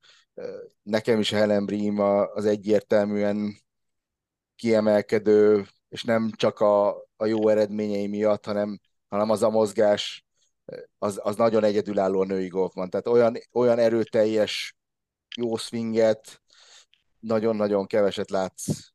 [0.82, 1.98] nekem is Helen Bream
[2.34, 3.60] az egyértelműen
[4.56, 10.24] kiemelkedő, és nem csak a, a jó eredményei miatt, hanem, hanem az a mozgás,
[10.98, 12.90] az, az nagyon egyedülálló a női golfban.
[12.90, 14.76] Tehát olyan, olyan erőteljes,
[15.36, 16.42] jó swinget
[17.18, 18.91] nagyon-nagyon keveset látsz,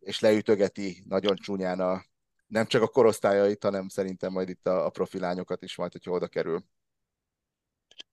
[0.00, 2.02] és leütögeti nagyon csúnyán a,
[2.46, 6.26] nem csak a korosztályait, hanem szerintem majd itt a, a profilányokat is majd, hogyha oda
[6.26, 6.64] kerül.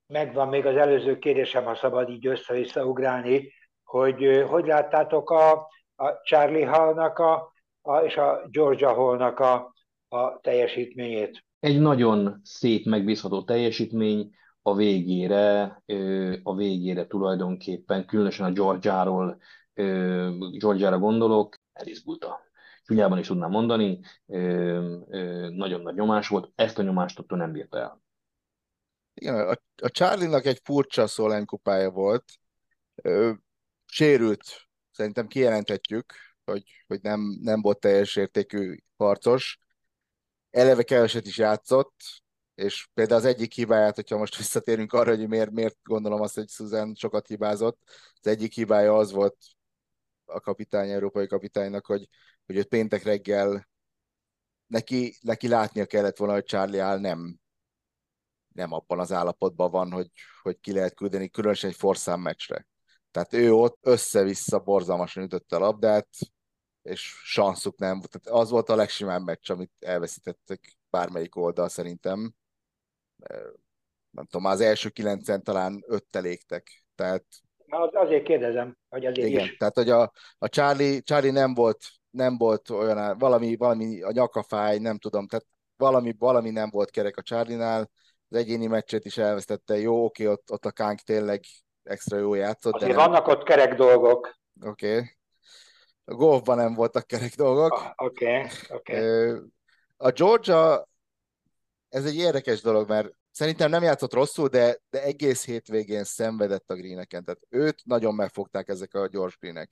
[0.07, 3.52] Megvan még az előző kérdésem, ha szabad így össze-vissza ugrálni,
[3.84, 5.52] hogy hogy láttátok a,
[5.95, 9.74] a Charlie Hallnak a, a, és a Georgia Hallnak a,
[10.07, 11.44] a teljesítményét?
[11.60, 15.82] Egy nagyon szép, megbízható teljesítmény, a végére,
[16.44, 19.38] a végére tulajdonképpen, különösen a Georgiáról,
[20.58, 22.40] Georgiára gondolok, elizgulta.
[22.84, 24.00] Csúnyában is tudnám mondani,
[25.50, 28.02] nagyon nagy nyomás volt, ezt a nyomást ott nem bírta el.
[29.14, 29.52] Igen, a,
[29.82, 32.24] a Charlie-nak egy furcsa Szolán kupája volt,
[33.86, 34.44] sérült,
[34.92, 39.60] szerintem kijelenthetjük, hogy, hogy nem, nem volt teljes értékű harcos,
[40.50, 41.96] eleve keveset is játszott,
[42.56, 46.50] és például az egyik hibáját, hogyha most visszatérünk arra, hogy miért, miért gondolom azt, hogy
[46.50, 47.80] Susan sokat hibázott,
[48.22, 49.38] az egyik hibája az volt
[50.30, 52.08] a kapitány, európai kapitánynak, hogy,
[52.46, 53.68] hogy őt péntek reggel
[54.68, 57.40] neki, neki látnia kellett volna, hogy Charlie áll nem,
[58.54, 60.12] nem abban az állapotban van, hogy,
[60.42, 62.68] hogy ki lehet küldeni, különösen egy forszám meccsre.
[63.12, 66.08] Tehát ő ott össze-vissza borzalmasan ütötte a labdát,
[66.82, 68.02] és sanszuk nem.
[68.02, 72.34] Tehát az volt a legsimább meccs, amit elveszítettek bármelyik oldal szerintem.
[74.10, 76.84] Nem tudom, az első kilencen talán öttel égtek.
[76.96, 77.26] Tehát
[77.70, 79.58] az, azért kérdezem, hogy azért igen, is.
[79.58, 81.78] tehát hogy a, a Charlie, Charlie nem volt,
[82.10, 85.46] nem volt olyan, valami, valami a nyakafáj, nem tudom, tehát
[85.78, 87.90] valami, valami nem volt kerek a Charlie-nál,
[88.30, 91.41] az egyéni meccset is elvesztette, jó, oké, ott, ott a Kánk tényleg
[91.84, 92.74] extra jó játszott.
[92.74, 93.10] Azért de nem...
[93.10, 94.38] vannak ott kerek dolgok.
[94.66, 94.96] Oké.
[94.96, 95.10] Okay.
[96.06, 97.72] A golfban nem voltak kerek dolgok.
[97.72, 98.96] Ah, oké, ah, oké.
[98.98, 99.41] Okay, okay.
[99.98, 100.88] A Georgia,
[101.90, 106.76] ez egy érdekes dolog, mert szerintem nem játszott rosszul, de, de egész hétvégén szenvedett a
[106.76, 107.24] greeneken.
[107.24, 109.72] Tehát őt nagyon megfogták ezek a gyors greenek.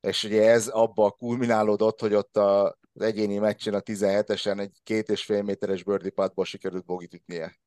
[0.00, 5.08] És ugye ez abba kulminálódott, hogy ott a, az egyéni meccsen a 17-esen egy két
[5.08, 7.60] és fél méteres birdie puttból sikerült bogit ütnie.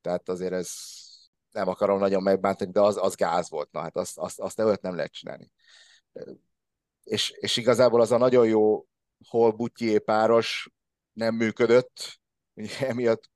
[0.00, 0.70] Tehát azért ez
[1.50, 3.72] nem akarom nagyon megbántani, de az, az gáz volt.
[3.72, 5.50] Na hát azt, azt, azt nem lehet csinálni.
[7.04, 8.86] És, és igazából az a nagyon jó
[9.28, 9.56] hol
[10.04, 10.70] páros
[11.12, 12.20] nem működött,
[12.80, 13.32] emiatt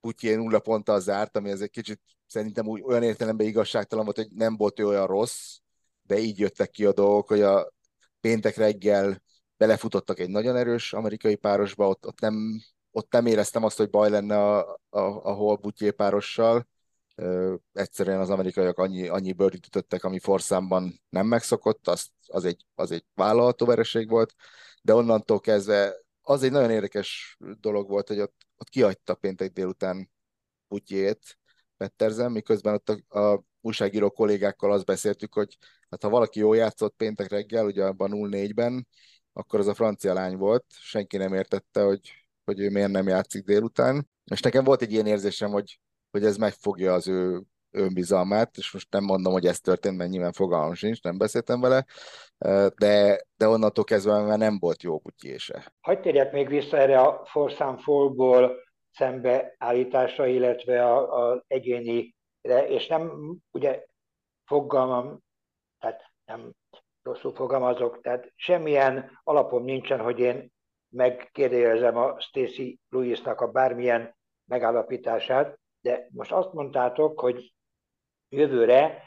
[0.00, 4.30] Putyi nulla ponttal zárt, ami ez egy kicsit szerintem úgy, olyan értelemben igazságtalan volt, hogy
[4.30, 5.58] nem volt ő olyan rossz,
[6.02, 7.72] de így jöttek ki a dolgok, hogy a
[8.20, 9.22] péntek reggel
[9.56, 14.10] belefutottak egy nagyon erős amerikai párosba, ott, ott, nem, ott nem éreztem azt, hogy baj
[14.10, 15.58] lenne a, a, a Hall
[15.96, 16.68] párossal.
[17.14, 22.64] Ö, egyszerűen az amerikaiak annyi, annyi birdie ütöttek, ami forszámban nem megszokott, az, az, egy,
[22.74, 24.34] az egy vállalható vereség volt,
[24.82, 30.10] de onnantól kezdve az egy nagyon érdekes dolog volt, hogy ott, ott kiadta péntek délután
[30.68, 31.38] Putyét,
[31.76, 35.58] Petterzen, miközben ott a, a újságíró kollégákkal azt beszéltük, hogy
[35.90, 38.86] hát ha valaki jól játszott péntek reggel, ugye abban 0-4-ben,
[39.32, 42.12] akkor az a francia lány volt, senki nem értette, hogy,
[42.44, 44.08] hogy ő miért nem játszik délután.
[44.24, 45.80] És nekem volt egy ilyen érzésem, hogy,
[46.10, 50.32] hogy ez megfogja az ő önbizalmát, és most nem mondom, hogy ez történt, mert nyilván
[50.32, 51.84] fogalmam sincs, nem beszéltem vele,
[52.76, 55.72] de, de onnantól kezdve már nem volt jó butyése.
[55.80, 58.56] Hagyj térjek még vissza erre a Forszám Fallból
[58.90, 63.12] szembeállításra, illetve az egyénire, és nem,
[63.50, 63.84] ugye
[64.44, 65.22] fogalmam,
[65.78, 66.52] tehát nem
[67.02, 70.52] rosszul fogalmazok, tehát semmilyen alapom nincsen, hogy én
[70.88, 77.52] megkérdezem a Stacy Lewisnak a bármilyen megállapítását, de most azt mondtátok, hogy
[78.28, 79.02] jövőre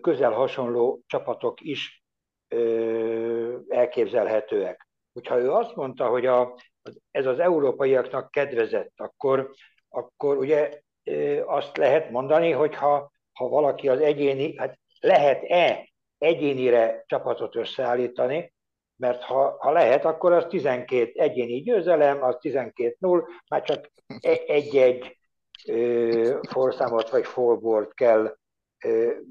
[0.00, 2.04] közel hasonló csapatok is
[3.68, 4.88] elképzelhetőek.
[5.12, 6.58] Hogyha ő azt mondta, hogy a,
[7.10, 9.50] ez az európaiaknak kedvezett, akkor,
[9.88, 10.80] akkor ugye
[11.44, 18.52] azt lehet mondani, hogy ha, ha valaki az egyéni, hát lehet-e egyénire csapatot összeállítani,
[18.96, 23.90] mert ha, ha lehet, akkor az 12 egyéni győzelem, az 12-0, már csak
[24.20, 25.18] e-, egy-egy
[26.48, 28.36] forszámot vagy fallbort kell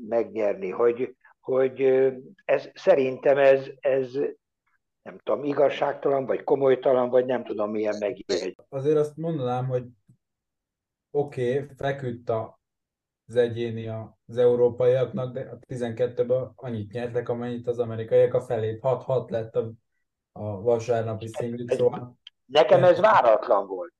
[0.07, 1.81] megnyerni, hogy, hogy
[2.45, 4.13] ez, szerintem ez, ez
[5.01, 8.55] nem tudom, igazságtalan, vagy komolytalan, vagy nem tudom milyen megjegy.
[8.69, 9.85] Azért azt mondanám, hogy
[11.11, 13.87] oké, okay, feküdt az egyéni
[14.27, 18.79] az európaiaknak, de a 12-ből annyit nyertek, amennyit az amerikaiak a felét.
[18.81, 19.71] 6-6 lett a,
[20.31, 22.17] a vasárnapi szinglit, szóval...
[22.45, 23.93] Nekem ez váratlan volt.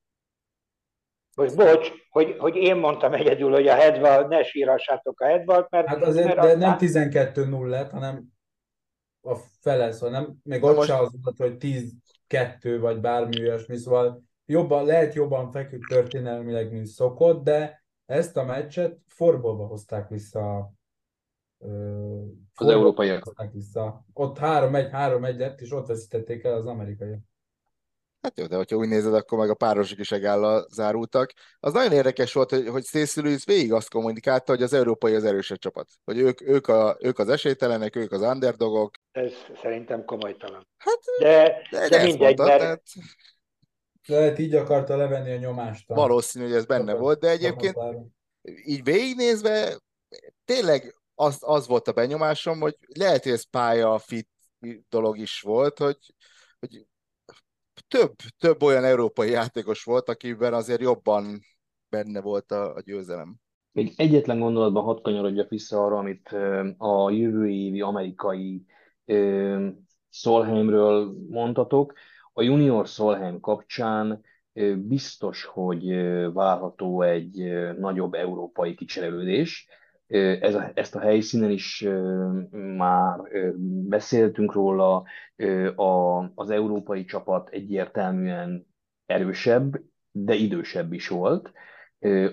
[1.39, 5.87] Most bocs, hogy, hogy én mondtam egyedül, hogy a Hedval, ne sírassátok a Hedvalt, mert...
[5.87, 6.77] Hát azért, mert de aztán...
[7.11, 8.25] nem 12-0 lett, hanem
[9.21, 10.87] a fele, szóval nem, még ott most...
[10.87, 11.55] se az volt, hogy
[12.29, 18.43] 10-2 vagy bármi olyasmi, szóval jobban, lehet jobban feküdt történelmileg, mint szokott, de ezt a
[18.43, 20.71] meccset forbolba hozták vissza
[22.55, 23.33] az európaiak.
[23.51, 24.05] Vissza.
[24.13, 27.19] Ott 3-1, 3-1 lett, és ott veszítették el az amerikaiak.
[28.21, 31.33] Hát jó, de hogyha úgy nézed, akkor meg a párosok is egállal zárultak.
[31.59, 32.85] Az nagyon érdekes volt, hogy, hogy
[33.15, 35.89] Lewis végig azt kommunikálta, hogy az európai az erősebb csapat.
[36.03, 38.95] Hogy ők, ők, a, ők az esélytelenek, ők az underdogok.
[39.11, 39.31] Ez
[39.61, 40.67] szerintem komolytalan.
[40.77, 42.59] Hát, de, de, de mindegy, mondta, mert...
[42.59, 42.83] Tehát...
[44.05, 45.87] Lehet így akarta levenni a nyomást.
[45.87, 47.77] Valószínű, hogy ez benne volt, de egyébként
[48.65, 49.79] így végignézve
[50.45, 54.29] tényleg az, az volt a benyomásom, hogy lehet, hogy ez pálya fit
[54.89, 55.97] dolog is volt, hogy,
[56.59, 56.85] hogy
[57.89, 61.39] több, több olyan európai játékos volt, akiben azért jobban
[61.89, 63.35] benne volt a, a győzelem.
[63.71, 66.27] Még egyetlen gondolatban hadd kanyarodjak vissza arra, amit
[66.77, 68.65] a jövő évi amerikai
[70.09, 71.93] Solheimről mondtatok.
[72.33, 74.21] A junior Solheim kapcsán
[74.75, 75.85] biztos, hogy
[76.33, 79.67] várható egy nagyobb európai kicserélődés.
[80.41, 81.87] Ez a, ezt a helyszínen is
[82.51, 83.19] már
[83.87, 85.03] beszéltünk róla,
[85.75, 88.67] a, az európai csapat egyértelműen
[89.05, 89.79] erősebb,
[90.11, 91.51] de idősebb is volt.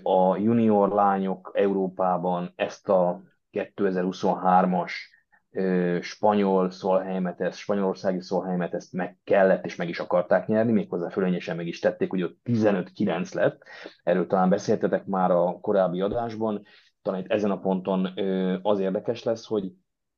[0.03, 3.23] A junior lányok Európában ezt a
[3.53, 4.93] 2023-as
[6.01, 11.57] spanyol szolhelymet, ezt, spanyolországi szolhelymet ezt meg kellett és meg is akarták nyerni, méghozzá fölényesen
[11.57, 13.63] meg is tették, hogy ott 15-9 lett.
[14.03, 16.63] Erről talán beszéltetek már a korábbi adásban.
[17.07, 18.09] Talán itt ezen a ponton
[18.63, 19.73] az érdekes lesz, hogy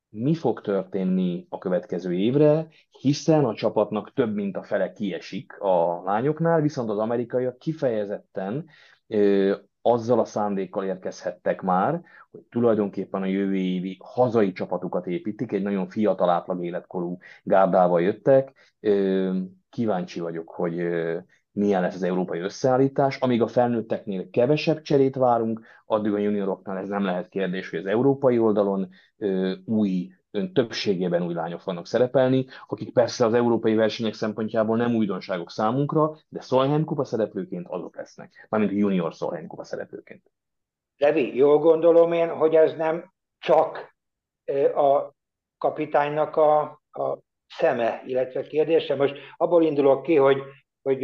[0.09, 2.67] mi fog történni a következő évre,
[2.99, 8.65] hiszen a csapatnak több mint a fele kiesik a lányoknál, viszont az amerikaiak kifejezetten
[9.81, 12.01] azzal a szándékkal érkezhettek már,
[12.31, 18.53] hogy tulajdonképpen a jövő évi hazai csapatukat építik, egy nagyon fiatal átlag életkorú gárdával jöttek.
[19.69, 20.87] Kíváncsi vagyok, hogy
[21.51, 23.17] milyen lesz az európai összeállítás.
[23.17, 27.85] Amíg a felnőtteknél kevesebb cserét várunk, addig a junioroknál ez nem lehet kérdés, hogy az
[27.85, 28.89] európai oldalon
[29.65, 35.51] új ön többségében új lányok vannak szerepelni, akik persze az európai versenyek szempontjából nem újdonságok
[35.51, 40.31] számunkra, de Solheim kupa szereplőként azok lesznek, mármint junior Solheim kupa szereplőként.
[40.97, 43.95] Levi, jól gondolom én, hogy ez nem csak
[44.75, 45.13] a
[45.57, 46.61] kapitánynak a,
[46.91, 47.17] a
[47.47, 48.95] szeme, illetve kérdése.
[48.95, 50.41] Most abból indulok ki, hogy,
[50.89, 51.03] hogy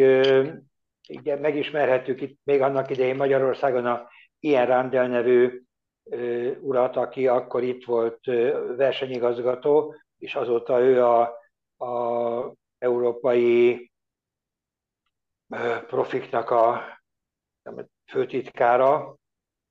[1.08, 4.08] igen, megismerhettük itt még annak idején Magyarországon a
[4.40, 5.62] ilyen Randel nevű
[6.60, 8.26] urat, aki akkor itt volt
[8.76, 11.22] versenyigazgató, és azóta ő a,
[11.86, 13.92] a európai
[15.88, 16.82] profiknak a
[18.12, 19.16] főtitkára,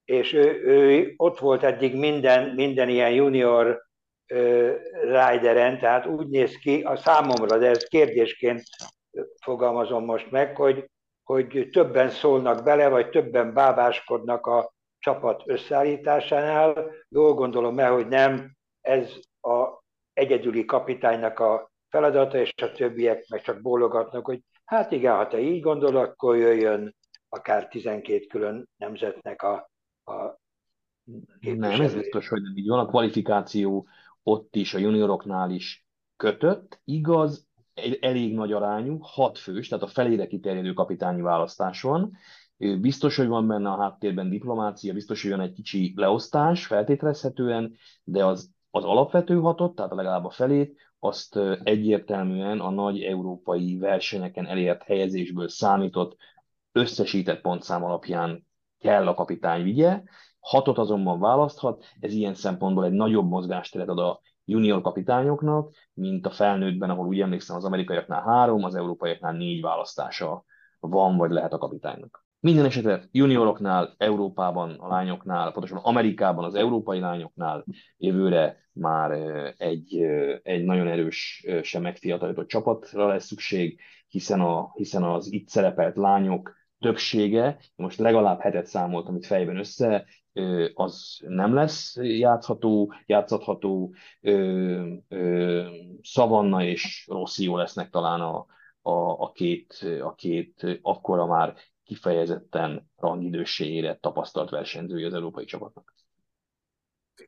[0.05, 3.82] és ő, ő ott volt eddig minden, minden ilyen junior
[5.03, 8.62] rideren, tehát úgy néz ki a számomra, de ez kérdésként
[9.43, 10.91] fogalmazom most meg, hogy,
[11.24, 16.91] hogy többen szólnak bele, vagy többen bábáskodnak a csapat összeállításánál.
[17.09, 19.82] Jól gondolom el, hogy nem ez a
[20.12, 25.41] egyedüli kapitánynak a feladata, és a többiek meg csak bólogatnak, hogy hát igen, ha te
[25.41, 26.95] így gondolod, akkor jöjjön
[27.28, 29.70] akár 12 külön nemzetnek a,
[30.05, 30.39] a
[31.41, 32.78] Nem, ez biztos, hogy nem így van.
[32.78, 33.89] A kvalifikáció
[34.23, 35.86] ott is, a junioroknál is
[36.16, 37.47] kötött, igaz,
[38.01, 42.17] elég nagy arányú, hat fős, tehát a felére kiterjedő kapitányi választás van,
[42.57, 47.75] Biztos, hogy van benne a háttérben diplomácia, biztos, hogy van egy kicsi leosztás feltételezhetően,
[48.05, 54.47] de az, az alapvető hatott, tehát legalább a felét, azt egyértelműen a nagy európai versenyeken
[54.47, 56.17] elért helyezésből számított
[56.73, 58.47] összesített pontszám alapján
[58.79, 60.03] kell a kapitány vigye,
[60.39, 66.31] hatot azonban választhat, ez ilyen szempontból egy nagyobb mozgásteret ad a junior kapitányoknak, mint a
[66.31, 70.45] felnőttben, ahol úgy emlékszem az amerikaiaknál három, az európaiaknál négy választása
[70.81, 72.25] van, vagy lehet a kapitánynak.
[72.41, 77.65] Minden esetre junioroknál, Európában a lányoknál, pontosan Amerikában az európai lányoknál
[77.97, 79.11] jövőre már
[79.57, 79.97] egy,
[80.43, 86.55] egy nagyon erős, sem megfiatalított csapatra lesz szükség, hiszen, a, hiszen az itt szerepelt lányok
[86.85, 90.06] többsége, most legalább hetet számoltam itt fejben össze,
[90.74, 93.94] az nem lesz játszható, játszható,
[96.02, 98.47] Szavanna és Rosszió lesznek talán a,
[98.82, 101.55] a, a, két, a két akkora már
[101.85, 105.94] kifejezetten rangidőssé érett tapasztalt versenyzője az európai csapatnak.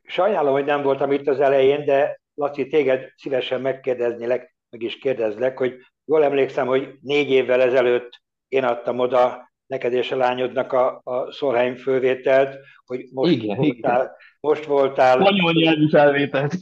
[0.03, 5.57] Sajnálom, hogy nem voltam itt az elején, de Laci, téged szívesen megkérdeznélek, meg is kérdezlek,
[5.57, 5.75] hogy
[6.05, 11.31] jól emlékszem, hogy négy évvel ezelőtt én adtam oda neked és a lányodnak a, a
[11.31, 14.15] Szolheim fölvételt, hogy most igen, voltál, igen.
[14.39, 15.19] most voltál...
[15.19, 16.53] Spanyol nyelvű felvételt,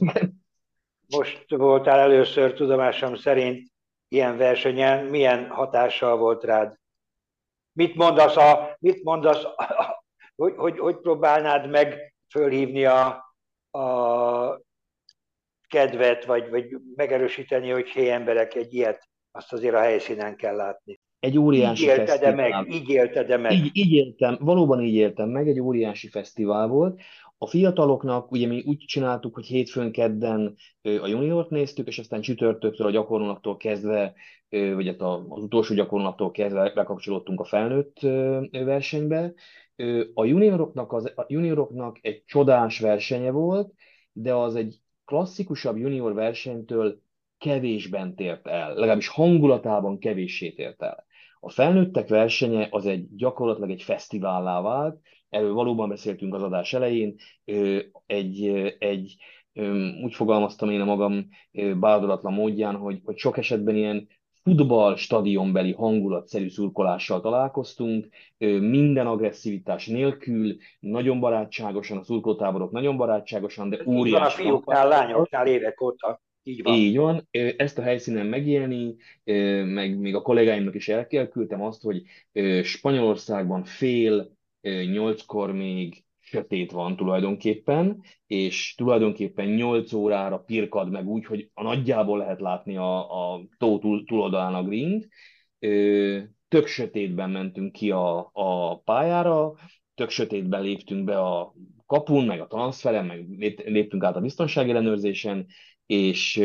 [1.08, 3.68] Most voltál először tudomásom szerint
[4.08, 6.78] ilyen versenyen, milyen hatással volt rád?
[7.72, 10.04] Mit mondasz, a, mit mondasz a,
[10.36, 13.06] hogy, hogy, hogy próbálnád meg fölhívni a,
[13.70, 14.60] a
[15.68, 21.00] kedvet, vagy, vagy megerősíteni, hogy hé emberek, egy ilyet, azt azért a helyszínen kell látni.
[21.20, 22.72] Egy óriási így élted -e meg?
[22.72, 23.52] Így élted meg?
[23.52, 27.00] Így, így éltem, valóban így éltem meg, egy óriási fesztivál volt.
[27.38, 32.86] A fiataloknak ugye mi úgy csináltuk, hogy hétfőn, kedden a juniort néztük, és aztán csütörtöktől
[32.86, 34.14] a gyakorlónaktól kezdve,
[34.48, 38.00] vagy hát az utolsó gyakorlónaktól kezdve bekapcsolódtunk a felnőtt
[38.50, 39.32] versenybe.
[40.14, 43.72] A junioroknak, az, a junioroknak egy csodás versenye volt,
[44.12, 47.00] de az egy klasszikusabb junior versenytől
[47.38, 51.05] kevésben tért el, legalábbis hangulatában kevéssé tért el.
[51.46, 57.14] A felnőttek versenye az egy gyakorlatilag egy fesztivállá vált, erről valóban beszéltünk az adás elején,
[58.06, 58.46] egy,
[58.78, 59.16] egy
[60.02, 61.28] úgy fogalmaztam én a magam
[61.80, 64.08] bádolatlan módján, hogy, hogy sok esetben ilyen
[64.42, 68.08] futball stadionbeli hangulatszerű szurkolással találkoztunk,
[68.60, 74.12] minden agresszivitás nélkül, nagyon barátságosan, a szurkoltáborok nagyon barátságosan, de óriási...
[74.12, 76.20] Van a fiúknál, lányoknál évek óta.
[76.48, 76.74] Így van.
[76.74, 77.28] Így van.
[77.56, 78.94] Ezt a helyszínen megélni,
[79.64, 82.02] meg még a kollégáimnak is elküldtem azt, hogy
[82.62, 84.36] Spanyolországban fél
[84.92, 92.18] nyolckor még sötét van tulajdonképpen, és tulajdonképpen 8 órára pirkad meg úgy, hogy a nagyjából
[92.18, 92.98] lehet látni a,
[93.32, 95.08] a tó túl, túloldalán a green
[96.48, 99.54] Tök sötétben mentünk ki a, a pályára,
[99.94, 101.54] tök sötétben léptünk be a
[101.86, 103.26] kapun, meg a transferen, meg
[103.64, 105.46] léptünk át a biztonsági ellenőrzésen,
[105.86, 106.42] és,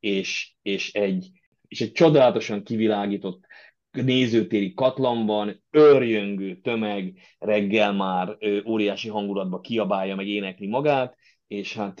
[0.00, 1.30] és, és, egy,
[1.68, 3.44] és egy csodálatosan kivilágított
[3.90, 8.36] nézőtéri katlanban, örjöngő tömeg reggel már
[8.66, 12.00] óriási hangulatba kiabálja, meg énekli magát, és hát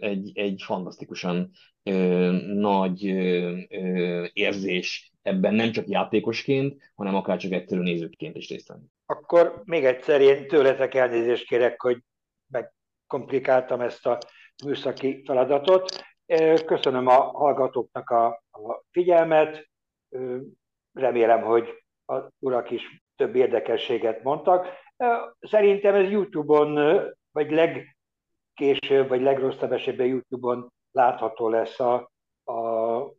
[0.00, 1.50] egy, egy fantasztikusan
[2.54, 3.04] nagy
[4.32, 8.84] érzés ebben nem csak játékosként, hanem akár csak egyszerű nézőként is részt venni.
[9.06, 11.98] Akkor még egyszer én tőletek elnézést kérek, hogy
[12.46, 14.18] megkomplikáltam ezt a
[14.64, 16.04] műszaki feladatot.
[16.66, 19.68] Köszönöm a hallgatóknak a, a figyelmet,
[20.92, 24.66] remélem, hogy a urak is több érdekességet mondtak.
[25.40, 27.00] Szerintem ez YouTube-on,
[27.32, 32.10] vagy legkésőbb, vagy legrosszabb esetben YouTube-on látható lesz a,
[32.44, 33.12] a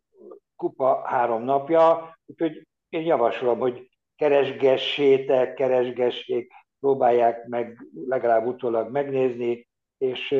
[0.56, 9.68] kupa három napja, úgyhogy én javaslom, hogy keresgessétek, keresgessék, próbálják meg legalább utólag megnézni,
[9.98, 10.34] és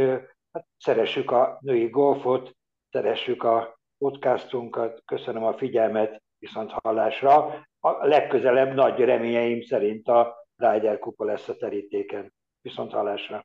[0.53, 2.61] hát szeressük a női golfot,
[2.93, 7.65] szeressük a podcastunkat, köszönöm a figyelmet, viszont hallásra.
[7.81, 12.33] A legközelebb nagy reményeim szerint a Ryder kupa lesz a terítéken.
[12.61, 13.45] Viszont hallásra.